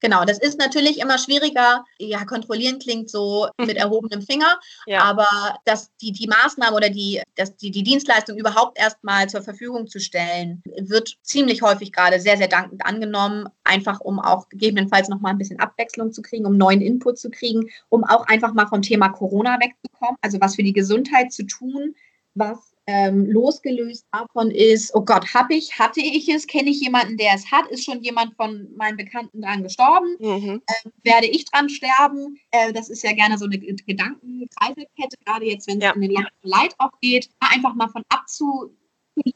Genau, 0.02 0.24
das 0.24 0.38
ist 0.38 0.58
natürlich 0.58 0.98
immer 0.98 1.16
schwieriger. 1.16 1.84
Ja, 1.98 2.24
kontrollieren 2.24 2.80
klingt 2.80 3.08
so 3.08 3.48
mit 3.58 3.76
erhobenem 3.76 4.20
Finger, 4.20 4.58
ja. 4.86 5.00
aber 5.02 5.28
dass 5.64 5.94
die, 5.98 6.10
die 6.10 6.26
Maßnahme 6.26 6.76
oder 6.76 6.90
die, 6.90 7.22
dass 7.36 7.56
die, 7.56 7.70
die 7.70 7.84
Dienstleistung 7.84 8.36
überhaupt 8.36 8.78
erstmal 8.78 9.28
zur 9.28 9.42
Verfügung 9.42 9.86
zu 9.86 10.00
stellen, 10.00 10.60
wird 10.76 11.16
ziemlich 11.22 11.62
häufig 11.62 11.92
gerade 11.92 12.20
sehr, 12.20 12.36
sehr 12.36 12.48
dankend 12.48 12.84
angenommen, 12.84 13.48
einfach 13.62 14.00
um 14.00 14.18
auch 14.18 14.48
gegebenenfalls 14.48 15.08
nochmal 15.08 15.32
ein 15.32 15.38
bisschen 15.38 15.60
Abwechslung 15.60 16.12
zu 16.12 16.20
kriegen, 16.20 16.46
um 16.46 16.56
neuen 16.56 16.80
Input 16.80 17.18
zu 17.18 17.30
kriegen, 17.30 17.70
um 17.88 18.02
auch 18.02 18.26
einfach 18.26 18.52
mal 18.52 18.66
vom 18.66 18.82
Thema 18.82 19.08
Corona 19.08 19.58
wegzukommen, 19.60 20.16
also 20.20 20.40
was 20.40 20.56
für 20.56 20.64
die 20.64 20.72
Gesundheit 20.72 21.32
zu 21.32 21.44
tun, 21.44 21.94
was 22.34 22.71
ähm, 22.86 23.26
losgelöst 23.30 24.06
davon 24.12 24.50
ist, 24.50 24.94
oh 24.94 25.02
Gott, 25.02 25.34
habe 25.34 25.54
ich, 25.54 25.78
hatte 25.78 26.00
ich 26.00 26.28
es, 26.28 26.46
kenne 26.46 26.70
ich 26.70 26.80
jemanden, 26.80 27.16
der 27.16 27.34
es 27.34 27.50
hat, 27.50 27.68
ist 27.68 27.84
schon 27.84 28.02
jemand 28.02 28.34
von 28.34 28.68
meinen 28.76 28.96
Bekannten 28.96 29.42
dran 29.42 29.62
gestorben, 29.62 30.16
mhm. 30.18 30.62
äh, 30.66 30.90
werde 31.04 31.26
ich 31.26 31.44
dran 31.44 31.68
sterben? 31.68 32.36
Äh, 32.50 32.72
das 32.72 32.88
ist 32.88 33.02
ja 33.04 33.12
gerne 33.12 33.38
so 33.38 33.44
eine 33.44 33.58
Gedankenkreiselkette, 33.58 35.16
gerade 35.24 35.46
jetzt, 35.46 35.68
wenn 35.68 35.78
es 35.78 35.84
ja. 35.84 35.92
in 35.92 36.00
den 36.00 36.26
Leid 36.42 36.74
auch 36.78 36.92
geht, 37.00 37.28
einfach 37.40 37.74
mal 37.74 37.88
von 37.88 38.02
abzu 38.08 38.76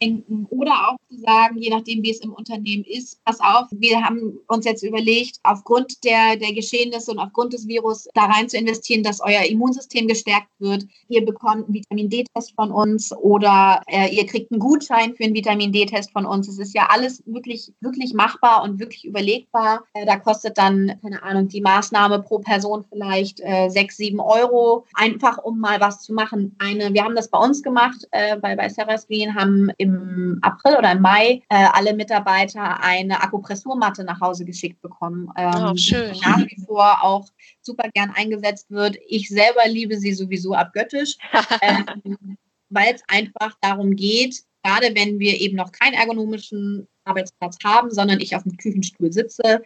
lenken 0.00 0.46
oder 0.50 0.88
auch 0.88 0.96
zu 1.08 1.18
sagen, 1.18 1.58
je 1.58 1.70
nachdem, 1.70 2.02
wie 2.02 2.10
es 2.10 2.20
im 2.20 2.32
Unternehmen 2.32 2.84
ist, 2.84 3.22
pass 3.24 3.40
auf, 3.40 3.66
wir 3.70 4.02
haben 4.02 4.38
uns 4.48 4.64
jetzt 4.64 4.82
überlegt, 4.82 5.38
aufgrund 5.42 6.04
der, 6.04 6.36
der 6.36 6.52
Geschehnisse 6.52 7.10
und 7.10 7.18
aufgrund 7.18 7.52
des 7.52 7.66
Virus 7.68 8.08
da 8.14 8.24
rein 8.24 8.48
zu 8.48 8.56
investieren, 8.56 9.02
dass 9.02 9.20
euer 9.20 9.42
Immunsystem 9.42 10.08
gestärkt 10.08 10.48
wird. 10.58 10.84
Ihr 11.08 11.24
bekommt 11.24 11.66
einen 11.66 11.74
Vitamin 11.74 12.08
D-Test 12.08 12.54
von 12.54 12.70
uns 12.70 13.12
oder 13.12 13.82
äh, 13.86 14.14
ihr 14.14 14.26
kriegt 14.26 14.50
einen 14.50 14.60
Gutschein 14.60 15.14
für 15.14 15.24
einen 15.24 15.34
Vitamin 15.34 15.72
D-Test 15.72 16.12
von 16.12 16.26
uns. 16.26 16.48
Es 16.48 16.58
ist 16.58 16.74
ja 16.74 16.88
alles 16.90 17.22
wirklich, 17.26 17.72
wirklich 17.80 18.14
machbar 18.14 18.62
und 18.62 18.78
wirklich 18.78 19.04
überlegbar. 19.04 19.84
Äh, 19.94 20.06
da 20.06 20.16
kostet 20.16 20.58
dann, 20.58 20.98
keine 21.02 21.22
Ahnung, 21.22 21.48
die 21.48 21.60
Maßnahme 21.60 22.22
pro 22.22 22.38
Person 22.38 22.84
vielleicht 22.88 23.40
äh, 23.40 23.68
sechs, 23.68 23.96
sieben 23.96 24.20
Euro, 24.20 24.84
einfach 24.94 25.38
um 25.38 25.58
mal 25.58 25.80
was 25.80 26.02
zu 26.02 26.12
machen. 26.12 26.54
Eine, 26.58 26.92
wir 26.94 27.04
haben 27.04 27.16
das 27.16 27.28
bei 27.28 27.38
uns 27.38 27.62
gemacht, 27.62 28.06
äh, 28.10 28.36
bei, 28.36 28.56
bei 28.56 28.68
Sarah 28.68 28.98
Screen, 28.98 29.34
haben 29.34 29.65
im 29.78 30.38
April 30.42 30.76
oder 30.76 30.92
im 30.92 31.00
Mai 31.00 31.42
äh, 31.48 31.66
alle 31.72 31.94
Mitarbeiter 31.94 32.82
eine 32.82 33.22
Akupressurmatte 33.22 34.04
nach 34.04 34.20
Hause 34.20 34.44
geschickt 34.44 34.80
bekommen. 34.82 35.30
Ähm, 35.36 35.70
oh, 35.72 35.76
schön. 35.76 36.12
Die 36.12 36.20
nach 36.20 36.38
wie 36.38 36.62
vor 36.66 37.02
auch 37.02 37.28
super 37.60 37.88
gern 37.94 38.10
eingesetzt 38.14 38.70
wird. 38.70 38.96
Ich 39.06 39.28
selber 39.28 39.66
liebe 39.68 39.98
sie 39.98 40.12
sowieso 40.12 40.54
abgöttisch, 40.54 41.16
ähm, 41.62 42.36
weil 42.68 42.94
es 42.94 43.02
einfach 43.08 43.56
darum 43.60 43.96
geht, 43.96 44.42
gerade 44.62 44.94
wenn 44.94 45.18
wir 45.18 45.40
eben 45.40 45.56
noch 45.56 45.72
keinen 45.72 45.94
ergonomischen 45.94 46.88
Arbeitsplatz 47.04 47.56
haben, 47.64 47.90
sondern 47.90 48.20
ich 48.20 48.34
auf 48.34 48.42
dem 48.42 48.56
Küchenstuhl 48.56 49.12
sitze, 49.12 49.62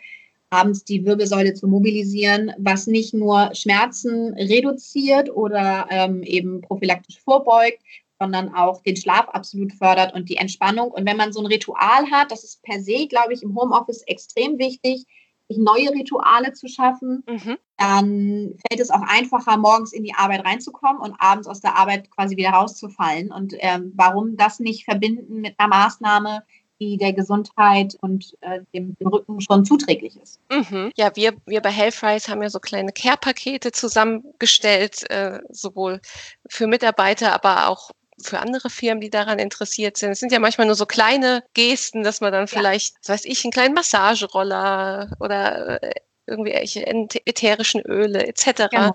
abends 0.51 0.85
die 0.85 1.05
Wirbelsäule 1.05 1.55
zu 1.55 1.69
mobilisieren, 1.69 2.53
was 2.59 2.87
nicht 2.87 3.15
nur 3.15 3.55
Schmerzen 3.55 4.35
reduziert 4.35 5.31
oder 5.31 5.87
ähm, 5.91 6.23
eben 6.23 6.61
prophylaktisch 6.61 7.21
vorbeugt, 7.21 7.79
sondern 8.21 8.55
auch 8.55 8.83
den 8.83 8.97
Schlaf 8.97 9.29
absolut 9.31 9.73
fördert 9.73 10.15
und 10.15 10.29
die 10.29 10.37
Entspannung. 10.37 10.91
Und 10.91 11.07
wenn 11.07 11.17
man 11.17 11.33
so 11.33 11.41
ein 11.41 11.47
Ritual 11.47 12.11
hat, 12.11 12.31
das 12.31 12.45
ist 12.45 12.63
per 12.63 12.81
se, 12.81 13.07
glaube 13.09 13.33
ich, 13.33 13.43
im 13.43 13.57
Homeoffice 13.57 14.03
extrem 14.03 14.59
wichtig, 14.59 15.07
sich 15.49 15.59
neue 15.59 15.91
Rituale 15.91 16.53
zu 16.53 16.69
schaffen, 16.69 17.25
mhm. 17.27 17.57
dann 17.77 18.55
fällt 18.69 18.81
es 18.81 18.91
auch 18.91 19.03
einfacher, 19.03 19.57
morgens 19.57 19.93
in 19.93 20.05
die 20.05 20.15
Arbeit 20.15 20.45
reinzukommen 20.45 21.01
und 21.01 21.17
abends 21.19 21.49
aus 21.49 21.61
der 21.61 21.77
Arbeit 21.77 22.11
quasi 22.11 22.37
wieder 22.37 22.51
rauszufallen. 22.51 23.33
Und 23.33 23.55
ähm, 23.59 23.93
warum 23.97 24.37
das 24.37 24.61
nicht 24.61 24.85
verbinden 24.85 25.41
mit 25.41 25.55
einer 25.59 25.69
Maßnahme, 25.69 26.45
die 26.79 26.97
der 26.97 27.13
Gesundheit 27.13 27.97
und 28.01 28.37
äh, 28.41 28.61
dem, 28.73 28.97
dem, 28.97 29.09
Rücken 29.09 29.41
schon 29.41 29.65
zuträglich 29.65 30.17
ist. 30.17 30.41
Mhm. 30.51 30.93
Ja, 30.97 31.15
wir, 31.15 31.35
wir 31.45 31.61
bei 31.61 31.71
Healthrise 31.71 32.31
haben 32.31 32.43
ja 32.43 32.49
so 32.49 32.59
kleine 32.59 32.93
Care-Pakete 32.93 33.71
zusammengestellt, 33.73 35.09
äh, 35.11 35.41
sowohl 35.51 36.01
für 36.49 36.67
Mitarbeiter, 36.67 37.35
aber 37.35 37.69
auch 37.69 37.91
für 38.23 38.41
andere 38.41 38.71
Firmen, 38.71 39.01
die 39.01 39.11
daran 39.11 39.39
interessiert 39.39 39.97
sind. 39.97 40.11
Es 40.13 40.21
sind 40.21 40.33
ja 40.33 40.39
manchmal 40.39 40.67
nur 40.67 40.77
so 40.77 40.87
kleine 40.87 41.43
Gesten, 41.55 42.03
dass 42.03 42.21
man 42.21 42.33
dann 42.33 42.49
vielleicht, 42.49 42.95
was 43.01 43.09
weiß 43.09 43.25
ich, 43.25 43.45
einen 43.45 43.53
kleinen 43.53 43.75
Massageroller 43.75 45.11
oder 45.21 45.83
äh, 45.83 45.93
irgendwelche 46.27 46.87
ätherischen 46.87 47.83
Öle 47.83 48.27
etc. 48.27 48.69
Genau. 48.71 48.93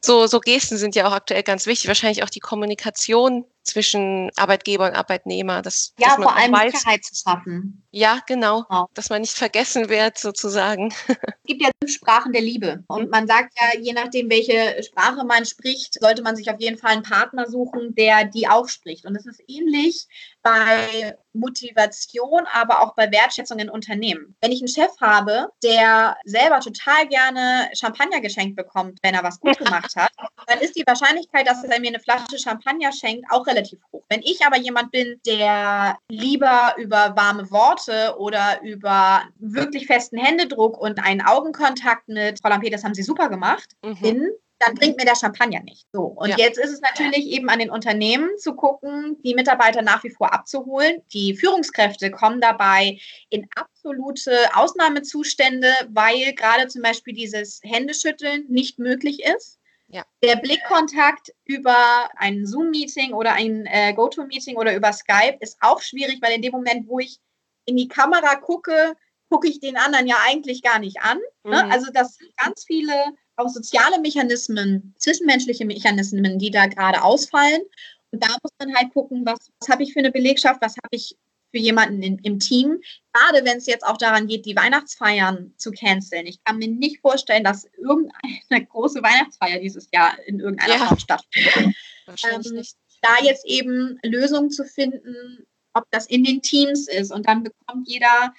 So, 0.00 0.26
so 0.26 0.40
Gesten 0.40 0.76
sind 0.76 0.94
ja 0.94 1.08
auch 1.08 1.12
aktuell 1.12 1.42
ganz 1.42 1.66
wichtig. 1.66 1.88
Wahrscheinlich 1.88 2.22
auch 2.22 2.30
die 2.30 2.40
Kommunikation 2.40 3.44
zwischen 3.66 4.30
Arbeitgeber 4.36 4.86
und 4.86 4.94
Arbeitnehmer. 4.94 5.62
Dass, 5.62 5.92
ja, 5.98 6.08
dass 6.08 6.16
vor 6.16 6.34
allem 6.34 6.52
weiß, 6.52 6.72
Sicherheit 6.72 7.04
zu 7.04 7.14
schaffen. 7.14 7.82
Ja, 7.90 8.20
genau, 8.26 8.64
genau. 8.68 8.88
Dass 8.94 9.10
man 9.10 9.20
nicht 9.20 9.36
vergessen 9.36 9.88
wird, 9.88 10.18
sozusagen. 10.18 10.92
Es 11.46 11.48
gibt 11.50 11.62
ja 11.62 11.70
fünf 11.80 11.92
Sprachen 11.92 12.32
der 12.32 12.42
Liebe. 12.42 12.82
Und 12.88 13.08
man 13.08 13.28
sagt 13.28 13.54
ja, 13.56 13.78
je 13.80 13.92
nachdem, 13.92 14.28
welche 14.28 14.82
Sprache 14.82 15.24
man 15.24 15.46
spricht, 15.46 15.94
sollte 16.00 16.22
man 16.22 16.34
sich 16.34 16.50
auf 16.50 16.60
jeden 16.60 16.76
Fall 16.76 16.90
einen 16.90 17.04
Partner 17.04 17.48
suchen, 17.48 17.94
der 17.94 18.24
die 18.24 18.48
auch 18.48 18.68
spricht. 18.68 19.06
Und 19.06 19.14
es 19.14 19.26
ist 19.26 19.40
ähnlich 19.46 20.08
bei 20.42 21.16
Motivation, 21.32 22.46
aber 22.52 22.80
auch 22.80 22.94
bei 22.94 23.10
Wertschätzung 23.12 23.58
in 23.58 23.70
Unternehmen. 23.70 24.34
Wenn 24.40 24.52
ich 24.52 24.60
einen 24.60 24.68
Chef 24.68 24.90
habe, 25.00 25.48
der 25.62 26.16
selber 26.24 26.60
total 26.60 27.06
gerne 27.08 27.70
Champagner 27.74 28.20
geschenkt 28.20 28.56
bekommt, 28.56 28.98
wenn 29.02 29.14
er 29.14 29.22
was 29.22 29.38
gut 29.38 29.58
gemacht 29.64 29.94
hat, 29.96 30.10
dann 30.46 30.60
ist 30.60 30.76
die 30.76 30.86
Wahrscheinlichkeit, 30.86 31.46
dass 31.46 31.62
er 31.62 31.80
mir 31.80 31.88
eine 31.88 32.00
Flasche 32.00 32.38
Champagner 32.38 32.92
schenkt, 32.92 33.24
auch 33.30 33.46
relativ 33.46 33.55
hoch. 33.64 34.02
Wenn 34.08 34.22
ich 34.22 34.44
aber 34.44 34.56
jemand 34.56 34.90
bin, 34.90 35.20
der 35.26 35.98
lieber 36.08 36.74
über 36.76 37.14
warme 37.16 37.50
Worte 37.50 38.16
oder 38.18 38.60
über 38.62 39.22
wirklich 39.38 39.86
festen 39.86 40.18
Händedruck 40.18 40.78
und 40.78 41.02
einen 41.04 41.22
Augenkontakt 41.22 42.08
mit 42.08 42.40
Frau 42.40 42.48
Lampe, 42.48 42.70
das 42.70 42.84
haben 42.84 42.94
Sie 42.94 43.02
super 43.02 43.28
gemacht, 43.28 43.70
mhm. 43.82 44.00
bin, 44.00 44.28
dann 44.58 44.74
bringt 44.74 44.96
mir 44.96 45.04
der 45.04 45.16
Champagner 45.16 45.62
nicht. 45.62 45.86
So. 45.92 46.00
Und 46.02 46.30
ja. 46.30 46.36
jetzt 46.38 46.58
ist 46.58 46.70
es 46.70 46.80
natürlich 46.80 47.26
eben 47.26 47.48
an 47.50 47.58
den 47.58 47.70
Unternehmen 47.70 48.30
zu 48.38 48.54
gucken, 48.54 49.16
die 49.22 49.34
Mitarbeiter 49.34 49.82
nach 49.82 50.02
wie 50.04 50.10
vor 50.10 50.32
abzuholen. 50.32 51.02
Die 51.12 51.34
Führungskräfte 51.34 52.10
kommen 52.10 52.40
dabei 52.40 52.98
in 53.28 53.46
absolute 53.54 54.48
Ausnahmezustände, 54.54 55.70
weil 55.90 56.32
gerade 56.34 56.68
zum 56.68 56.82
Beispiel 56.82 57.14
dieses 57.14 57.60
Händeschütteln 57.62 58.46
nicht 58.48 58.78
möglich 58.78 59.22
ist. 59.24 59.58
Ja. 59.88 60.04
Der 60.22 60.36
Blickkontakt 60.36 61.32
über 61.44 62.08
ein 62.16 62.44
Zoom-Meeting 62.44 63.12
oder 63.12 63.34
ein 63.34 63.66
äh, 63.66 63.92
GoTo-Meeting 63.94 64.56
oder 64.56 64.74
über 64.74 64.92
Skype 64.92 65.38
ist 65.40 65.58
auch 65.60 65.80
schwierig, 65.80 66.18
weil 66.20 66.34
in 66.34 66.42
dem 66.42 66.52
Moment, 66.52 66.88
wo 66.88 66.98
ich 66.98 67.18
in 67.66 67.76
die 67.76 67.88
Kamera 67.88 68.36
gucke, 68.36 68.94
gucke 69.28 69.48
ich 69.48 69.60
den 69.60 69.76
anderen 69.76 70.06
ja 70.06 70.16
eigentlich 70.26 70.62
gar 70.62 70.78
nicht 70.78 71.00
an. 71.00 71.18
Ne? 71.44 71.64
Mhm. 71.64 71.70
Also 71.70 71.90
das 71.92 72.16
sind 72.16 72.36
ganz 72.36 72.64
viele 72.64 72.92
auch 73.36 73.48
soziale 73.48 74.00
Mechanismen, 74.00 74.94
zwischenmenschliche 74.98 75.64
Mechanismen, 75.64 76.38
die 76.38 76.50
da 76.50 76.66
gerade 76.66 77.02
ausfallen. 77.02 77.62
Und 78.10 78.24
da 78.24 78.28
muss 78.42 78.52
man 78.58 78.74
halt 78.74 78.92
gucken, 78.92 79.26
was, 79.26 79.50
was 79.60 79.68
habe 79.68 79.82
ich 79.82 79.92
für 79.92 79.98
eine 79.98 80.10
Belegschaft, 80.10 80.60
was 80.62 80.76
habe 80.76 80.88
ich 80.92 81.16
für 81.50 81.58
jemanden 81.58 82.02
in, 82.02 82.18
im 82.18 82.38
Team, 82.38 82.80
gerade 83.12 83.44
wenn 83.44 83.58
es 83.58 83.66
jetzt 83.66 83.86
auch 83.86 83.96
daran 83.96 84.26
geht, 84.26 84.46
die 84.46 84.56
Weihnachtsfeiern 84.56 85.54
zu 85.56 85.70
canceln. 85.70 86.26
Ich 86.26 86.42
kann 86.44 86.58
mir 86.58 86.68
nicht 86.68 87.00
vorstellen, 87.00 87.44
dass 87.44 87.68
irgendeine 87.78 88.66
große 88.68 89.02
Weihnachtsfeier 89.02 89.60
dieses 89.60 89.88
Jahr 89.92 90.18
in 90.26 90.40
irgendeiner 90.40 90.76
ja. 90.76 90.86
Form 90.86 90.98
stattfindet. 90.98 91.74
Ähm, 92.06 92.62
da 93.02 93.24
jetzt 93.24 93.44
eben 93.46 93.98
Lösungen 94.02 94.50
zu 94.50 94.64
finden, 94.64 95.46
ob 95.74 95.84
das 95.90 96.06
in 96.06 96.24
den 96.24 96.42
Teams 96.42 96.88
ist 96.88 97.12
und 97.12 97.28
dann 97.28 97.42
bekommt 97.42 97.88
jeder 97.88 98.32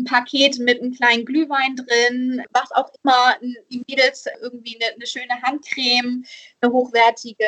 ein 0.00 0.04
Paket 0.04 0.58
mit 0.58 0.80
einem 0.80 0.92
kleinen 0.92 1.24
Glühwein 1.24 1.76
drin, 1.76 2.42
was 2.52 2.70
auch 2.72 2.90
immer, 3.02 3.36
die 3.70 3.84
Mädels 3.88 4.26
irgendwie 4.40 4.78
eine, 4.80 4.94
eine 4.94 5.06
schöne 5.06 5.42
Handcreme, 5.42 6.24
eine 6.60 6.72
hochwertige, 6.72 7.44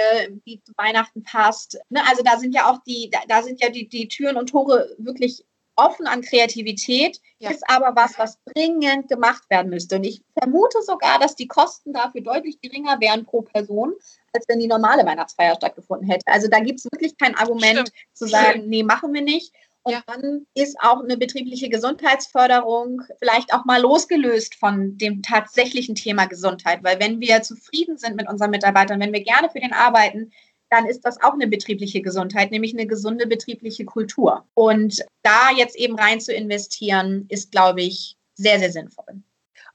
die 0.47 0.63
zu 0.63 0.73
Weihnachten 0.77 1.23
passt. 1.23 1.79
Ne? 1.91 2.01
Also 2.09 2.23
da 2.23 2.39
sind 2.39 2.55
ja 2.55 2.71
auch 2.71 2.79
die, 2.87 3.11
da, 3.29 3.43
sind 3.43 3.61
ja 3.61 3.71
die, 3.71 3.89
die 3.89 4.09
Türen 4.09 4.37
und 4.37 4.51
Tore 4.51 4.95
wirklich 4.99 5.45
offen 5.77 6.07
an 6.07 6.21
Kreativität, 6.23 7.19
ja. 7.39 7.51
ist 7.51 7.65
aber 7.69 7.97
was, 7.97 8.19
was 8.19 8.39
dringend 8.55 9.09
gemacht 9.09 9.49
werden 9.49 9.71
müsste. 9.71 9.97
Und 9.97 10.05
ich 10.05 10.23
vermute 10.39 10.83
sogar, 10.83 11.19
dass 11.19 11.35
die 11.35 11.47
Kosten 11.47 11.93
dafür 11.93 12.21
deutlich 12.21 12.61
geringer 12.61 13.01
wären 13.01 13.25
pro 13.25 13.43
Person, 13.43 13.95
als 14.33 14.47
wenn 14.49 14.59
die 14.59 14.67
normale 14.67 15.05
Weihnachtsfeier 15.05 15.55
stattgefunden 15.55 16.09
hätte. 16.09 16.27
Also 16.27 16.49
da 16.49 16.61
gibt 16.61 16.81
es 16.81 16.85
wirklich 16.93 17.17
kein 17.17 17.35
Argument 17.35 17.89
Stimmt. 17.89 17.93
zu 18.13 18.27
sagen, 18.27 18.51
Stimmt. 18.51 18.69
nee, 18.69 18.83
machen 18.83 19.13
wir 19.15 19.23
nicht. 19.23 19.53
Und 19.85 19.93
ja. 19.93 20.03
dann 20.07 20.47
ist 20.55 20.77
auch 20.81 21.03
eine 21.03 21.17
betriebliche 21.17 21.69
Gesundheitsförderung 21.69 23.03
vielleicht 23.19 23.53
auch 23.53 23.65
mal 23.65 23.81
losgelöst 23.81 24.55
von 24.55 24.97
dem 24.97 25.23
tatsächlichen 25.23 25.95
Thema 25.95 26.27
Gesundheit. 26.27 26.85
Weil 26.85 27.01
wenn 27.01 27.21
wir 27.21 27.43
zufrieden 27.43 27.99
sind 27.99 28.17
mit 28.17 28.29
unseren 28.29 28.51
Mitarbeitern, 28.51 29.01
wenn 29.01 29.13
wir 29.13 29.25
gerne 29.25 29.51
für 29.51 29.61
den 29.61 29.73
arbeiten, 29.73 30.33
dann 30.71 30.87
ist 30.87 31.03
das 31.03 31.21
auch 31.21 31.35
eine 31.35 31.49
betriebliche 31.49 32.01
Gesundheit, 32.01 32.51
nämlich 32.51 32.73
eine 32.73 32.87
gesunde 32.87 33.27
betriebliche 33.27 33.85
Kultur. 33.85 34.47
Und 34.55 35.05
da 35.23 35.51
jetzt 35.55 35.77
eben 35.77 35.99
rein 35.99 36.21
zu 36.21 36.33
investieren, 36.33 37.27
ist, 37.29 37.51
glaube 37.51 37.83
ich, 37.83 38.17
sehr, 38.35 38.59
sehr 38.59 38.73
sinnvoll. 38.73 39.23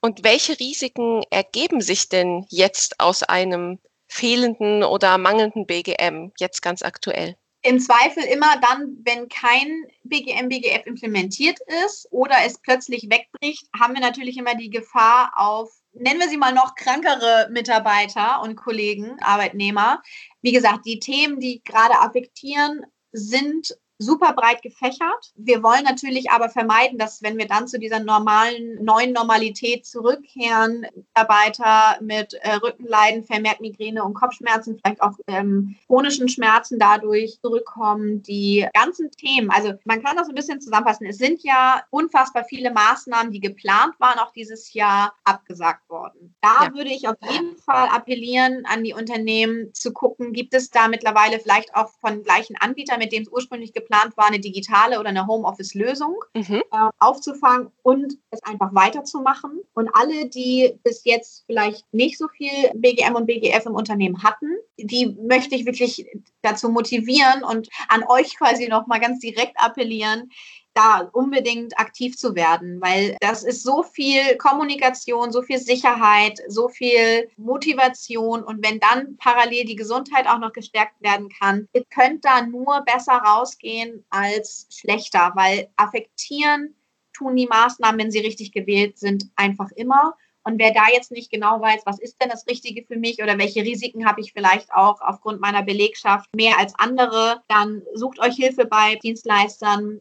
Und 0.02 0.24
welche 0.24 0.60
Risiken 0.60 1.22
ergeben 1.30 1.82
sich 1.82 2.10
denn 2.10 2.46
jetzt 2.50 3.00
aus 3.00 3.24
einem 3.24 3.80
fehlenden 4.08 4.84
oder 4.84 5.17
mangelnden 5.17 5.67
BGM, 5.67 6.32
jetzt 6.39 6.62
ganz 6.62 6.82
aktuell? 6.82 7.36
Im 7.67 7.82
Zweifel 7.82 8.23
immer 8.23 8.58
dann, 8.62 8.97
wenn 9.03 9.27
kein 9.27 9.84
BGM, 10.03 10.47
BGF 10.47 10.86
implementiert 10.86 11.60
ist 11.86 12.08
oder 12.12 12.36
es 12.45 12.60
plötzlich 12.60 13.10
wegbricht, 13.10 13.67
haben 13.77 13.93
wir 13.93 13.99
natürlich 13.99 14.38
immer 14.38 14.56
die 14.56 14.69
Gefahr 14.69 15.34
auf 15.36 15.70
nennen 15.99 16.20
wir 16.20 16.30
sie 16.30 16.38
mal 16.38 16.53
noch 16.53 16.76
krankere 16.76 17.49
Mitarbeiter 17.51 18.41
und 18.41 18.55
Kollegen, 18.55 19.18
Arbeitnehmer. 19.20 20.01
Wie 20.41 20.51
gesagt, 20.51 20.86
die 20.86 20.99
Themen, 20.99 21.39
die 21.39 21.61
gerade 21.63 21.99
affektieren, 21.99 22.86
sind 23.11 23.76
super 24.00 24.34
breit 24.34 24.62
gefächert. 24.62 25.34
Wir 25.36 25.64
wollen 25.64 25.84
natürlich 25.84 26.30
aber 26.32 26.50
vermeiden, 26.50 26.98
dass 26.98 27.24
wenn 27.24 27.38
wir 27.38 27.48
dann 27.48 27.68
zu 27.68 27.80
dieser 27.80 28.00
normalen 28.00 28.84
neuen 28.84 29.12
Normalität 29.12 29.86
zurückkehren, 29.86 30.86
Mitarbeiter 30.95 31.98
mit 32.02 32.34
äh, 32.34 32.56
Rückenleiden, 32.56 33.24
vermehrt 33.24 33.60
Migräne 33.60 34.04
und 34.04 34.14
Kopfschmerzen, 34.14 34.80
vielleicht 34.80 35.02
auch 35.02 35.14
ähm, 35.28 35.76
chronischen 35.88 36.30
Schmerzen 36.30 36.78
dadurch 36.78 37.39
zurückkommen. 37.41 38.22
Die 38.24 38.68
ganzen 38.74 39.10
Themen, 39.12 39.50
also 39.50 39.74
man 39.86 40.04
kann 40.04 40.16
das 40.16 40.30
ein 40.30 40.36
bisschen 40.36 40.62
zusammenfassen. 40.62 41.08
Es 41.08 41.18
sind 41.18 41.43
ja 41.43 41.82
unfassbar 41.89 42.45
viele 42.48 42.72
Maßnahmen, 42.72 43.32
die 43.32 43.39
geplant 43.39 43.95
waren, 44.00 44.20
auch 44.20 44.32
dieses 44.32 44.74
Jahr 44.74 45.14
abgesagt 45.24 45.89
worden. 45.89 46.36
Da 46.41 46.66
ja. 46.66 46.74
würde 46.74 46.89
ich 46.89 47.08
auf 47.08 47.18
jeden 47.30 47.58
Fall 47.58 47.89
appellieren 47.89 48.66
an 48.66 48.84
die 48.84 48.93
Unternehmen 48.93 49.74
zu 49.74 49.91
gucken, 49.91 50.34
gibt 50.34 50.54
es 50.54 50.70
da 50.70 50.88
mittlerweile 50.88 51.39
vielleicht 51.39 51.76
auch 51.76 51.89
von 52.00 52.24
gleichen 52.24 52.56
Anbietern, 52.58 53.00
mit 53.00 53.12
dem 53.12 53.24
es 53.24 53.30
ursprünglich 53.30 53.74
geplant 53.74 53.86
geplant 53.88 54.17
war, 54.17 54.27
eine 54.27 54.39
digitale 54.39 54.99
oder 54.99 55.09
eine 55.09 55.27
Homeoffice-Lösung 55.27 56.15
mhm. 56.33 56.63
äh, 56.71 56.89
aufzufangen 56.99 57.69
und 57.83 58.17
es 58.31 58.43
einfach 58.43 58.73
weiterzumachen. 58.73 59.61
Und 59.73 59.89
alle, 59.93 60.27
die 60.27 60.77
bis 60.83 61.03
jetzt 61.05 61.43
vielleicht 61.45 61.85
nicht 61.93 62.17
so 62.17 62.27
viel 62.27 62.71
BGM 62.75 63.15
und 63.15 63.25
BGF 63.25 63.65
im 63.65 63.75
Unternehmen 63.75 64.23
hatten, 64.23 64.57
die 64.77 65.17
möchte 65.27 65.55
ich 65.55 65.65
wirklich 65.65 66.05
dazu 66.41 66.69
motivieren 66.69 67.43
und 67.43 67.67
an 67.88 68.03
euch 68.07 68.38
quasi 68.38 68.67
nochmal 68.67 68.99
ganz 68.99 69.19
direkt 69.19 69.53
appellieren, 69.57 70.29
da 70.78 71.09
unbedingt 71.11 71.78
aktiv 71.80 72.17
zu 72.17 72.36
werden, 72.36 72.80
weil 72.82 73.17
das 73.19 73.43
ist 73.43 73.63
so 73.63 73.84
viel 73.84 74.38
Kommunikation, 74.38 75.32
so 75.32 75.41
viel 75.41 75.57
Sicherheit, 75.57 76.39
so 76.47 76.69
viel 76.69 77.30
Motivation 77.36 78.43
und 78.43 78.63
wenn 78.63 78.80
dann 78.80 79.17
parallel 79.17 79.65
die 79.65 79.75
Gesundheit 79.75 80.28
auch 80.28 80.39
noch 80.39 80.53
gestärkt 80.53 81.01
werden 81.01 81.30
kann, 81.30 81.67
ihr 81.73 81.84
könnt 81.86 82.25
da 82.25 82.45
nur 82.45 82.84
besser 82.86 83.13
rausgehen 83.13 84.05
als 84.09 84.67
schlechter, 84.69 85.32
weil 85.36 85.69
affektieren 85.75 86.75
tun 87.13 87.36
die 87.36 87.47
Maßnahmen, 87.47 87.99
wenn 87.99 88.11
sie 88.11 88.19
richtig 88.19 88.51
gewählt 88.51 88.99
sind, 88.99 89.25
einfach 89.36 89.71
immer. 89.71 90.15
Und 90.43 90.59
wer 90.59 90.71
da 90.71 90.84
jetzt 90.93 91.11
nicht 91.11 91.30
genau 91.30 91.59
weiß, 91.59 91.82
was 91.86 91.99
ist 91.99 92.21
denn 92.21 92.30
das 92.30 92.47
Richtige 92.47 92.86
für 92.86 92.95
mich 92.95 93.21
oder 93.21 93.38
welche 93.38 93.63
Risiken 93.63 94.05
habe 94.05 94.21
ich 94.21 94.32
vielleicht 94.32 94.71
auch 94.71 95.01
aufgrund 95.01 95.41
meiner 95.41 95.61
Belegschaft 95.61 96.34
mehr 96.34 96.57
als 96.57 96.73
andere, 96.78 97.41
dann 97.49 97.82
sucht 97.93 98.19
euch 98.19 98.36
Hilfe 98.36 98.65
bei 98.65 98.95
Dienstleistern, 99.03 99.99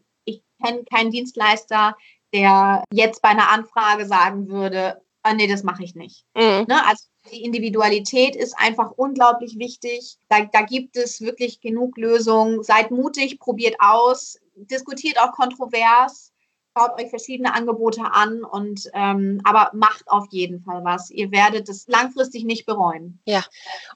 kenne 0.63 0.85
keinen 0.85 1.11
Dienstleister, 1.11 1.97
der 2.33 2.85
jetzt 2.93 3.23
bei 3.23 3.31
einer 3.31 3.51
Anfrage 3.51 4.07
sagen 4.07 4.49
würde, 4.49 5.01
ah, 5.23 5.35
nee, 5.35 5.47
das 5.47 5.63
mache 5.63 5.85
ich 5.85 5.95
nicht. 5.95 6.25
Mhm. 6.35 6.67
Ne? 6.69 6.87
Also 6.87 7.05
die 7.33 7.43
Individualität 7.43 8.37
ist 8.37 8.57
einfach 8.57 8.93
unglaublich 8.93 9.59
wichtig. 9.59 10.17
Da, 10.29 10.45
da 10.45 10.63
gibt 10.63 10.97
es 10.97 11.21
wirklich 11.21 11.61
genug 11.61 11.97
Lösungen. 11.97 12.63
Seid 12.63 12.91
mutig, 12.91 13.41
probiert 13.41 13.77
aus, 13.81 14.39
diskutiert 14.55 15.19
auch 15.19 15.33
kontrovers 15.33 16.33
schaut 16.77 17.01
euch 17.01 17.09
verschiedene 17.11 17.55
Angebote 17.55 18.03
an 18.13 18.45
und 18.45 18.91
ähm, 18.95 19.41
aber 19.45 19.71
macht 19.75 20.09
auf 20.09 20.27
jeden 20.31 20.63
Fall 20.63 20.85
was. 20.85 21.11
Ihr 21.11 21.31
werdet 21.31 21.69
es 21.69 21.87
langfristig 21.89 22.45
nicht 22.45 22.67
bereuen. 22.67 23.19
Ja. 23.25 23.45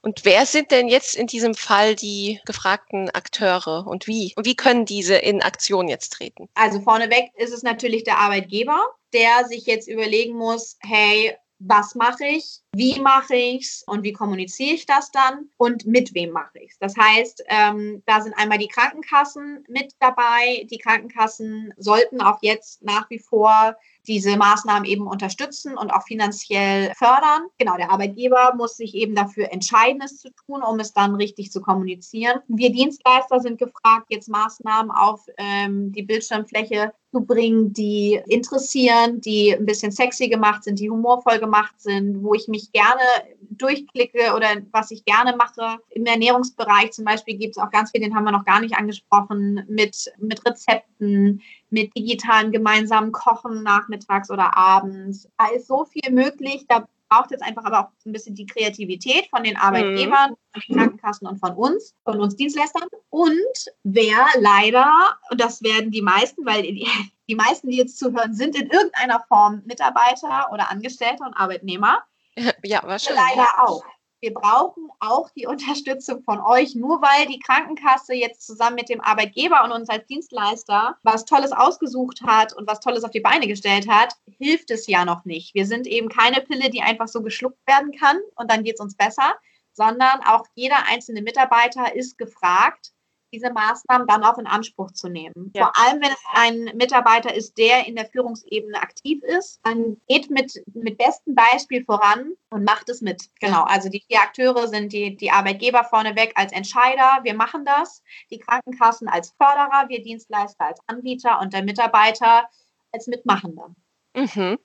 Und 0.01 0.25
wer 0.25 0.45
sind 0.45 0.71
denn 0.71 0.87
jetzt 0.87 1.15
in 1.15 1.27
diesem 1.27 1.53
Fall 1.53 1.95
die 1.95 2.39
gefragten 2.45 3.09
Akteure 3.09 3.85
und 3.85 4.07
wie? 4.07 4.33
Und 4.35 4.45
wie 4.45 4.55
können 4.55 4.85
diese 4.85 5.15
in 5.15 5.41
Aktion 5.41 5.87
jetzt 5.87 6.13
treten? 6.13 6.49
Also 6.55 6.81
vorneweg 6.81 7.29
ist 7.35 7.53
es 7.53 7.63
natürlich 7.63 8.03
der 8.03 8.17
Arbeitgeber, 8.17 8.79
der 9.13 9.45
sich 9.47 9.65
jetzt 9.65 9.87
überlegen 9.87 10.37
muss, 10.37 10.77
hey, 10.81 11.35
was 11.59 11.93
mache 11.95 12.25
ich, 12.25 12.61
wie 12.73 12.99
mache 12.99 13.35
ich 13.35 13.63
es 13.63 13.83
und 13.85 14.03
wie 14.03 14.13
kommuniziere 14.13 14.75
ich 14.75 14.85
das 14.85 15.11
dann 15.11 15.49
und 15.57 15.85
mit 15.85 16.13
wem 16.13 16.31
mache 16.31 16.59
ich 16.59 16.71
es. 16.71 16.79
Das 16.79 16.95
heißt, 16.97 17.43
ähm, 17.47 18.01
da 18.05 18.21
sind 18.21 18.33
einmal 18.37 18.59
die 18.59 18.69
Krankenkassen 18.69 19.65
mit 19.67 19.93
dabei. 19.99 20.65
Die 20.69 20.77
Krankenkassen 20.77 21.73
sollten 21.77 22.21
auch 22.21 22.39
jetzt 22.41 22.81
nach 22.81 23.09
wie 23.09 23.19
vor 23.19 23.75
diese 24.07 24.35
Maßnahmen 24.35 24.85
eben 24.85 25.07
unterstützen 25.07 25.77
und 25.77 25.91
auch 25.91 26.03
finanziell 26.03 26.91
fördern. 26.95 27.43
Genau, 27.57 27.77
der 27.77 27.91
Arbeitgeber 27.91 28.53
muss 28.55 28.77
sich 28.77 28.95
eben 28.95 29.15
dafür 29.15 29.51
entscheiden, 29.51 30.01
es 30.03 30.17
zu 30.17 30.29
tun, 30.31 30.63
um 30.63 30.79
es 30.79 30.93
dann 30.93 31.15
richtig 31.15 31.51
zu 31.51 31.61
kommunizieren. 31.61 32.39
Wir 32.47 32.71
Dienstleister 32.71 33.39
sind 33.39 33.59
gefragt, 33.59 34.07
jetzt 34.09 34.29
Maßnahmen 34.29 34.91
auf 34.91 35.25
ähm, 35.37 35.91
die 35.91 36.03
Bildschirmfläche 36.03 36.93
zu 37.11 37.21
bringen, 37.21 37.73
die 37.73 38.19
interessieren, 38.27 39.21
die 39.21 39.53
ein 39.53 39.65
bisschen 39.65 39.91
sexy 39.91 40.29
gemacht 40.29 40.63
sind, 40.63 40.79
die 40.79 40.89
humorvoll 40.89 41.39
gemacht 41.39 41.75
sind, 41.77 42.23
wo 42.23 42.33
ich 42.33 42.47
mich 42.47 42.60
gerne 42.71 43.01
durchklicke 43.39 44.33
oder 44.35 44.47
was 44.71 44.91
ich 44.91 45.05
gerne 45.05 45.35
mache. 45.35 45.79
Im 45.89 46.05
Ernährungsbereich 46.05 46.91
zum 46.91 47.05
Beispiel 47.05 47.37
gibt 47.37 47.57
es 47.57 47.63
auch 47.63 47.71
ganz 47.71 47.91
viel, 47.91 48.01
den 48.01 48.15
haben 48.15 48.23
wir 48.23 48.31
noch 48.31 48.45
gar 48.45 48.59
nicht 48.59 48.75
angesprochen, 48.75 49.65
mit, 49.67 50.11
mit 50.19 50.45
Rezepten, 50.45 51.41
mit 51.69 51.95
digitalen 51.95 52.51
gemeinsamen 52.51 53.11
Kochen 53.11 53.63
nachmittags 53.63 54.29
oder 54.29 54.55
abends. 54.57 55.27
Da 55.37 55.47
ist 55.55 55.67
so 55.67 55.85
viel 55.85 56.11
möglich. 56.11 56.65
Da 56.67 56.87
braucht 57.11 57.31
jetzt 57.31 57.43
einfach 57.43 57.65
aber 57.65 57.79
auch 57.81 58.05
ein 58.05 58.13
bisschen 58.13 58.35
die 58.35 58.45
Kreativität 58.45 59.27
von 59.29 59.43
den 59.43 59.57
Arbeitgebern, 59.57 60.31
mhm. 60.31 60.35
von 60.53 60.61
den 60.67 60.77
Krankenkassen 60.77 61.27
und 61.27 61.39
von 61.39 61.53
uns, 61.53 61.93
von 62.05 62.19
uns 62.21 62.37
Dienstleistern. 62.37 62.87
Und 63.09 63.35
wer 63.83 64.25
leider, 64.39 64.89
und 65.29 65.41
das 65.41 65.61
werden 65.61 65.91
die 65.91 66.01
meisten, 66.01 66.45
weil 66.45 66.61
die, 66.61 66.87
die 67.29 67.35
meisten, 67.35 67.69
die 67.69 67.77
jetzt 67.77 67.99
zuhören, 67.99 68.33
sind 68.33 68.55
in 68.55 68.69
irgendeiner 68.69 69.19
Form 69.27 69.61
Mitarbeiter 69.65 70.51
oder 70.53 70.71
Angestellte 70.71 71.23
und 71.23 71.33
Arbeitnehmer. 71.33 72.01
Ja, 72.63 72.81
wahrscheinlich. 72.83 73.35
Leider 73.35 73.67
auch 73.67 73.83
wir 74.21 74.33
brauchen 74.33 74.89
auch 74.99 75.29
die 75.31 75.47
Unterstützung 75.47 76.23
von 76.23 76.39
euch. 76.39 76.75
Nur 76.75 77.01
weil 77.01 77.27
die 77.27 77.39
Krankenkasse 77.39 78.13
jetzt 78.13 78.45
zusammen 78.45 78.75
mit 78.75 78.89
dem 78.89 79.01
Arbeitgeber 79.01 79.63
und 79.63 79.71
uns 79.71 79.89
als 79.89 80.05
Dienstleister 80.05 80.97
was 81.03 81.25
Tolles 81.25 81.51
ausgesucht 81.51 82.21
hat 82.23 82.53
und 82.53 82.67
was 82.67 82.79
Tolles 82.79 83.03
auf 83.03 83.11
die 83.11 83.19
Beine 83.19 83.47
gestellt 83.47 83.89
hat, 83.89 84.13
hilft 84.37 84.71
es 84.71 84.87
ja 84.87 85.03
noch 85.03 85.25
nicht. 85.25 85.53
Wir 85.55 85.65
sind 85.65 85.87
eben 85.87 86.09
keine 86.09 86.41
Pille, 86.41 86.69
die 86.69 86.81
einfach 86.81 87.07
so 87.07 87.21
geschluckt 87.21 87.59
werden 87.67 87.91
kann 87.91 88.17
und 88.35 88.49
dann 88.49 88.63
geht 88.63 88.75
es 88.75 88.79
uns 88.79 88.95
besser, 88.95 89.35
sondern 89.73 90.21
auch 90.25 90.45
jeder 90.53 90.87
einzelne 90.87 91.21
Mitarbeiter 91.21 91.95
ist 91.95 92.17
gefragt, 92.17 92.91
diese 93.31 93.51
Maßnahmen 93.51 94.07
dann 94.07 94.23
auch 94.23 94.37
in 94.37 94.47
Anspruch 94.47 94.91
zu 94.91 95.09
nehmen. 95.09 95.51
Ja. 95.55 95.65
Vor 95.65 95.77
allem, 95.77 96.01
wenn 96.01 96.11
es 96.11 96.23
ein 96.33 96.77
Mitarbeiter 96.77 97.33
ist, 97.33 97.57
der 97.57 97.87
in 97.87 97.95
der 97.95 98.05
Führungsebene 98.05 98.81
aktiv 98.81 99.23
ist, 99.23 99.59
dann 99.63 99.97
geht 100.07 100.29
mit, 100.29 100.61
mit 100.73 100.97
bestem 100.97 101.35
Beispiel 101.35 101.83
voran 101.85 102.33
und 102.49 102.63
macht 102.63 102.89
es 102.89 103.01
mit. 103.01 103.29
Genau. 103.39 103.63
Also 103.63 103.89
die 103.89 104.03
vier 104.07 104.19
Akteure 104.19 104.67
sind 104.67 104.93
die, 104.93 105.15
die 105.15 105.31
Arbeitgeber 105.31 105.83
vorneweg 105.83 106.33
als 106.35 106.51
Entscheider. 106.51 107.19
Wir 107.23 107.33
machen 107.33 107.65
das. 107.65 108.03
Die 108.29 108.39
Krankenkassen 108.39 109.07
als 109.07 109.33
Förderer, 109.37 109.89
wir 109.89 110.01
Dienstleister 110.01 110.65
als 110.65 110.79
Anbieter 110.87 111.39
und 111.39 111.53
der 111.53 111.63
Mitarbeiter 111.63 112.49
als 112.91 113.07
Mitmachender. 113.07 113.73
Mhm. 114.13 114.59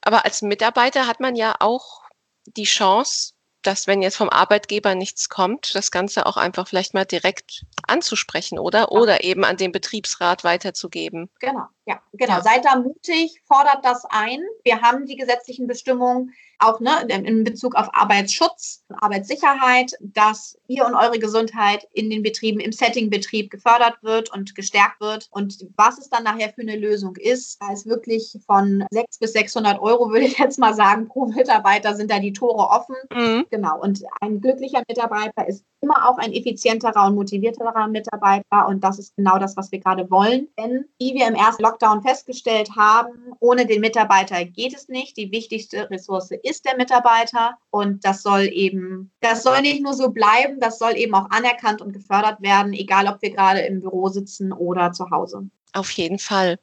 Aber 0.00 0.24
als 0.24 0.42
Mitarbeiter 0.42 1.06
hat 1.06 1.20
man 1.20 1.36
ja 1.36 1.54
auch 1.60 2.02
die 2.46 2.64
Chance, 2.64 3.34
dass 3.62 3.86
wenn 3.86 4.02
jetzt 4.02 4.16
vom 4.16 4.30
Arbeitgeber 4.30 4.94
nichts 4.94 5.28
kommt, 5.28 5.74
das 5.74 5.90
Ganze 5.90 6.26
auch 6.26 6.36
einfach 6.36 6.66
vielleicht 6.66 6.94
mal 6.94 7.04
direkt 7.04 7.64
anzusprechen, 7.90 8.58
oder? 8.58 8.92
Oder 8.92 9.24
eben 9.24 9.44
an 9.44 9.56
den 9.56 9.72
Betriebsrat 9.72 10.44
weiterzugeben. 10.44 11.30
Genau, 11.40 11.66
ja, 11.90 12.00
genau. 12.12 12.34
Ja. 12.34 12.42
Seid 12.42 12.64
da 12.64 12.76
mutig, 12.76 13.42
fordert 13.46 13.84
das 13.84 14.04
ein. 14.08 14.40
Wir 14.62 14.80
haben 14.80 15.06
die 15.06 15.16
gesetzlichen 15.16 15.66
Bestimmungen 15.66 16.32
auch 16.60 16.78
ne, 16.80 17.06
in 17.08 17.42
Bezug 17.42 17.74
auf 17.74 17.88
Arbeitsschutz, 17.92 18.84
Arbeitssicherheit, 19.00 19.94
dass 20.00 20.58
ihr 20.68 20.84
und 20.84 20.94
eure 20.94 21.18
Gesundheit 21.18 21.88
in 21.92 22.10
den 22.10 22.22
Betrieben, 22.22 22.60
im 22.60 22.72
Setting-Betrieb 22.72 23.50
gefördert 23.50 23.96
wird 24.02 24.32
und 24.32 24.54
gestärkt 24.54 25.00
wird. 25.00 25.28
Und 25.30 25.66
was 25.76 25.98
es 25.98 26.10
dann 26.10 26.24
nachher 26.24 26.50
für 26.50 26.60
eine 26.60 26.76
Lösung 26.76 27.16
ist, 27.16 27.60
da 27.60 27.72
ist 27.72 27.86
wirklich 27.86 28.38
von 28.46 28.84
600 28.90 29.20
bis 29.20 29.32
600 29.32 29.80
Euro, 29.80 30.10
würde 30.10 30.26
ich 30.26 30.38
jetzt 30.38 30.58
mal 30.58 30.74
sagen, 30.74 31.08
pro 31.08 31.26
Mitarbeiter 31.26 31.94
sind 31.94 32.10
da 32.10 32.18
die 32.18 32.32
Tore 32.32 32.68
offen. 32.68 32.96
Mhm. 33.12 33.46
Genau. 33.50 33.80
Und 33.80 34.02
ein 34.20 34.40
glücklicher 34.40 34.82
Mitarbeiter 34.86 35.48
ist 35.48 35.64
immer 35.80 36.08
auch 36.08 36.18
ein 36.18 36.32
effizienterer 36.32 37.06
und 37.06 37.14
motivierterer 37.14 37.88
Mitarbeiter. 37.88 38.68
Und 38.68 38.84
das 38.84 38.98
ist 38.98 39.16
genau 39.16 39.38
das, 39.38 39.56
was 39.56 39.72
wir 39.72 39.80
gerade 39.80 40.10
wollen. 40.10 40.48
Denn 40.58 40.84
wie 40.98 41.14
wir 41.14 41.26
im 41.26 41.34
ersten 41.34 41.62
Lockdown 41.62 41.79
festgestellt 42.02 42.70
haben, 42.76 43.32
ohne 43.40 43.66
den 43.66 43.80
Mitarbeiter 43.80 44.44
geht 44.44 44.74
es 44.74 44.88
nicht. 44.88 45.16
Die 45.16 45.32
wichtigste 45.32 45.90
Ressource 45.90 46.30
ist 46.42 46.64
der 46.64 46.76
Mitarbeiter. 46.76 47.56
Und 47.70 48.04
das 48.04 48.22
soll 48.22 48.48
eben, 48.52 49.10
das 49.20 49.42
soll 49.42 49.60
nicht 49.62 49.82
nur 49.82 49.94
so 49.94 50.10
bleiben, 50.10 50.60
das 50.60 50.78
soll 50.78 50.96
eben 50.96 51.14
auch 51.14 51.30
anerkannt 51.30 51.80
und 51.80 51.92
gefördert 51.92 52.40
werden, 52.40 52.72
egal 52.72 53.06
ob 53.06 53.22
wir 53.22 53.30
gerade 53.30 53.60
im 53.60 53.80
Büro 53.80 54.08
sitzen 54.08 54.52
oder 54.52 54.92
zu 54.92 55.10
Hause. 55.10 55.48
Auf 55.72 55.90
jeden 55.92 56.18
Fall. 56.18 56.58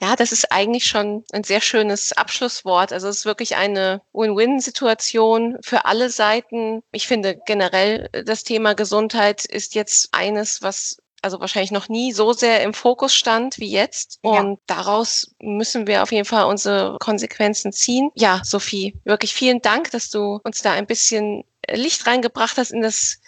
Ja, 0.00 0.14
das 0.14 0.32
ist 0.32 0.52
eigentlich 0.52 0.84
schon 0.86 1.24
ein 1.32 1.44
sehr 1.44 1.60
schönes 1.60 2.12
Abschlusswort. 2.12 2.92
Also 2.92 3.08
es 3.08 3.18
ist 3.18 3.24
wirklich 3.24 3.56
eine 3.56 4.02
Win-Win-Situation 4.12 5.58
für 5.62 5.86
alle 5.86 6.10
Seiten. 6.10 6.82
Ich 6.92 7.06
finde 7.06 7.40
generell, 7.46 8.10
das 8.26 8.44
Thema 8.44 8.74
Gesundheit 8.74 9.44
ist 9.46 9.74
jetzt 9.74 10.10
eines, 10.12 10.60
was 10.60 11.01
also 11.22 11.40
wahrscheinlich 11.40 11.70
noch 11.70 11.88
nie 11.88 12.12
so 12.12 12.32
sehr 12.32 12.62
im 12.62 12.74
Fokus 12.74 13.14
stand 13.14 13.58
wie 13.58 13.70
jetzt. 13.70 14.18
Und 14.22 14.34
ja. 14.34 14.56
daraus 14.66 15.34
müssen 15.40 15.86
wir 15.86 16.02
auf 16.02 16.12
jeden 16.12 16.24
Fall 16.24 16.44
unsere 16.46 16.98
Konsequenzen 16.98 17.72
ziehen. 17.72 18.10
Ja, 18.14 18.42
Sophie, 18.44 18.94
wirklich 19.04 19.32
vielen 19.32 19.62
Dank, 19.62 19.90
dass 19.92 20.10
du 20.10 20.40
uns 20.42 20.62
da 20.62 20.72
ein 20.72 20.86
bisschen 20.86 21.44
Licht 21.70 22.06
reingebracht 22.06 22.56
hast 22.56 22.72
in 22.72 22.82
das 22.82 23.20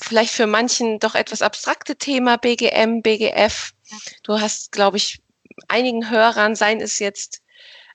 vielleicht 0.00 0.32
für 0.32 0.46
manchen 0.46 0.98
doch 0.98 1.14
etwas 1.14 1.40
abstrakte 1.40 1.96
Thema 1.96 2.36
BGM, 2.36 3.00
BGF. 3.00 3.72
Du 4.22 4.38
hast, 4.38 4.72
glaube 4.72 4.98
ich, 4.98 5.20
einigen 5.68 6.10
Hörern, 6.10 6.54
seien 6.54 6.80
es 6.80 6.98
jetzt 6.98 7.42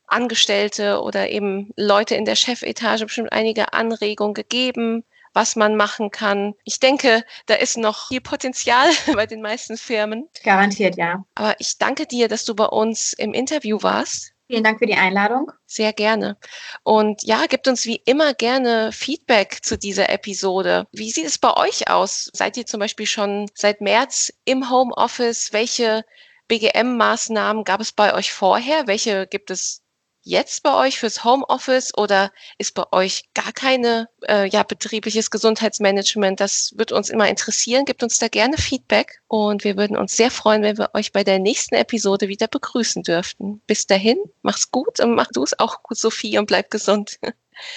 Angestellte 0.08 1.02
oder 1.02 1.30
eben 1.30 1.72
Leute 1.78 2.16
in 2.16 2.26
der 2.26 2.36
Chefetage, 2.36 3.06
bestimmt 3.06 3.32
einige 3.32 3.74
Anregungen 3.74 4.34
gegeben, 4.34 5.06
was 5.34 5.56
man 5.56 5.76
machen 5.76 6.12
kann. 6.12 6.54
Ich 6.64 6.80
denke, 6.80 7.24
da 7.48 7.56
ist 7.56 7.78
noch 7.78 8.08
viel 8.08 8.22
Potenzial 8.22 8.88
bei 9.14 9.26
den 9.26 9.42
meisten 9.42 9.78
Firmen. 9.78 10.30
Garantiert, 10.44 10.98
ja. 10.98 11.26
Aber 11.36 11.56
ich 11.60 11.78
danke 11.78 12.06
dir, 12.06 12.28
dass 12.28 12.46
du 12.46 12.56
bei 12.56 12.66
uns 12.66 13.14
im 13.14 13.34
Interview 13.34 13.80
warst. 13.82 14.34
Vielen 14.48 14.64
Dank 14.64 14.80
für 14.80 14.86
die 14.86 14.96
Einladung. 14.96 15.52
Sehr 15.66 15.94
gerne. 15.94 16.38
Und 16.84 17.24
ja, 17.24 17.46
gibt 17.48 17.68
uns 17.68 17.86
wie 17.86 18.02
immer 18.06 18.34
gerne 18.34 18.92
Feedback 18.92 19.60
zu 19.64 19.78
dieser 19.78 20.10
Episode. 20.10 20.86
Wie 20.92 21.12
sieht 21.12 21.26
es 21.26 21.38
bei 21.38 21.56
euch 21.56 21.90
aus? 21.90 22.30
Seid 22.34 22.58
ihr 22.58 22.66
zum 22.66 22.80
Beispiel 22.80 23.08
schon 23.08 23.50
seit 23.56 23.82
März 23.82 24.34
im 24.46 24.70
Homeoffice? 24.70 25.54
Welche 25.54 26.04
BGM-Maßnahmen 26.50 27.64
gab 27.64 27.80
es 27.80 27.94
bei 27.94 28.14
euch 28.14 28.34
vorher? 28.34 28.86
Welche 28.86 29.28
gibt 29.28 29.50
es 29.50 29.83
jetzt 30.24 30.64
bei 30.64 30.74
euch 30.74 31.00
fürs 31.00 31.24
Homeoffice 31.24 31.96
oder 31.98 32.32
ist 32.58 32.74
bei 32.74 32.84
euch 32.92 33.30
gar 33.34 33.52
keine 33.52 34.10
äh, 34.28 34.48
ja, 34.48 34.64
betriebliches 34.64 35.30
Gesundheitsmanagement? 35.32 36.40
Das 36.40 36.74
wird 36.76 36.92
uns 36.92 37.10
immer 37.10 37.28
interessieren. 37.28 37.86
Gebt 37.86 38.04
uns 38.04 38.20
da 38.20 38.28
gerne 38.28 38.58
Feedback 38.58 39.22
und 39.28 39.64
wir 39.64 39.78
würden 39.78 39.98
uns 39.98 40.16
sehr 40.16 40.32
freuen, 40.32 40.64
wenn 40.64 40.78
wir 40.78 40.92
euch 40.94 41.12
bei 41.12 41.24
der 41.24 41.40
nächsten 41.40 41.76
Episode 41.76 42.28
wieder 42.28 42.48
begrüßen 42.48 43.04
dürften. 43.04 43.62
Bis 43.68 43.86
dahin, 43.86 44.18
mach's 44.42 44.72
gut 44.72 45.00
und 45.00 45.16
mach 45.16 45.28
du 45.34 45.44
es 45.44 45.60
auch 45.60 45.84
gut, 45.84 45.98
Sophie, 45.98 46.38
und 46.38 46.48
bleib 46.48 46.72
gesund. 46.72 47.20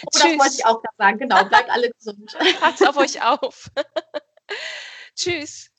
Oh, 0.04 0.08
das 0.10 0.22
wollte 0.22 0.54
ich 0.54 0.64
auch 0.64 0.80
gerade 0.80 0.96
sagen. 0.96 1.18
Genau, 1.18 1.44
bleibt 1.44 1.68
alle 1.68 1.90
gesund. 1.90 2.34
Passt 2.60 2.88
auf 2.88 2.96
euch 2.96 3.20
auf. 3.22 3.70
Tschüss. 5.14 5.70